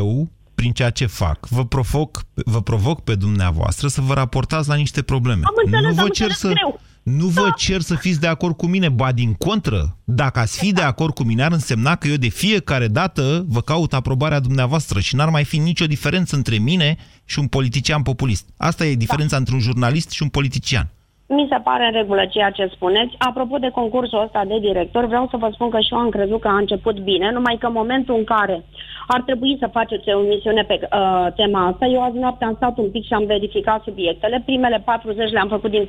Eu, 0.00 0.28
prin 0.54 0.72
ceea 0.72 0.90
ce 0.90 1.06
fac, 1.06 1.38
vă 1.56 1.64
provoc, 1.74 2.10
vă 2.54 2.60
provoc 2.70 3.00
pe 3.08 3.14
dumneavoastră 3.14 3.86
să 3.88 4.00
vă 4.00 4.14
raportați 4.14 4.68
la 4.68 4.74
niște 4.74 5.02
probleme. 5.02 5.40
Am 5.44 5.54
înțeles, 5.64 5.88
nu 5.88 5.94
vă 5.94 6.00
am 6.00 6.08
cer 6.08 6.26
înțeles 6.26 6.38
să, 6.38 6.48
greu. 6.60 6.80
Nu 7.04 7.26
vă 7.26 7.52
cer 7.56 7.80
să 7.80 7.94
fiți 7.94 8.20
de 8.20 8.26
acord 8.26 8.56
cu 8.56 8.66
mine, 8.66 8.88
ba 8.88 9.12
din 9.12 9.34
contră. 9.34 9.96
Dacă 10.04 10.38
ați 10.38 10.58
fi 10.58 10.72
de 10.72 10.80
acord 10.80 11.14
cu 11.14 11.22
mine, 11.22 11.44
ar 11.44 11.52
însemna 11.52 11.96
că 11.96 12.08
eu 12.08 12.16
de 12.16 12.28
fiecare 12.28 12.88
dată 12.88 13.44
vă 13.48 13.60
caut 13.60 13.94
aprobarea 13.94 14.40
dumneavoastră 14.40 15.00
și 15.00 15.14
n-ar 15.14 15.28
mai 15.28 15.44
fi 15.44 15.58
nicio 15.58 15.86
diferență 15.86 16.36
între 16.36 16.56
mine 16.56 16.96
și 17.24 17.38
un 17.38 17.46
politician 17.46 18.02
populist. 18.02 18.44
Asta 18.56 18.86
e 18.86 18.94
diferența 18.94 19.36
între 19.36 19.54
un 19.54 19.60
jurnalist 19.60 20.10
și 20.10 20.22
un 20.22 20.28
politician. 20.28 20.90
Mi 21.34 21.46
se 21.50 21.58
pare 21.68 21.84
în 21.86 21.92
regulă 21.92 22.26
ceea 22.26 22.50
ce 22.50 22.70
spuneți. 22.74 23.14
Apropo 23.18 23.56
de 23.58 23.70
concursul 23.70 24.22
ăsta 24.22 24.44
de 24.44 24.58
director, 24.58 25.04
vreau 25.06 25.28
să 25.30 25.36
vă 25.36 25.48
spun 25.52 25.70
că 25.70 25.80
și 25.80 25.92
eu 25.92 25.98
am 25.98 26.08
crezut 26.08 26.40
că 26.40 26.48
a 26.48 26.56
început 26.56 26.96
bine, 27.00 27.30
numai 27.32 27.56
că 27.60 27.66
în 27.66 27.72
momentul 27.72 28.14
în 28.16 28.24
care 28.24 28.64
ar 29.06 29.22
trebui 29.22 29.56
să 29.60 29.68
faceți 29.72 30.08
o 30.08 30.24
emisiune 30.24 30.62
pe 30.62 30.80
uh, 30.82 31.26
tema 31.36 31.66
asta, 31.66 31.86
eu 31.86 32.02
azi 32.02 32.18
noapte 32.18 32.44
am 32.44 32.54
stat 32.54 32.78
un 32.78 32.90
pic 32.90 33.04
și 33.04 33.12
am 33.12 33.26
verificat 33.26 33.82
subiectele. 33.82 34.42
Primele 34.44 34.82
40 34.84 35.30
le-am 35.30 35.48
făcut 35.48 35.70
din 35.70 35.88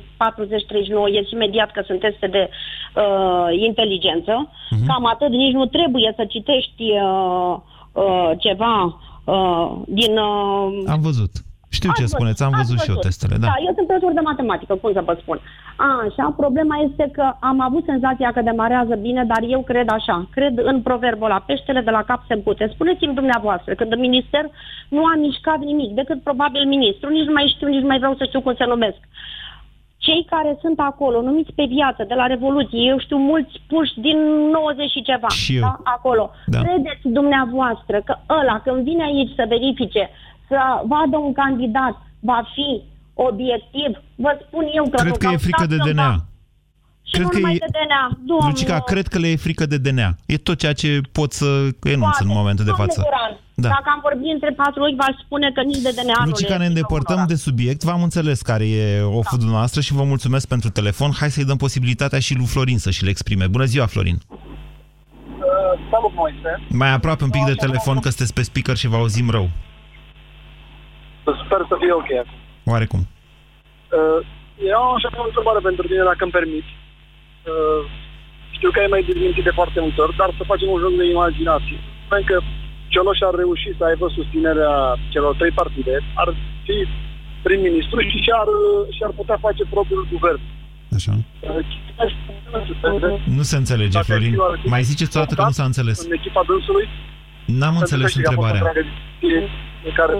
ies 1.12 1.30
imediat 1.30 1.70
că 1.70 1.82
sunt 1.86 2.00
teste 2.00 2.26
de 2.26 2.48
uh, 2.50 3.62
inteligență. 3.66 4.48
Mhm. 4.70 4.86
Cam 4.86 5.06
atât, 5.06 5.28
nici 5.28 5.52
nu 5.52 5.66
trebuie 5.66 6.12
să 6.16 6.24
citești 6.24 6.82
uh, 6.82 7.56
uh, 7.92 8.30
ceva 8.38 8.98
uh, 9.24 9.70
din... 9.86 10.18
Uh, 10.18 10.90
Am 10.90 11.00
văzut. 11.00 11.30
Știu 11.78 11.90
ce 11.98 12.02
Ați 12.02 12.14
spuneți, 12.16 12.42
am 12.42 12.52
ați 12.52 12.60
văzut 12.60 12.78
și 12.84 12.90
eu 12.92 12.98
testele, 13.06 13.36
da. 13.42 13.46
Da, 13.50 13.56
eu 13.66 13.72
sunt 13.74 13.86
profesor 13.86 14.12
de 14.18 14.28
matematică, 14.30 14.72
cum 14.74 14.92
să 14.92 15.02
vă 15.08 15.14
spun. 15.22 15.38
Așa, 15.76 16.24
problema 16.42 16.76
este 16.88 17.04
că 17.16 17.26
am 17.50 17.58
avut 17.68 17.84
senzația 17.84 18.30
că 18.32 18.40
demarează 18.50 18.94
bine, 19.06 19.22
dar 19.32 19.42
eu 19.54 19.60
cred 19.70 19.88
așa, 19.98 20.16
cred 20.36 20.54
în 20.70 20.76
proverbul 20.88 21.28
la 21.28 21.44
peștele 21.46 21.80
de 21.80 21.90
la 21.96 22.02
cap 22.02 22.20
se 22.28 22.34
împute. 22.34 22.70
Spuneți-mi 22.74 23.18
dumneavoastră, 23.20 23.74
când 23.74 23.92
în 23.92 24.00
minister 24.00 24.44
nu 24.88 25.02
a 25.04 25.14
mișcat 25.26 25.58
nimic, 25.70 25.90
decât 26.00 26.22
probabil 26.22 26.62
ministru, 26.66 27.08
nici 27.10 27.28
nu 27.28 27.32
mai 27.32 27.52
știu, 27.54 27.66
nici 27.68 27.84
nu 27.84 27.90
mai 27.92 27.98
vreau 28.02 28.14
să 28.18 28.24
știu 28.24 28.40
cum 28.40 28.54
se 28.58 28.64
numesc. 28.64 29.00
Cei 30.06 30.26
care 30.30 30.58
sunt 30.60 30.78
acolo, 30.80 31.20
numiți 31.20 31.52
pe 31.52 31.64
viață, 31.68 32.04
de 32.08 32.14
la 32.14 32.26
Revoluție, 32.26 32.80
eu 32.90 32.98
știu 32.98 33.16
mulți 33.16 33.54
puși 33.68 34.00
din 34.00 34.18
90 34.52 34.90
și 34.90 35.02
ceva, 35.02 35.28
Și 35.28 35.56
eu. 35.56 35.60
da, 35.60 35.80
acolo. 35.84 36.30
Da. 36.46 36.58
Credeți 36.58 37.08
dumneavoastră 37.18 37.96
că 38.04 38.14
ăla, 38.40 38.60
când 38.64 38.84
vine 38.84 39.04
aici 39.04 39.32
să 39.36 39.44
verifice, 39.48 40.10
să 40.48 40.58
vadă 40.92 41.16
un 41.26 41.32
candidat, 41.42 41.94
va 42.30 42.40
fi 42.54 42.68
obiectiv? 43.28 43.90
Vă 44.24 44.32
spun 44.46 44.64
eu 44.78 44.84
că 44.92 44.96
Cred 44.96 45.12
nu, 45.12 45.18
că 45.18 45.26
e 45.26 45.28
au 45.28 45.38
frică 45.46 45.62
stat 45.64 45.70
de 45.74 45.76
cândva. 45.76 45.92
DNA. 46.08 46.24
Și 47.08 47.12
Cred 47.12 47.24
nu 47.24 47.28
că 47.30 47.38
numai 47.38 47.54
e- 47.54 47.58
de 47.66 47.70
DNA. 47.78 48.02
Domnul, 48.30 48.46
Lucica, 48.48 48.76
cred 48.80 49.06
că 49.12 49.18
le 49.18 49.28
e 49.28 49.36
frică 49.46 49.66
de 49.66 49.78
DNA. 49.78 50.10
E 50.26 50.36
tot 50.36 50.58
ceea 50.58 50.72
ce 50.72 51.00
pot 51.12 51.32
să 51.32 51.46
enunț 51.82 52.16
în 52.18 52.30
momentul 52.38 52.64
de 52.64 52.70
domnul 52.70 52.86
față. 52.86 53.00
Guran, 53.04 53.32
Da. 53.54 53.68
Dacă 53.68 53.88
am 53.94 54.00
vorbit 54.02 54.32
între 54.32 54.50
patru 54.62 54.82
ochi, 54.82 54.96
v-aș 55.02 55.16
spune 55.24 55.50
că 55.54 55.62
nici 55.62 55.82
de 55.86 55.90
DNA 55.98 56.18
nu 56.24 56.30
Lucica, 56.30 56.48
le 56.52 56.56
ne 56.58 56.64
e 56.64 56.66
îndepărtăm 56.68 57.16
frică 57.16 57.32
de 57.32 57.38
subiect. 57.46 57.82
V-am 57.84 58.02
înțeles 58.02 58.42
care 58.42 58.64
e 58.68 59.00
oful 59.02 59.38
dumneavoastră 59.38 59.80
și 59.80 59.92
vă 59.92 60.02
mulțumesc 60.02 60.48
pentru 60.48 60.70
telefon. 60.70 61.10
Hai 61.18 61.30
să-i 61.30 61.44
dăm 61.44 61.56
posibilitatea 61.56 62.18
și 62.18 62.34
lui 62.36 62.46
Florin 62.46 62.78
să 62.78 62.90
și 62.90 63.04
le 63.04 63.10
exprime. 63.10 63.46
Bună 63.46 63.64
ziua, 63.64 63.86
Florin! 63.86 64.18
Uh, 64.26 64.42
salut, 65.90 66.12
Moise. 66.14 66.50
Mai 66.68 66.90
aproape 66.92 67.24
un 67.24 67.30
pic 67.30 67.44
de 67.44 67.54
telefon, 67.54 67.94
că 67.98 68.08
sunteți 68.08 68.32
pe 68.32 68.42
speaker 68.42 68.76
și 68.76 68.86
vă 68.86 68.96
auzim 68.96 69.30
rău. 69.30 69.48
Sper 71.44 71.60
să 71.70 71.74
fie 71.82 71.92
ok 72.00 72.10
acum. 72.22 72.38
Oarecum. 72.72 73.02
Uh, 73.98 74.20
eu 74.72 74.78
am 74.86 74.94
așa 74.98 75.08
o 75.24 75.28
întrebare 75.30 75.60
pentru 75.68 75.84
tine, 75.90 76.02
dacă 76.10 76.22
îmi 76.24 76.36
permiți. 76.38 76.70
Uh, 77.52 77.82
știu 78.56 78.70
că 78.72 78.78
ai 78.80 78.92
mai 78.94 79.02
dezmintit 79.10 79.44
de 79.48 79.56
foarte 79.58 79.78
multe 79.84 80.00
ori, 80.04 80.16
dar 80.20 80.30
să 80.38 80.42
facem 80.52 80.68
un 80.74 80.80
joc 80.84 80.92
de 81.00 81.06
imaginație. 81.14 81.78
Spune 82.04 82.22
că 82.30 82.36
Cioloș 82.92 83.20
ar 83.28 83.34
reuși 83.42 83.70
să 83.78 83.82
aibă 83.90 84.06
susținerea 84.18 84.72
celor 85.12 85.32
trei 85.40 85.54
partide, 85.60 85.94
ar 86.22 86.28
fi 86.66 86.76
prim-ministru 87.46 87.98
și 88.10 88.18
și-ar, 88.24 88.48
și-ar 88.96 89.12
putea 89.20 89.38
face 89.46 89.62
propriul 89.74 90.04
guvern. 90.14 90.40
Așa. 90.98 91.12
Uh, 91.40 91.64
Nu 93.36 93.42
se 93.50 93.56
înțelege, 93.56 93.96
Dacă 93.98 94.04
Florin. 94.08 94.34
ar 94.50 94.58
fi 94.62 94.68
Mai 94.68 94.82
ziceți 94.82 95.10
toată 95.16 95.34
că 95.34 95.42
nu 95.42 95.50
s-a 95.58 95.64
înțeles. 95.70 96.04
În 96.04 96.12
echipa 96.12 96.42
dânsului? 96.46 96.86
N-am 97.60 97.76
înțeles 97.82 97.88
Pentru 97.90 98.06
că 98.06 98.12
știi 98.12 98.22
că 98.22 98.28
a 98.28 98.34
fost 98.34 98.44
o 98.44 98.46
întrebarea. 98.46 98.72
tragedie 98.72 99.40
în 99.88 99.92
care 100.00 100.14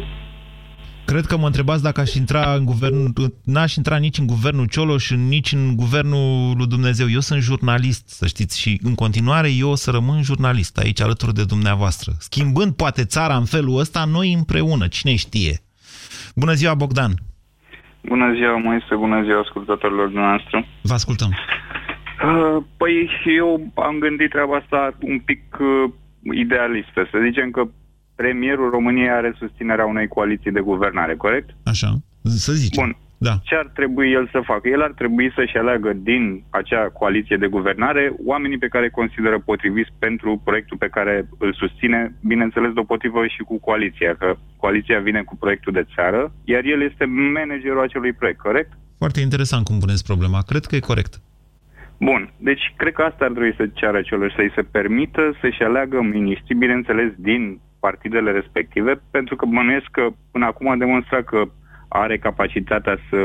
Cred 1.07 1.25
că 1.27 1.37
mă 1.37 1.47
întrebați 1.47 1.83
dacă 1.83 2.01
aș 2.01 2.15
intra 2.15 2.55
în 2.55 2.65
guvern, 2.65 3.13
n-aș 3.45 3.75
intra 3.75 3.97
nici 3.97 4.19
în 4.19 4.27
guvernul 4.27 4.67
Cioloș, 4.67 5.11
nici 5.11 5.53
în 5.53 5.77
guvernul 5.77 6.57
lui 6.57 6.67
Dumnezeu. 6.67 7.07
Eu 7.11 7.21
sunt 7.21 7.41
jurnalist, 7.43 8.09
să 8.09 8.27
știți, 8.27 8.61
și 8.61 8.81
în 8.83 8.95
continuare 8.95 9.49
eu 9.59 9.71
o 9.71 9.75
să 9.75 9.91
rămân 9.91 10.23
jurnalist 10.23 10.79
aici 10.79 11.01
alături 11.01 11.35
de 11.35 11.45
dumneavoastră. 11.45 12.13
Schimbând 12.19 12.73
poate 12.77 13.05
țara 13.05 13.37
în 13.37 13.45
felul 13.45 13.79
ăsta, 13.79 14.05
noi 14.05 14.33
împreună, 14.33 14.87
cine 14.87 15.15
știe. 15.15 15.55
Bună 16.35 16.53
ziua, 16.53 16.75
Bogdan! 16.75 17.13
Bună 18.01 18.33
ziua, 18.35 18.57
Moise, 18.57 18.95
bună 18.95 19.23
ziua 19.23 19.41
ascultătorilor 19.41 20.11
noastre. 20.11 20.69
Vă 20.83 20.93
ascultăm. 20.93 21.31
Uh, 21.31 22.63
Păi 22.77 23.11
eu 23.37 23.73
am 23.75 23.99
gândit 23.99 24.31
treaba 24.31 24.57
asta 24.57 24.95
un 25.01 25.19
pic 25.19 25.43
uh, 25.61 25.93
idealistă. 26.45 27.09
Să 27.11 27.19
zicem 27.27 27.51
că 27.51 27.63
premierul 28.17 28.71
României 28.71 29.11
are 29.11 29.35
susținerea 29.39 29.87
unei 29.87 30.09
coaliții 30.09 30.53
de 30.53 30.61
guvernare, 30.61 31.15
corect? 31.17 31.49
Așa, 31.65 31.91
să 32.23 32.53
zicem. 32.53 32.85
Bun. 32.85 32.97
Da. 33.19 33.35
Ce 33.43 33.55
ar 33.55 33.71
trebui 33.75 34.13
el 34.13 34.29
să 34.33 34.41
facă? 34.45 34.69
El 34.69 34.83
ar 34.83 34.93
trebui 34.93 35.33
să-și 35.35 35.57
aleagă 35.57 35.93
din 35.93 36.45
acea 36.51 36.89
coaliție 36.89 37.37
de 37.37 37.47
guvernare 37.47 38.13
oamenii 38.25 38.59
pe 38.59 38.69
care 38.69 38.85
îi 38.85 38.91
consideră 38.91 39.39
potriviți 39.39 39.91
pentru 39.99 40.41
proiectul 40.45 40.77
pe 40.77 40.89
care 40.89 41.29
îl 41.39 41.53
susține, 41.55 42.15
bineînțeles 42.25 42.73
deopotrivă 42.73 43.27
și 43.27 43.43
cu 43.43 43.59
coaliția, 43.61 44.15
că 44.19 44.37
coaliția 44.57 45.01
vine 45.01 45.23
cu 45.23 45.37
proiectul 45.37 45.73
de 45.73 45.87
țară, 45.95 46.33
iar 46.45 46.65
el 46.65 46.83
este 46.83 47.05
managerul 47.05 47.83
acelui 47.83 48.13
proiect, 48.13 48.41
corect? 48.41 48.73
Foarte 48.99 49.21
interesant 49.21 49.65
cum 49.65 49.79
puneți 49.79 50.05
problema. 50.05 50.43
Cred 50.47 50.65
că 50.65 50.77
e 50.77 50.91
corect. 50.93 51.21
Bun, 51.99 52.33
deci 52.37 52.75
cred 52.77 52.93
că 52.93 53.03
asta 53.03 53.25
ar 53.25 53.31
trebui 53.31 53.55
să 53.57 53.67
ceară 53.75 54.01
celor 54.01 54.33
să-i 54.37 54.53
se 54.55 54.63
permită 54.63 55.37
să-și 55.41 55.63
aleagă 55.63 56.03
miniștri, 56.03 56.55
bineînțeles, 56.55 57.11
din 57.17 57.61
partidele 57.87 58.31
respective, 58.31 58.93
pentru 59.11 59.35
că 59.37 59.45
bănuiesc 59.47 59.89
că 59.99 60.05
până 60.33 60.47
acum 60.47 60.67
a 60.69 60.77
demonstrat 60.85 61.25
că 61.25 61.41
are 61.89 62.19
capacitatea 62.19 62.97
să 63.11 63.19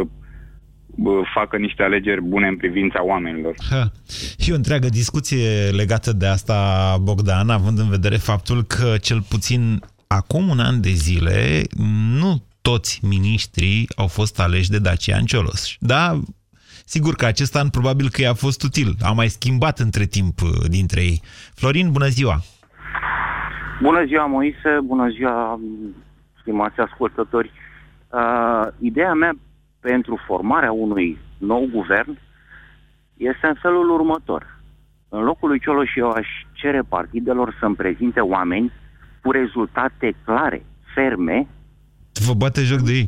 bă, 1.03 1.21
facă 1.33 1.57
niște 1.57 1.83
alegeri 1.83 2.21
bune 2.21 2.47
în 2.47 2.57
privința 2.57 3.05
oamenilor. 3.05 3.55
Ha. 3.69 3.91
E 4.37 4.51
o 4.51 4.55
întreagă 4.55 4.87
discuție 4.89 5.69
legată 5.81 6.11
de 6.13 6.27
asta, 6.27 6.57
Bogdan, 7.01 7.49
având 7.49 7.79
în 7.79 7.89
vedere 7.89 8.17
faptul 8.17 8.63
că 8.63 8.97
cel 9.07 9.21
puțin 9.21 9.61
acum 10.07 10.49
un 10.49 10.59
an 10.59 10.81
de 10.81 10.89
zile 10.89 11.61
nu 12.19 12.43
toți 12.61 12.99
miniștrii 13.03 13.87
au 13.95 14.07
fost 14.07 14.39
aleși 14.39 14.69
de 14.69 14.79
Dacian 14.79 15.25
Cioloș. 15.25 15.75
Da, 15.79 16.19
sigur 16.85 17.15
că 17.15 17.25
acest 17.25 17.55
an 17.55 17.69
probabil 17.69 18.09
că 18.09 18.21
i-a 18.21 18.33
fost 18.33 18.63
util. 18.63 18.95
A 19.01 19.11
mai 19.11 19.29
schimbat 19.29 19.79
între 19.79 20.05
timp 20.05 20.41
uh, 20.41 20.49
dintre 20.67 21.01
ei. 21.01 21.21
Florin, 21.55 21.91
bună 21.91 22.07
ziua! 22.07 22.43
Bună 23.81 24.05
ziua, 24.05 24.25
Moise, 24.25 24.71
bună 24.83 25.09
ziua, 25.09 25.59
stimați 26.41 26.79
ascultători. 26.79 27.51
Uh, 28.09 28.67
ideea 28.79 29.13
mea 29.13 29.31
pentru 29.79 30.19
formarea 30.27 30.71
unui 30.71 31.17
nou 31.37 31.69
guvern 31.71 32.17
este 33.17 33.47
în 33.47 33.55
felul 33.61 33.89
următor. 33.89 34.59
În 35.09 35.23
locul 35.23 35.49
lui 35.49 35.59
Cioloș 35.59 35.95
eu 35.95 36.09
aș 36.09 36.27
cere 36.51 36.81
partidelor 36.89 37.57
să-mi 37.59 37.75
prezinte 37.75 38.19
oameni 38.19 38.71
cu 39.23 39.31
rezultate 39.31 40.15
clare, 40.25 40.65
ferme, 40.95 41.47
Vă 42.25 42.33
bate 42.33 42.61
joc 42.61 42.79
de 42.79 42.91
ei. 42.91 43.07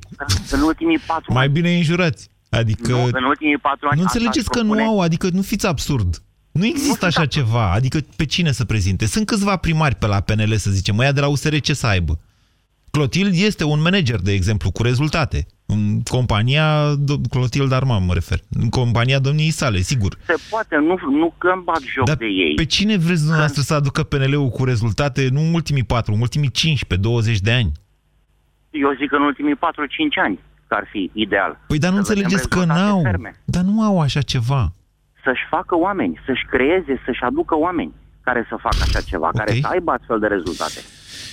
în 0.51 0.61
ultimii 0.61 0.99
patru 1.07 1.33
Mai 1.33 1.49
bine 1.49 1.69
îi 1.69 1.77
înjurați. 1.77 2.29
Adică... 2.49 2.91
Nu, 2.91 3.03
în 3.11 3.23
ultimii 3.23 3.57
patru 3.57 3.87
ani 3.87 3.99
Nu 3.99 4.05
asta 4.05 4.17
înțelegeți 4.19 4.49
aș 4.49 4.55
că 4.55 4.59
propune. 4.59 4.83
nu 4.83 4.89
au, 4.89 4.99
adică 4.99 5.27
nu 5.31 5.41
fiți 5.41 5.67
absurd. 5.67 6.15
Nu 6.53 6.65
există 6.65 7.05
așa 7.05 7.25
ceva, 7.25 7.71
adică 7.71 7.99
pe 8.15 8.25
cine 8.25 8.51
să 8.51 8.65
prezinte? 8.65 9.05
Sunt 9.05 9.25
câțiva 9.25 9.55
primari 9.55 9.95
pe 9.95 10.07
la 10.07 10.19
PNL, 10.19 10.55
să 10.55 10.71
zicem, 10.71 10.97
ăia 10.97 11.11
de 11.11 11.19
la 11.19 11.27
USR 11.27 11.55
ce 11.57 11.73
să 11.73 11.87
aibă? 11.87 12.19
Clotilde 12.91 13.37
este 13.37 13.63
un 13.63 13.81
manager, 13.81 14.19
de 14.19 14.31
exemplu, 14.31 14.71
cu 14.71 14.83
rezultate. 14.83 15.45
În 15.65 16.01
compania, 16.01 16.93
do- 16.95 17.29
Clotilde 17.29 17.75
Arman 17.75 18.05
mă 18.05 18.13
refer, 18.13 18.39
în 18.59 18.69
compania 18.69 19.19
domniei 19.19 19.49
sale, 19.51 19.79
sigur. 19.79 20.17
Se 20.25 20.33
poate, 20.49 20.75
nu, 20.75 20.95
nu 21.11 21.33
că 21.37 21.47
îmi 21.55 21.63
bag 21.63 21.81
joc 21.93 22.05
Dar 22.05 22.15
de 22.15 22.25
ei. 22.25 22.53
pe 22.55 22.65
cine 22.65 22.97
vreți 22.97 23.19
dumneavoastră 23.19 23.61
să 23.61 23.73
aducă 23.73 24.03
PNL-ul 24.03 24.49
cu 24.49 24.63
rezultate, 24.65 25.27
nu 25.31 25.39
în 25.41 25.53
ultimii 25.53 25.83
4, 25.83 26.13
în 26.13 26.21
ultimii 26.21 26.51
15, 26.51 27.07
20 27.09 27.39
de 27.39 27.51
ani? 27.51 27.71
Eu 28.69 28.89
zic 28.99 29.09
că 29.09 29.15
în 29.15 29.21
ultimii 29.21 29.55
4-5 29.55 29.57
ani 30.23 30.39
că 30.67 30.75
ar 30.75 30.87
fi 30.91 31.09
ideal. 31.13 31.59
Păi 31.67 31.77
dar 31.77 31.91
nu 31.91 32.03
Să 32.03 32.13
vedem 32.13 32.23
înțelegeți 32.23 32.49
că 32.49 32.55
rezultate 32.59 32.79
n-au, 32.89 33.01
ferme. 33.01 33.41
dar 33.45 33.63
nu 33.63 33.81
au 33.83 33.99
așa 34.01 34.21
ceva. 34.21 34.73
Să-și 35.23 35.45
facă 35.49 35.75
oameni, 35.77 36.19
să-și 36.25 36.45
creeze, 36.49 37.01
să-și 37.05 37.23
aducă 37.23 37.55
oameni 37.57 37.93
care 38.23 38.45
să 38.49 38.55
facă 38.59 38.77
așa 38.81 39.01
ceva, 39.01 39.27
okay. 39.27 39.45
care 39.45 39.57
să 39.59 39.67
aibă 39.71 39.91
astfel 39.91 40.19
de 40.19 40.27
rezultate. 40.27 40.79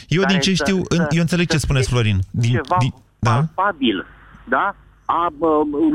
Eu 0.08 0.20
Care 0.22 0.32
din 0.32 0.40
ce 0.42 0.54
să- 0.54 0.62
știu, 0.64 0.76
în- 0.76 1.04
să- 1.04 1.06
eu 1.10 1.20
înțeleg 1.20 1.46
ce 1.46 1.58
să 1.58 1.64
spuneți, 1.66 1.88
fie 1.88 1.96
Florin. 1.96 2.18
Din, 2.30 2.50
ceva 2.50 2.76
din, 2.78 2.92
da? 3.18 3.30
palpabil, 3.30 4.06
da? 4.44 4.74
A 5.04 5.28
bă, 5.38 5.48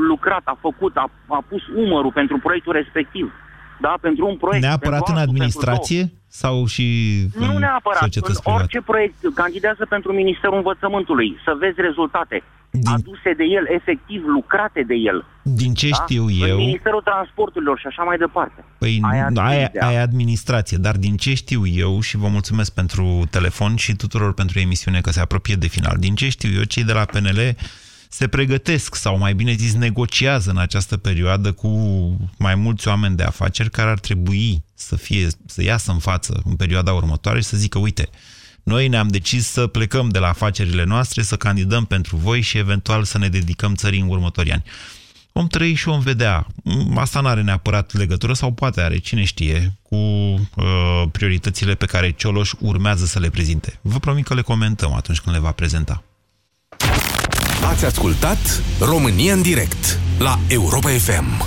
lucrat, 0.08 0.40
a 0.44 0.58
făcut, 0.60 0.96
a, 0.96 1.10
a 1.26 1.44
pus 1.48 1.62
umărul 1.74 2.12
pentru 2.12 2.38
proiectul 2.38 2.72
respectiv. 2.72 3.32
Da? 3.80 3.94
Pentru 4.00 4.26
un 4.26 4.36
proiect. 4.36 4.64
Neapărat 4.64 4.92
pentru 4.92 5.12
în 5.12 5.18
altul, 5.18 5.34
administrație 5.34 6.02
sau 6.28 6.66
și 6.66 6.84
pentru 7.20 7.38
două. 7.38 7.48
Nu 7.50 7.54
în 7.54 7.60
neapărat. 7.60 8.02
societăți 8.02 8.32
În 8.36 8.40
private? 8.42 8.62
orice 8.62 8.80
proiect 8.90 9.14
candidează 9.34 9.86
pentru 9.88 10.12
Ministerul 10.12 10.56
Învățământului. 10.56 11.36
Să 11.44 11.52
vezi 11.58 11.80
rezultate 11.80 12.42
aduse 12.84 13.32
de 13.36 13.44
el, 13.44 13.64
efectiv 13.68 14.22
lucrate 14.24 14.82
de 14.86 14.94
el. 14.94 15.24
Din 15.42 15.74
ce 15.74 15.88
știu 15.88 16.24
În 16.24 16.48
eu, 16.48 16.56
Ministerul 16.56 17.02
Transporturilor 17.02 17.78
și 17.78 17.86
așa 17.86 18.02
mai 18.02 18.16
departe. 18.16 18.64
păi 18.78 19.00
Aia 19.02 19.28
nu, 19.28 19.40
ar 19.40 19.46
fi 19.46 19.54
aia, 19.54 19.66
ideea. 19.68 19.86
aia 19.86 20.02
administrație, 20.02 20.76
dar 20.76 20.96
din 20.96 21.16
ce 21.16 21.34
știu 21.34 21.66
eu, 21.66 22.00
și 22.00 22.16
vă 22.16 22.28
mulțumesc 22.28 22.74
pentru 22.74 23.24
telefon 23.30 23.76
și 23.76 23.96
tuturor 23.96 24.34
pentru 24.34 24.58
emisiune 24.58 25.00
că 25.00 25.10
se 25.10 25.20
apropie 25.20 25.54
de 25.54 25.66
final, 25.66 25.96
din 25.98 26.14
ce 26.14 26.28
știu 26.28 26.50
eu, 26.56 26.62
cei 26.62 26.84
de 26.84 26.92
la 26.92 27.04
PNL 27.04 27.56
se 28.08 28.28
pregătesc 28.28 28.94
sau 28.94 29.18
mai 29.18 29.34
bine 29.34 29.52
zis 29.52 29.74
negociază 29.74 30.50
în 30.50 30.58
această 30.58 30.96
perioadă 30.96 31.52
cu 31.52 31.70
mai 32.38 32.54
mulți 32.54 32.88
oameni 32.88 33.16
de 33.16 33.22
afaceri 33.22 33.70
care 33.70 33.90
ar 33.90 33.98
trebui 33.98 34.62
să, 34.74 34.96
fie, 34.96 35.26
să 35.46 35.62
iasă 35.62 35.92
în 35.92 35.98
față 35.98 36.40
în 36.44 36.56
perioada 36.56 36.92
următoare 36.92 37.40
și 37.40 37.46
să 37.46 37.56
zică, 37.56 37.78
uite, 37.78 38.08
noi 38.66 38.88
ne-am 38.88 39.08
decis 39.08 39.46
să 39.46 39.66
plecăm 39.66 40.08
de 40.08 40.18
la 40.18 40.28
afacerile 40.28 40.84
noastre, 40.84 41.22
să 41.22 41.36
candidăm 41.36 41.84
pentru 41.84 42.16
voi 42.16 42.40
și 42.40 42.58
eventual 42.58 43.04
să 43.04 43.18
ne 43.18 43.28
dedicăm 43.28 43.74
țării 43.74 44.00
în 44.00 44.08
următorii 44.08 44.52
ani. 44.52 44.62
Vom 45.32 45.46
trăi 45.46 45.74
și 45.74 45.84
vom 45.84 46.00
vedea. 46.00 46.46
Mm, 46.64 46.98
Asta 46.98 47.20
nu 47.20 47.28
are 47.28 47.42
neapărat 47.42 47.92
legătură 47.92 48.32
sau 48.32 48.52
poate 48.52 48.80
are, 48.80 48.98
cine 48.98 49.24
știe, 49.24 49.78
cu 49.82 49.96
uh, 49.96 50.38
prioritățile 51.12 51.74
pe 51.74 51.86
care 51.86 52.10
Cioloș 52.10 52.52
urmează 52.58 53.04
să 53.04 53.18
le 53.18 53.30
prezinte. 53.30 53.78
Vă 53.80 53.98
promit 53.98 54.26
că 54.26 54.34
le 54.34 54.42
comentăm 54.42 54.92
atunci 54.92 55.20
când 55.20 55.34
le 55.34 55.40
va 55.42 55.52
prezenta. 55.52 56.02
Ați 57.70 57.84
ascultat 57.84 58.62
România 58.80 59.32
în 59.32 59.42
direct 59.42 59.98
la 60.18 60.38
Europa 60.48 60.88
FM. 60.88 61.46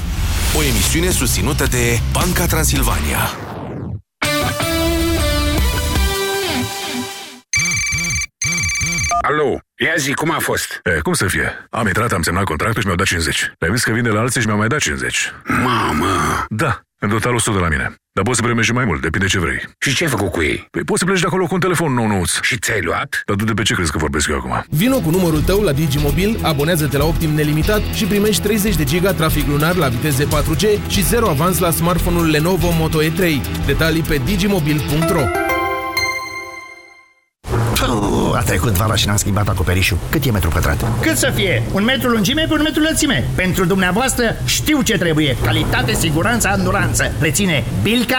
O 0.58 0.64
emisiune 0.64 1.10
susținută 1.10 1.66
de 1.66 2.00
Banca 2.12 2.46
Transilvania. 2.46 3.49
Alo, 9.22 9.60
ia 9.78 9.94
zi, 9.98 10.14
cum 10.14 10.32
a 10.32 10.38
fost? 10.40 10.80
E, 10.84 11.00
cum 11.02 11.14
să 11.14 11.26
fie? 11.28 11.68
Am 11.70 11.88
intrat, 11.88 12.12
am 12.12 12.22
semnat 12.22 12.44
contractul 12.44 12.80
și 12.80 12.86
mi-au 12.86 12.98
dat 12.98 13.08
50. 13.08 13.52
Le-am 13.58 13.76
zis 13.76 13.84
că 13.84 13.92
vin 13.92 14.04
de 14.04 14.10
la 14.10 14.20
alții 14.20 14.42
și 14.42 14.46
mi-au 14.46 14.60
mai 14.60 14.68
dat 14.68 14.80
50. 14.80 15.34
Mamă! 15.64 16.46
Da, 16.50 16.80
în 17.00 17.10
total 17.10 17.34
100 17.34 17.58
de 17.58 17.64
la 17.64 17.70
mine. 17.70 17.94
Dar 18.12 18.24
poți 18.24 18.38
să 18.38 18.44
primești 18.44 18.70
și 18.70 18.76
mai 18.76 18.86
mult, 18.86 19.02
depinde 19.02 19.28
ce 19.28 19.40
vrei. 19.40 19.62
Și 19.80 19.96
ce 19.96 20.04
ai 20.04 20.10
făcut 20.10 20.32
cu 20.32 20.42
ei? 20.42 20.68
Păi 20.72 20.84
poți 20.84 21.00
să 21.00 21.06
pleci 21.06 21.20
de 21.20 21.26
acolo 21.26 21.46
cu 21.46 21.54
un 21.54 21.60
telefon 21.60 21.94
nou 21.94 22.08
nouț. 22.08 22.40
Și 22.42 22.58
ți-ai 22.58 22.82
luat? 22.82 23.22
Dar 23.26 23.36
tu 23.36 23.44
de 23.44 23.54
pe 23.54 23.62
ce 23.64 23.74
crezi 23.74 23.92
că 23.92 23.98
vorbesc 23.98 24.30
eu 24.30 24.38
acum? 24.38 24.64
Vino 24.70 25.00
cu 25.00 25.10
numărul 25.10 25.42
tău 25.42 25.62
la 25.62 25.72
Digimobil, 25.72 26.40
abonează-te 26.44 26.98
la 26.98 27.06
Optim 27.06 27.30
nelimitat 27.30 27.82
și 27.94 28.06
primești 28.06 28.42
30 28.42 28.76
de 28.76 28.84
giga 28.84 29.14
trafic 29.14 29.48
lunar 29.48 29.76
la 29.76 29.88
viteze 29.88 30.26
4G 30.26 30.90
și 30.90 31.02
0 31.02 31.30
avans 31.30 31.60
la 31.60 31.72
smartphone-ul 31.72 32.30
Lenovo 32.30 32.70
Moto 32.72 33.04
E3. 33.04 33.22
Detalii 33.66 34.02
pe 34.02 34.22
digimobil.ro 34.26 35.49
Puh, 37.80 38.36
a 38.36 38.42
trecut 38.42 38.72
vara 38.72 38.96
și 38.96 39.08
n-am 39.08 39.16
schimbat 39.16 39.48
acoperișul. 39.48 39.98
Cât 40.10 40.26
e 40.26 40.32
metru 40.32 40.50
pătrat? 40.50 40.86
Cât 41.02 41.18
să 41.18 41.32
fie? 41.36 41.64
Un 41.72 41.84
metru 41.84 42.10
lungime 42.10 42.46
pe 42.48 42.54
un 42.54 42.62
metru 42.64 42.82
lățime. 42.82 43.28
Pentru 43.36 43.66
dumneavoastră 43.66 44.36
știu 44.46 44.82
ce 44.82 44.98
trebuie. 44.98 45.38
Calitate, 45.44 45.94
siguranță, 45.94 46.48
anduranță. 46.48 47.12
Reține 47.20 47.64
Bilca 47.82 48.18